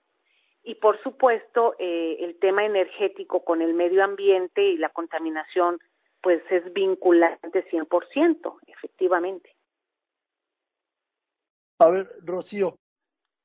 Y 0.62 0.76
por 0.76 1.02
supuesto, 1.02 1.74
eh, 1.78 2.16
el 2.20 2.38
tema 2.38 2.64
energético 2.64 3.44
con 3.44 3.60
el 3.60 3.74
medio 3.74 4.02
ambiente 4.02 4.62
y 4.62 4.78
la 4.78 4.88
contaminación, 4.88 5.78
pues 6.22 6.42
es 6.50 6.72
vinculante 6.72 7.68
100%, 7.70 8.58
efectivamente. 8.66 9.54
A 11.78 11.90
ver, 11.90 12.08
Rocío, 12.22 12.78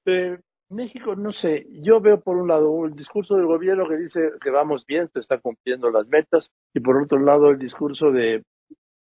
eh, 0.06 0.38
México, 0.70 1.16
no 1.16 1.34
sé, 1.34 1.66
yo 1.82 2.00
veo 2.00 2.22
por 2.22 2.38
un 2.38 2.48
lado 2.48 2.86
el 2.86 2.96
discurso 2.96 3.36
del 3.36 3.48
gobierno 3.48 3.88
que 3.88 3.98
dice 3.98 4.32
que 4.42 4.52
vamos 4.52 4.86
bien, 4.86 5.10
se 5.10 5.20
están 5.20 5.40
cumpliendo 5.40 5.90
las 5.90 6.08
metas, 6.08 6.52
y 6.74 6.80
por 6.80 7.02
otro 7.02 7.20
lado 7.20 7.50
el 7.50 7.58
discurso 7.58 8.12
de 8.12 8.44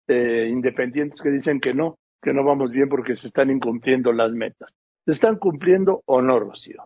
independientes 0.07 1.21
que 1.21 1.29
dicen 1.29 1.61
que 1.61 1.73
no, 1.73 1.97
que 2.21 2.33
no 2.33 2.43
vamos 2.43 2.71
bien 2.71 2.89
porque 2.89 3.15
se 3.15 3.27
están 3.27 3.49
incumpliendo 3.49 4.11
las 4.11 4.31
metas. 4.31 4.69
¿Se 5.05 5.13
están 5.13 5.37
cumpliendo 5.37 6.01
o 6.05 6.21
no, 6.21 6.39
Rocío? 6.39 6.83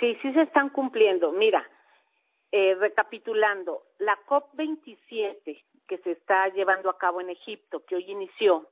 Sí, 0.00 0.16
sí 0.22 0.32
se 0.32 0.42
están 0.42 0.70
cumpliendo. 0.70 1.32
Mira, 1.32 1.64
eh, 2.50 2.74
recapitulando, 2.74 3.82
la 3.98 4.18
COP27, 4.26 5.64
que 5.86 5.98
se 5.98 6.12
está 6.12 6.48
llevando 6.48 6.88
a 6.88 6.98
cabo 6.98 7.20
en 7.20 7.30
Egipto, 7.30 7.84
que 7.86 7.96
hoy 7.96 8.10
inició, 8.10 8.68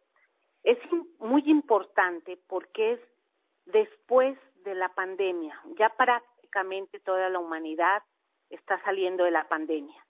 es 0.62 0.78
muy 1.18 1.42
importante 1.46 2.38
porque 2.46 2.92
es 2.92 3.00
después 3.66 4.38
de 4.64 4.74
la 4.74 4.88
pandemia. 4.90 5.60
Ya 5.78 5.90
prácticamente 5.90 7.00
toda 7.00 7.28
la 7.28 7.38
humanidad 7.38 8.02
está 8.48 8.82
saliendo 8.82 9.24
de 9.24 9.30
la 9.30 9.48
pandemia. 9.48 10.04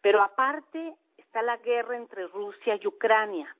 Pero 0.00 0.22
aparte 0.22 0.94
está 1.16 1.42
la 1.42 1.56
guerra 1.58 1.96
entre 1.96 2.26
Rusia 2.28 2.78
y 2.80 2.86
Ucrania, 2.86 3.54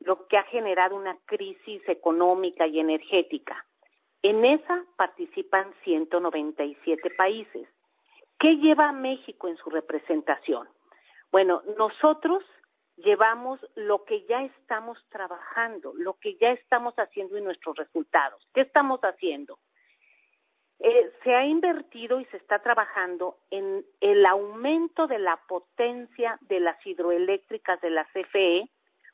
lo 0.00 0.26
que 0.26 0.38
ha 0.38 0.44
generado 0.44 0.96
una 0.96 1.16
crisis 1.26 1.82
económica 1.88 2.66
y 2.66 2.80
energética. 2.80 3.64
En 4.22 4.44
esa 4.44 4.84
participan 4.96 5.72
197 5.84 7.10
países. 7.10 7.68
¿Qué 8.38 8.56
lleva 8.56 8.92
México 8.92 9.48
en 9.48 9.56
su 9.56 9.70
representación? 9.70 10.68
Bueno, 11.30 11.62
nosotros 11.78 12.42
llevamos 12.96 13.60
lo 13.76 14.04
que 14.04 14.24
ya 14.26 14.42
estamos 14.42 14.98
trabajando, 15.10 15.92
lo 15.94 16.14
que 16.14 16.36
ya 16.36 16.50
estamos 16.52 16.94
haciendo 16.94 17.38
y 17.38 17.42
nuestros 17.42 17.76
resultados. 17.76 18.46
¿Qué 18.54 18.62
estamos 18.62 19.00
haciendo? 19.00 19.58
Eh, 20.82 21.12
se 21.22 21.34
ha 21.34 21.44
invertido 21.44 22.20
y 22.20 22.24
se 22.26 22.38
está 22.38 22.60
trabajando 22.60 23.36
en 23.50 23.84
el 24.00 24.24
aumento 24.24 25.06
de 25.06 25.18
la 25.18 25.36
potencia 25.46 26.38
de 26.42 26.58
las 26.58 26.84
hidroeléctricas 26.86 27.78
de 27.82 27.90
la 27.90 28.06
CFE 28.06 28.66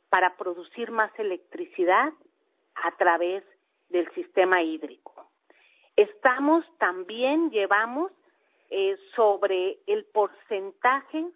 para 0.08 0.36
producir 0.36 0.92
más 0.92 1.10
electricidad 1.18 2.12
a 2.76 2.96
través 2.96 3.42
del 3.88 4.08
sistema 4.14 4.62
hídrico. 4.62 5.28
Estamos 5.96 6.64
también, 6.78 7.50
llevamos 7.50 8.12
eh, 8.70 8.96
sobre 9.16 9.78
el 9.88 10.04
porcentaje 10.04 11.26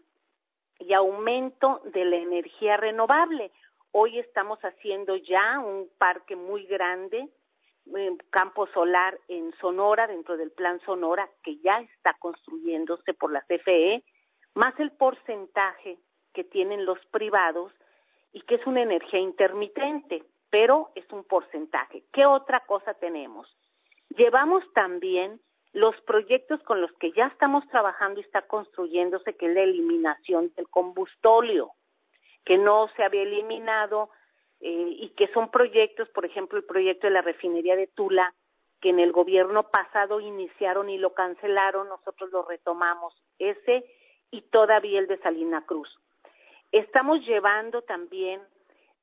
y 0.79 0.93
aumento 0.93 1.81
de 1.87 2.05
la 2.05 2.17
energía 2.17 2.77
renovable. 2.77 3.51
Hoy 3.91 4.21
estamos 4.21 4.61
haciendo 4.61 5.17
ya 5.17 5.59
un 5.59 5.91
parque 5.99 6.37
muy 6.37 6.67
grande, 6.67 7.29
campo 8.31 8.67
solar 8.69 9.19
en 9.29 9.53
Sonora, 9.61 10.07
dentro 10.07 10.37
del 10.37 10.53
plan 10.53 10.81
Sonora, 10.81 11.29
que 11.43 11.59
ya 11.59 11.81
está 11.81 12.15
construyéndose 12.19 13.15
por 13.15 13.33
la 13.33 13.43
CFE, 13.43 14.05
más 14.55 14.79
el 14.79 14.93
porcentaje 14.93 15.99
que 16.33 16.45
tienen 16.45 16.85
los 16.85 16.99
privados 17.07 17.73
y 18.33 18.43
que 18.43 18.57
es 18.57 18.67
una 18.67 18.83
energía 18.83 19.21
intermitente, 19.21 20.25
pero 20.51 20.91
es 20.95 21.05
un 21.13 21.25
porcentaje. 21.25 22.05
¿Qué 22.13 22.27
otra 22.27 22.61
cosa 22.61 22.95
tenemos? 22.95 23.49
Llevamos 24.11 24.65
también 24.73 25.41
los 25.73 25.95
proyectos 26.03 26.61
con 26.65 26.81
los 26.81 26.93
que 26.95 27.13
ya 27.13 27.27
estamos 27.27 27.67
trabajando 27.69 28.21
y 28.21 28.25
está 28.25 28.43
construyéndose, 28.43 29.37
que 29.37 29.47
es 29.47 29.55
la 29.55 29.63
eliminación 29.63 30.53
del 30.57 30.69
combustóleo, 30.69 31.73
que 32.45 32.59
no 32.59 32.89
se 32.97 33.05
había 33.05 33.23
eliminado 33.23 34.11
eh, 34.61 34.89
y 34.99 35.09
que 35.11 35.29
son 35.29 35.51
proyectos, 35.51 36.09
por 36.11 36.25
ejemplo, 36.25 36.59
el 36.59 36.65
proyecto 36.65 37.07
de 37.07 37.13
la 37.13 37.23
refinería 37.23 37.77
de 37.77 37.87
Tula, 37.87 38.35
que 38.81 38.91
en 38.91 38.99
el 38.99 39.13
gobierno 39.13 39.71
pasado 39.71 40.21
iniciaron 40.21 40.89
y 40.89 40.99
lo 40.99 41.13
cancelaron, 41.15 41.89
nosotros 41.89 42.31
lo 42.31 42.43
retomamos, 42.43 43.15
ese 43.39 43.85
y 44.31 44.43
todavía 44.43 45.01
el 45.01 45.07
de 45.07 45.19
Salina 45.19 45.65
Cruz. 45.67 45.89
Estamos 46.73 47.27
llevando 47.27 47.83
también 47.83 48.41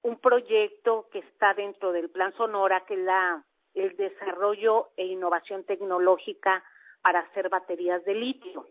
un 0.02 0.20
proyecto 0.20 1.08
que 1.12 1.20
está 1.20 1.54
dentro 1.54 1.92
del 1.92 2.10
Plan 2.10 2.34
Sonora, 2.38 2.86
que 2.86 2.94
es 2.94 3.00
la 3.02 3.44
el 3.78 3.96
desarrollo 3.96 4.90
e 4.98 5.06
innovación 5.06 5.64
tecnológica 5.64 6.64
para 7.02 7.20
hacer 7.20 7.50
baterías 7.50 8.04
de 8.06 8.16
litio. 8.16 8.68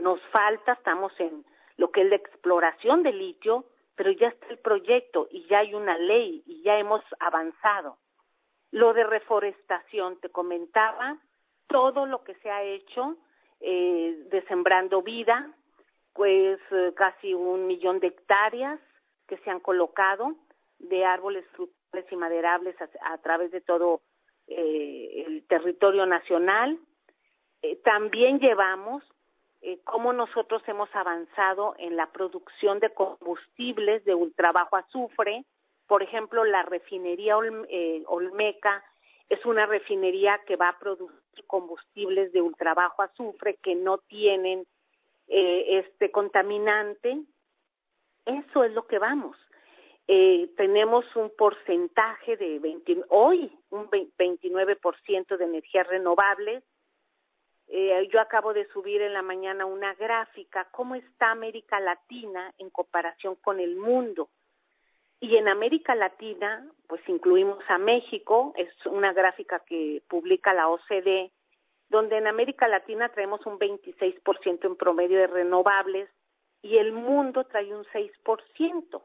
Nos 0.00 0.20
falta, 0.30 0.74
estamos 0.74 1.12
en 1.18 1.44
lo 1.76 1.90
que 1.90 2.02
es 2.02 2.10
la 2.10 2.16
exploración 2.16 3.02
de 3.02 3.12
litio, 3.12 3.64
pero 3.96 4.12
ya 4.12 4.28
está 4.28 4.46
el 4.48 4.58
proyecto 4.58 5.26
y 5.30 5.46
ya 5.46 5.58
hay 5.58 5.74
una 5.74 5.98
ley 5.98 6.42
y 6.46 6.62
ya 6.62 6.78
hemos 6.78 7.02
avanzado. 7.18 7.98
Lo 8.70 8.92
de 8.92 9.04
reforestación, 9.04 10.20
te 10.20 10.28
comentaba, 10.28 11.18
todo 11.66 12.06
lo 12.06 12.22
que 12.22 12.34
se 12.36 12.50
ha 12.50 12.62
hecho 12.62 13.16
eh, 13.60 14.16
de 14.30 14.42
Sembrando 14.42 15.02
Vida, 15.02 15.50
pues 16.12 16.60
eh, 16.70 16.92
casi 16.94 17.34
un 17.34 17.66
millón 17.66 18.00
de 18.00 18.08
hectáreas 18.08 18.78
que 19.26 19.38
se 19.38 19.50
han 19.50 19.60
colocado 19.60 20.36
de 20.78 21.04
árboles 21.04 21.44
frutales 21.52 22.06
y 22.10 22.16
maderables 22.16 22.76
a 23.00 23.18
través 23.18 23.50
de 23.50 23.60
todo 23.60 24.02
eh, 24.48 25.24
el 25.26 25.44
territorio 25.46 26.06
nacional. 26.06 26.78
Eh, 27.62 27.76
también 27.82 28.38
llevamos 28.38 29.02
eh, 29.66 29.80
cómo 29.84 30.12
nosotros 30.12 30.62
hemos 30.66 30.88
avanzado 30.94 31.74
en 31.78 31.96
la 31.96 32.06
producción 32.12 32.80
de 32.80 32.90
combustibles 32.90 34.04
de 34.04 34.14
ultrabajo 34.14 34.76
azufre. 34.76 35.44
Por 35.86 36.02
ejemplo, 36.02 36.44
la 36.44 36.62
refinería 36.62 37.36
Olmeca 37.36 38.84
es 39.28 39.44
una 39.44 39.66
refinería 39.66 40.40
que 40.46 40.56
va 40.56 40.70
a 40.70 40.78
producir 40.78 41.44
combustibles 41.46 42.32
de 42.32 42.40
ultrabajo 42.40 43.02
azufre 43.02 43.56
que 43.56 43.74
no 43.74 43.98
tienen 43.98 44.66
este 45.28 46.10
contaminante. 46.10 47.22
Eso 48.24 48.64
es 48.64 48.72
lo 48.72 48.86
que 48.86 48.98
vamos 48.98 49.36
eh, 50.08 50.50
tenemos 50.56 51.04
un 51.16 51.30
porcentaje 51.36 52.36
de 52.36 52.58
20, 52.60 53.04
hoy 53.08 53.50
un 53.70 53.90
29% 53.90 55.36
de 55.36 55.44
energías 55.44 55.86
renovables. 55.88 56.62
Eh, 57.68 58.08
yo 58.12 58.20
acabo 58.20 58.52
de 58.52 58.66
subir 58.68 59.02
en 59.02 59.12
la 59.12 59.22
mañana 59.22 59.66
una 59.66 59.94
gráfica, 59.94 60.68
cómo 60.70 60.94
está 60.94 61.30
América 61.30 61.80
Latina 61.80 62.54
en 62.58 62.70
comparación 62.70 63.34
con 63.36 63.58
el 63.60 63.76
mundo. 63.76 64.28
Y 65.18 65.36
en 65.36 65.48
América 65.48 65.94
Latina, 65.94 66.68
pues 66.86 67.00
incluimos 67.08 67.58
a 67.68 67.78
México, 67.78 68.52
es 68.56 68.68
una 68.86 69.12
gráfica 69.12 69.60
que 69.60 70.02
publica 70.08 70.52
la 70.52 70.68
OCDE, 70.68 71.32
donde 71.88 72.18
en 72.18 72.26
América 72.26 72.68
Latina 72.68 73.08
traemos 73.08 73.44
un 73.46 73.58
26% 73.58 74.64
en 74.64 74.76
promedio 74.76 75.18
de 75.18 75.26
renovables 75.26 76.08
y 76.62 76.76
el 76.78 76.92
mundo 76.92 77.44
trae 77.44 77.74
un 77.74 77.84
6%. 77.84 79.02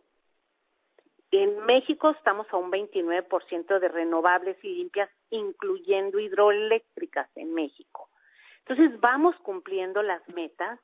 En 1.31 1.59
México 1.65 2.09
estamos 2.09 2.45
a 2.51 2.57
un 2.57 2.71
29% 2.71 3.79
de 3.79 3.87
renovables 3.87 4.57
y 4.63 4.75
limpias, 4.75 5.09
incluyendo 5.29 6.19
hidroeléctricas 6.19 7.29
en 7.37 7.53
México. 7.53 8.10
Entonces 8.65 8.99
vamos 8.99 9.35
cumpliendo 9.37 10.01
las 10.01 10.27
metas 10.29 10.79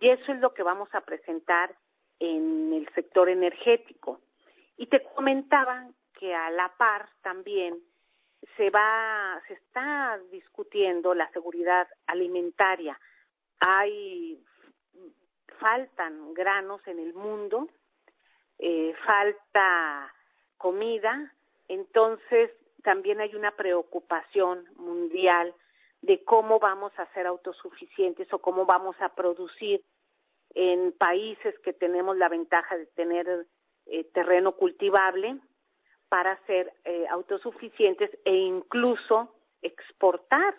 y 0.00 0.10
eso 0.10 0.32
es 0.32 0.40
lo 0.40 0.54
que 0.54 0.62
vamos 0.62 0.88
a 0.92 1.00
presentar 1.02 1.74
en 2.18 2.72
el 2.72 2.88
sector 2.94 3.28
energético. 3.28 4.20
Y 4.76 4.86
te 4.86 5.02
comentaba 5.14 5.88
que 6.18 6.34
a 6.34 6.50
la 6.50 6.68
par 6.76 7.08
también 7.22 7.78
se 8.56 8.70
va, 8.70 9.40
se 9.46 9.54
está 9.54 10.18
discutiendo 10.30 11.14
la 11.14 11.30
seguridad 11.30 11.88
alimentaria. 12.06 12.98
Hay, 13.60 14.42
faltan 15.58 16.34
granos 16.34 16.80
en 16.86 17.00
el 17.00 17.14
mundo 17.14 17.68
eh, 18.58 18.92
falta 19.06 20.12
comida, 20.56 21.32
entonces 21.68 22.50
también 22.82 23.20
hay 23.20 23.36
una 23.36 23.52
preocupación 23.52 24.64
mundial 24.76 25.54
de 26.02 26.22
cómo 26.24 26.58
vamos 26.58 26.92
a 26.96 27.06
ser 27.12 27.26
autosuficientes 27.26 28.32
o 28.32 28.38
cómo 28.38 28.66
vamos 28.66 28.96
a 29.00 29.14
producir 29.14 29.82
en 30.54 30.92
países 30.92 31.58
que 31.60 31.72
tenemos 31.72 32.16
la 32.16 32.28
ventaja 32.28 32.76
de 32.76 32.86
tener 32.86 33.46
eh, 33.86 34.04
terreno 34.12 34.52
cultivable 34.52 35.38
para 36.08 36.38
ser 36.46 36.72
eh, 36.84 37.06
autosuficientes 37.10 38.10
e 38.24 38.34
incluso 38.34 39.34
exportar 39.62 40.54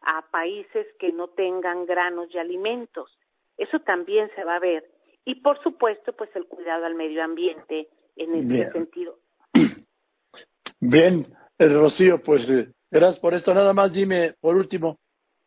a 0.00 0.22
países 0.30 0.86
que 0.98 1.12
no 1.12 1.28
tengan 1.28 1.84
granos 1.84 2.28
y 2.32 2.38
alimentos. 2.38 3.18
Eso 3.56 3.80
también 3.80 4.30
se 4.34 4.44
va 4.44 4.56
a 4.56 4.60
ver 4.60 4.90
y 5.24 5.36
por 5.36 5.62
supuesto 5.62 6.12
pues 6.14 6.30
el 6.36 6.46
cuidado 6.46 6.86
al 6.86 6.94
medio 6.94 7.22
ambiente 7.22 7.88
en 8.14 8.34
ese 8.34 8.72
sentido. 8.72 9.18
Bien, 10.80 11.26
el 11.58 11.72
eh, 11.72 11.78
Rocío, 11.78 12.22
pues 12.22 12.48
eh, 12.48 12.68
gracias 12.90 13.20
por 13.20 13.34
esto. 13.34 13.54
Nada 13.54 13.72
más 13.72 13.92
dime, 13.92 14.34
por 14.40 14.56
último, 14.56 14.98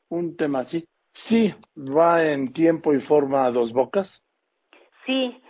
un 0.09 0.35
tema 0.35 0.59
así. 0.59 0.87
¿Sí 1.27 1.53
va 1.75 2.23
en 2.23 2.53
tiempo 2.53 2.93
y 2.93 3.01
forma 3.01 3.45
a 3.45 3.51
dos 3.51 3.73
bocas? 3.73 4.23
Sí, 5.05 5.41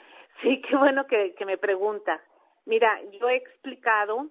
sí, 0.42 0.62
qué 0.68 0.76
bueno 0.76 1.06
que, 1.06 1.36
que 1.38 1.46
me 1.46 1.58
pregunta. 1.58 2.22
Mira, 2.66 3.02
yo 3.20 3.30
he 3.30 3.36
explicado 3.36 4.30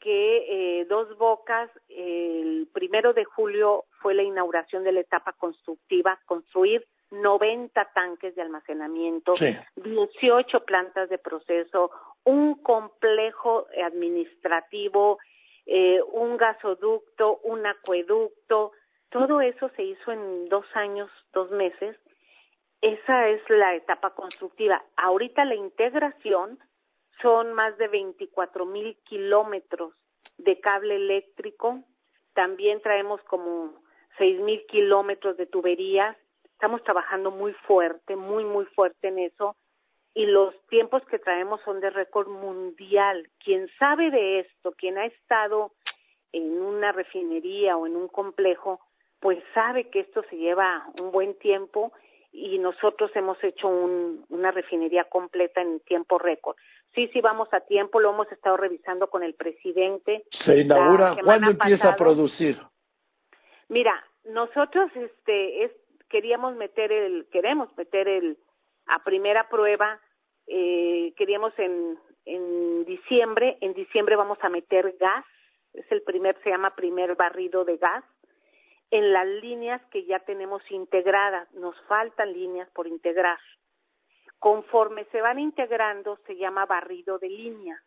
que 0.00 0.80
eh, 0.80 0.84
Dos 0.86 1.16
Bocas, 1.18 1.70
el 1.88 2.68
primero 2.72 3.12
de 3.12 3.24
julio 3.24 3.84
fue 4.00 4.14
la 4.14 4.22
inauguración 4.22 4.84
de 4.84 4.92
la 4.92 5.00
etapa 5.00 5.32
constructiva, 5.32 6.18
construir 6.24 6.86
90 7.10 7.84
tanques 7.94 8.34
de 8.34 8.42
almacenamiento, 8.42 9.34
18 9.76 10.64
plantas 10.64 11.08
de 11.08 11.18
proceso, 11.18 11.90
un 12.24 12.62
complejo 12.62 13.66
administrativo, 13.82 15.18
eh, 15.70 16.00
un 16.12 16.38
gasoducto, 16.38 17.40
un 17.44 17.66
acueducto, 17.66 18.72
todo 19.10 19.42
eso 19.42 19.68
se 19.76 19.82
hizo 19.82 20.12
en 20.12 20.48
dos 20.48 20.64
años, 20.74 21.10
dos 21.34 21.50
meses, 21.50 21.94
esa 22.80 23.28
es 23.28 23.42
la 23.50 23.74
etapa 23.74 24.14
constructiva. 24.14 24.82
Ahorita 24.96 25.44
la 25.44 25.56
integración 25.56 26.58
son 27.20 27.52
más 27.52 27.76
de 27.76 27.88
24 27.88 28.64
mil 28.64 28.96
kilómetros 29.04 29.92
de 30.38 30.58
cable 30.60 30.96
eléctrico. 30.96 31.82
También 32.32 32.80
traemos 32.80 33.20
como 33.24 33.74
6 34.16 34.40
mil 34.40 34.64
kilómetros 34.66 35.36
de 35.36 35.46
tuberías. 35.46 36.16
Estamos 36.44 36.82
trabajando 36.82 37.30
muy 37.30 37.52
fuerte, 37.52 38.16
muy, 38.16 38.44
muy 38.44 38.64
fuerte 38.66 39.08
en 39.08 39.18
eso. 39.18 39.54
Y 40.18 40.26
los 40.26 40.52
tiempos 40.66 41.04
que 41.04 41.20
traemos 41.20 41.60
son 41.60 41.78
de 41.78 41.90
récord 41.90 42.26
mundial. 42.26 43.28
Quien 43.38 43.68
sabe 43.78 44.10
de 44.10 44.40
esto, 44.40 44.72
quien 44.72 44.98
ha 44.98 45.06
estado 45.06 45.70
en 46.32 46.60
una 46.60 46.90
refinería 46.90 47.76
o 47.76 47.86
en 47.86 47.94
un 47.94 48.08
complejo, 48.08 48.80
pues 49.20 49.38
sabe 49.54 49.90
que 49.90 50.00
esto 50.00 50.24
se 50.28 50.36
lleva 50.36 50.88
un 51.00 51.12
buen 51.12 51.38
tiempo 51.38 51.92
y 52.32 52.58
nosotros 52.58 53.12
hemos 53.14 53.38
hecho 53.44 53.68
un, 53.68 54.26
una 54.28 54.50
refinería 54.50 55.04
completa 55.04 55.60
en 55.60 55.78
tiempo 55.78 56.18
récord. 56.18 56.56
Sí, 56.96 57.08
sí, 57.12 57.20
vamos 57.20 57.48
a 57.52 57.60
tiempo, 57.60 58.00
lo 58.00 58.10
hemos 58.10 58.32
estado 58.32 58.56
revisando 58.56 59.10
con 59.10 59.22
el 59.22 59.34
presidente. 59.34 60.24
¿Se 60.32 60.62
inaugura? 60.62 61.14
¿Cuándo 61.22 61.52
empieza 61.52 61.90
a 61.90 61.96
producir? 61.96 62.60
Mira, 63.68 63.94
nosotros 64.24 64.90
este, 64.96 65.62
es, 65.62 65.70
queríamos 66.08 66.56
meter 66.56 66.90
el, 66.90 67.28
queremos 67.30 67.68
meter 67.76 68.08
el, 68.08 68.36
a 68.88 69.04
primera 69.04 69.48
prueba, 69.48 70.00
eh, 70.48 71.12
queríamos 71.16 71.52
en, 71.58 71.98
en 72.24 72.84
diciembre, 72.84 73.58
en 73.60 73.74
diciembre 73.74 74.16
vamos 74.16 74.38
a 74.42 74.48
meter 74.48 74.96
gas, 74.98 75.24
es 75.74 75.90
el 75.92 76.02
primer, 76.02 76.40
se 76.42 76.50
llama 76.50 76.74
primer 76.74 77.14
barrido 77.14 77.64
de 77.64 77.76
gas, 77.76 78.04
en 78.90 79.12
las 79.12 79.26
líneas 79.26 79.82
que 79.90 80.04
ya 80.04 80.20
tenemos 80.20 80.62
integradas. 80.70 81.52
Nos 81.52 81.78
faltan 81.82 82.32
líneas 82.32 82.68
por 82.70 82.86
integrar. 82.86 83.38
Conforme 84.38 85.04
se 85.06 85.20
van 85.20 85.38
integrando, 85.38 86.18
se 86.26 86.36
llama 86.36 86.66
barrido 86.66 87.18
de 87.18 87.28
línea. 87.28 87.82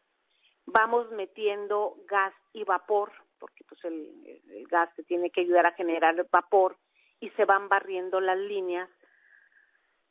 Vamos 0.65 1.09
metiendo 1.11 1.95
gas 2.07 2.33
y 2.53 2.63
vapor, 2.63 3.11
porque 3.39 3.63
pues 3.67 3.83
el, 3.85 4.67
gas 4.69 4.89
se 4.95 5.03
tiene 5.03 5.31
que 5.31 5.41
ayudar 5.41 5.65
a 5.65 5.73
generar 5.73 6.27
vapor 6.29 6.77
y 7.19 7.29
se 7.31 7.45
van 7.45 7.69
barriendo 7.69 8.19
las 8.19 8.37
líneas. 8.37 8.89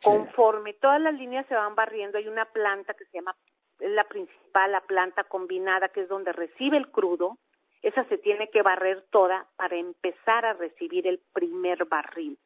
Conforme 0.03 0.75
todas 0.75 1.01
las 1.01 1.15
líneas 1.15 1.47
se 1.47 1.55
van 1.55 1.75
barriendo, 1.75 2.19
hay 2.19 2.29
una 2.29 2.47
planta 2.47 2.95
que 2.95 3.05
se 3.05 3.19
llama, 3.19 3.37
la 3.81 4.05
principal, 4.05 4.73
la 4.73 4.81
planta 4.83 5.25
combinada, 5.25 5.89
que 5.89 6.03
es 6.03 6.09
donde 6.09 6.33
recibe 6.33 6.77
el 6.77 6.91
crudo, 6.91 7.39
esa 7.83 8.05
se 8.05 8.19
tiene 8.19 8.51
que 8.51 8.63
barrer 8.63 9.07
toda 9.11 9.47
para 9.57 9.77
empezar 9.77 10.45
a 10.45 10.53
recibir 10.53 11.07
el 11.07 11.21
primer 11.33 11.87
barril. 11.87 12.39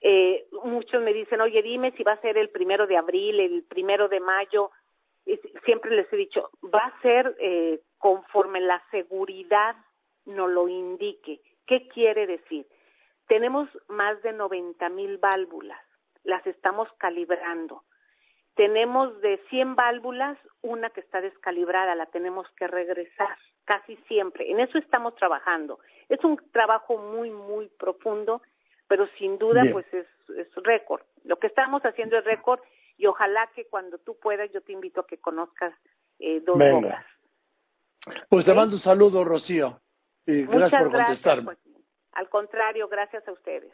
Eh, 0.00 0.46
muchos 0.64 1.02
me 1.02 1.12
dicen, 1.12 1.40
oye, 1.40 1.62
dime 1.62 1.92
si 1.92 2.02
va 2.02 2.12
a 2.12 2.20
ser 2.20 2.36
el 2.36 2.50
primero 2.50 2.86
de 2.86 2.96
abril, 2.96 3.40
el 3.40 3.64
primero 3.64 4.08
de 4.08 4.20
mayo. 4.20 4.70
Y 5.24 5.36
siempre 5.64 5.92
les 5.92 6.12
he 6.12 6.16
dicho, 6.16 6.50
va 6.62 6.80
a 6.80 7.00
ser 7.00 7.34
eh, 7.38 7.80
conforme 7.98 8.60
la 8.60 8.82
seguridad 8.90 9.76
nos 10.26 10.50
lo 10.50 10.68
indique. 10.68 11.40
¿Qué 11.66 11.88
quiere 11.88 12.26
decir? 12.26 12.66
Tenemos 13.26 13.68
más 13.88 14.20
de 14.22 14.32
90 14.32 14.88
mil 14.90 15.18
válvulas, 15.18 15.80
las 16.26 16.46
estamos 16.46 16.88
calibrando. 16.98 17.84
Tenemos 18.54 19.20
de 19.20 19.38
100 19.50 19.76
válvulas, 19.76 20.38
una 20.62 20.90
que 20.90 21.00
está 21.00 21.20
descalibrada, 21.20 21.94
la 21.94 22.06
tenemos 22.06 22.46
que 22.56 22.66
regresar 22.66 23.36
casi 23.64 23.96
siempre. 24.08 24.50
En 24.50 24.60
eso 24.60 24.78
estamos 24.78 25.14
trabajando. 25.16 25.78
Es 26.08 26.22
un 26.24 26.36
trabajo 26.52 26.96
muy, 26.98 27.30
muy 27.30 27.68
profundo, 27.78 28.42
pero 28.88 29.06
sin 29.18 29.38
duda, 29.38 29.62
pues 29.72 29.86
es, 29.92 30.06
es 30.36 30.48
récord. 30.56 31.02
Lo 31.24 31.38
que 31.38 31.48
estamos 31.48 31.82
haciendo 31.82 32.16
es 32.16 32.24
récord 32.24 32.60
y 32.96 33.06
ojalá 33.06 33.50
que 33.54 33.66
cuando 33.66 33.98
tú 33.98 34.16
puedas, 34.18 34.50
yo 34.52 34.62
te 34.62 34.72
invito 34.72 35.00
a 35.00 35.06
que 35.06 35.18
conozcas 35.18 35.74
eh, 36.18 36.40
Dos 36.40 36.58
Venga. 36.58 37.04
Pues 38.28 38.44
te 38.44 38.54
mando 38.54 38.76
un 38.76 38.82
saludo, 38.82 39.24
Rocío. 39.24 39.80
Y 40.24 40.42
Muchas 40.42 40.58
gracias 40.58 40.82
por 40.82 40.90
gracias, 40.92 41.06
contestarme. 41.06 41.44
pues, 41.44 41.58
al 42.12 42.28
contrario, 42.28 42.88
gracias 42.88 43.26
a 43.28 43.32
ustedes. 43.32 43.72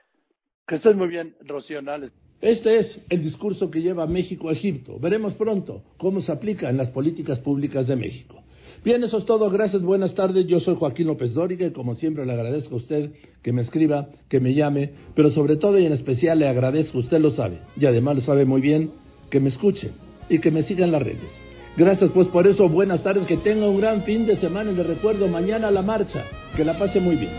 Que 0.66 0.76
estés 0.76 0.96
muy 0.96 1.08
bien, 1.08 1.36
Rocío 1.40 1.80
Nales. 1.82 2.12
Este 2.42 2.80
es 2.80 3.00
el 3.08 3.22
discurso 3.22 3.70
que 3.70 3.80
lleva 3.80 4.04
México 4.08 4.48
a 4.48 4.52
Egipto. 4.52 4.98
Veremos 4.98 5.34
pronto 5.34 5.84
cómo 5.96 6.20
se 6.22 6.32
aplica 6.32 6.68
en 6.68 6.76
las 6.76 6.90
políticas 6.90 7.38
públicas 7.38 7.86
de 7.86 7.94
México. 7.94 8.42
Bien, 8.84 9.04
eso 9.04 9.18
es 9.18 9.24
todo. 9.26 9.48
Gracias, 9.48 9.80
buenas 9.80 10.12
tardes. 10.16 10.48
Yo 10.48 10.58
soy 10.58 10.74
Joaquín 10.74 11.06
López 11.06 11.34
Dóriga 11.34 11.68
y 11.68 11.70
como 11.70 11.94
siempre 11.94 12.26
le 12.26 12.32
agradezco 12.32 12.74
a 12.74 12.78
usted 12.78 13.12
que 13.42 13.52
me 13.52 13.62
escriba, 13.62 14.08
que 14.28 14.40
me 14.40 14.54
llame, 14.54 14.90
pero 15.14 15.30
sobre 15.30 15.56
todo 15.56 15.78
y 15.78 15.86
en 15.86 15.92
especial 15.92 16.40
le 16.40 16.48
agradezco, 16.48 16.98
usted 16.98 17.20
lo 17.20 17.30
sabe, 17.30 17.60
y 17.76 17.86
además 17.86 18.16
lo 18.16 18.22
sabe 18.22 18.44
muy 18.44 18.60
bien, 18.60 18.90
que 19.30 19.38
me 19.38 19.50
escuche 19.50 19.90
y 20.28 20.40
que 20.40 20.50
me 20.50 20.64
siga 20.64 20.84
en 20.84 20.90
las 20.90 21.02
redes. 21.02 21.30
Gracias 21.76 22.10
pues 22.12 22.26
por 22.28 22.48
eso, 22.48 22.68
buenas 22.68 23.04
tardes, 23.04 23.24
que 23.28 23.36
tenga 23.36 23.68
un 23.68 23.78
gran 23.78 24.02
fin 24.02 24.26
de 24.26 24.36
semana 24.38 24.72
y 24.72 24.74
le 24.74 24.82
recuerdo 24.82 25.28
mañana 25.28 25.70
la 25.70 25.82
marcha, 25.82 26.24
que 26.56 26.64
la 26.64 26.76
pase 26.76 26.98
muy 26.98 27.14
bien. 27.14 27.30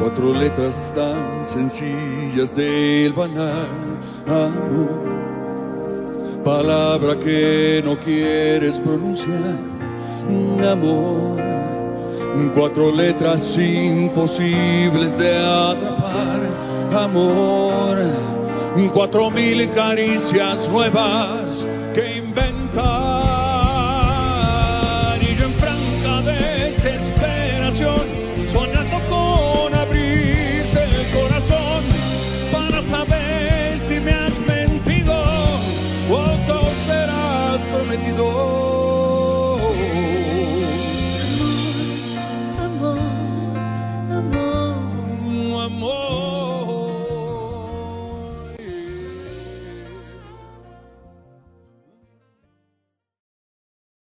Cuatro 0.00 0.32
letras 0.32 0.74
tan 0.94 1.44
sencillas 1.52 2.56
del 2.56 3.12
banal 3.12 3.68
amor. 4.26 5.10
Palabra 6.42 7.16
que 7.16 7.82
no 7.84 7.98
quieres 8.00 8.78
pronunciar, 8.78 9.58
amor. 10.72 11.38
Cuatro 12.54 12.90
letras 12.90 13.42
imposibles 13.58 15.18
de 15.18 15.36
atrapar, 15.36 16.40
amor. 16.96 17.98
Cuatro 18.94 19.30
mil 19.30 19.70
caricias 19.74 20.66
nuevas 20.70 21.66
que 21.94 22.16
inventar. 22.16 22.99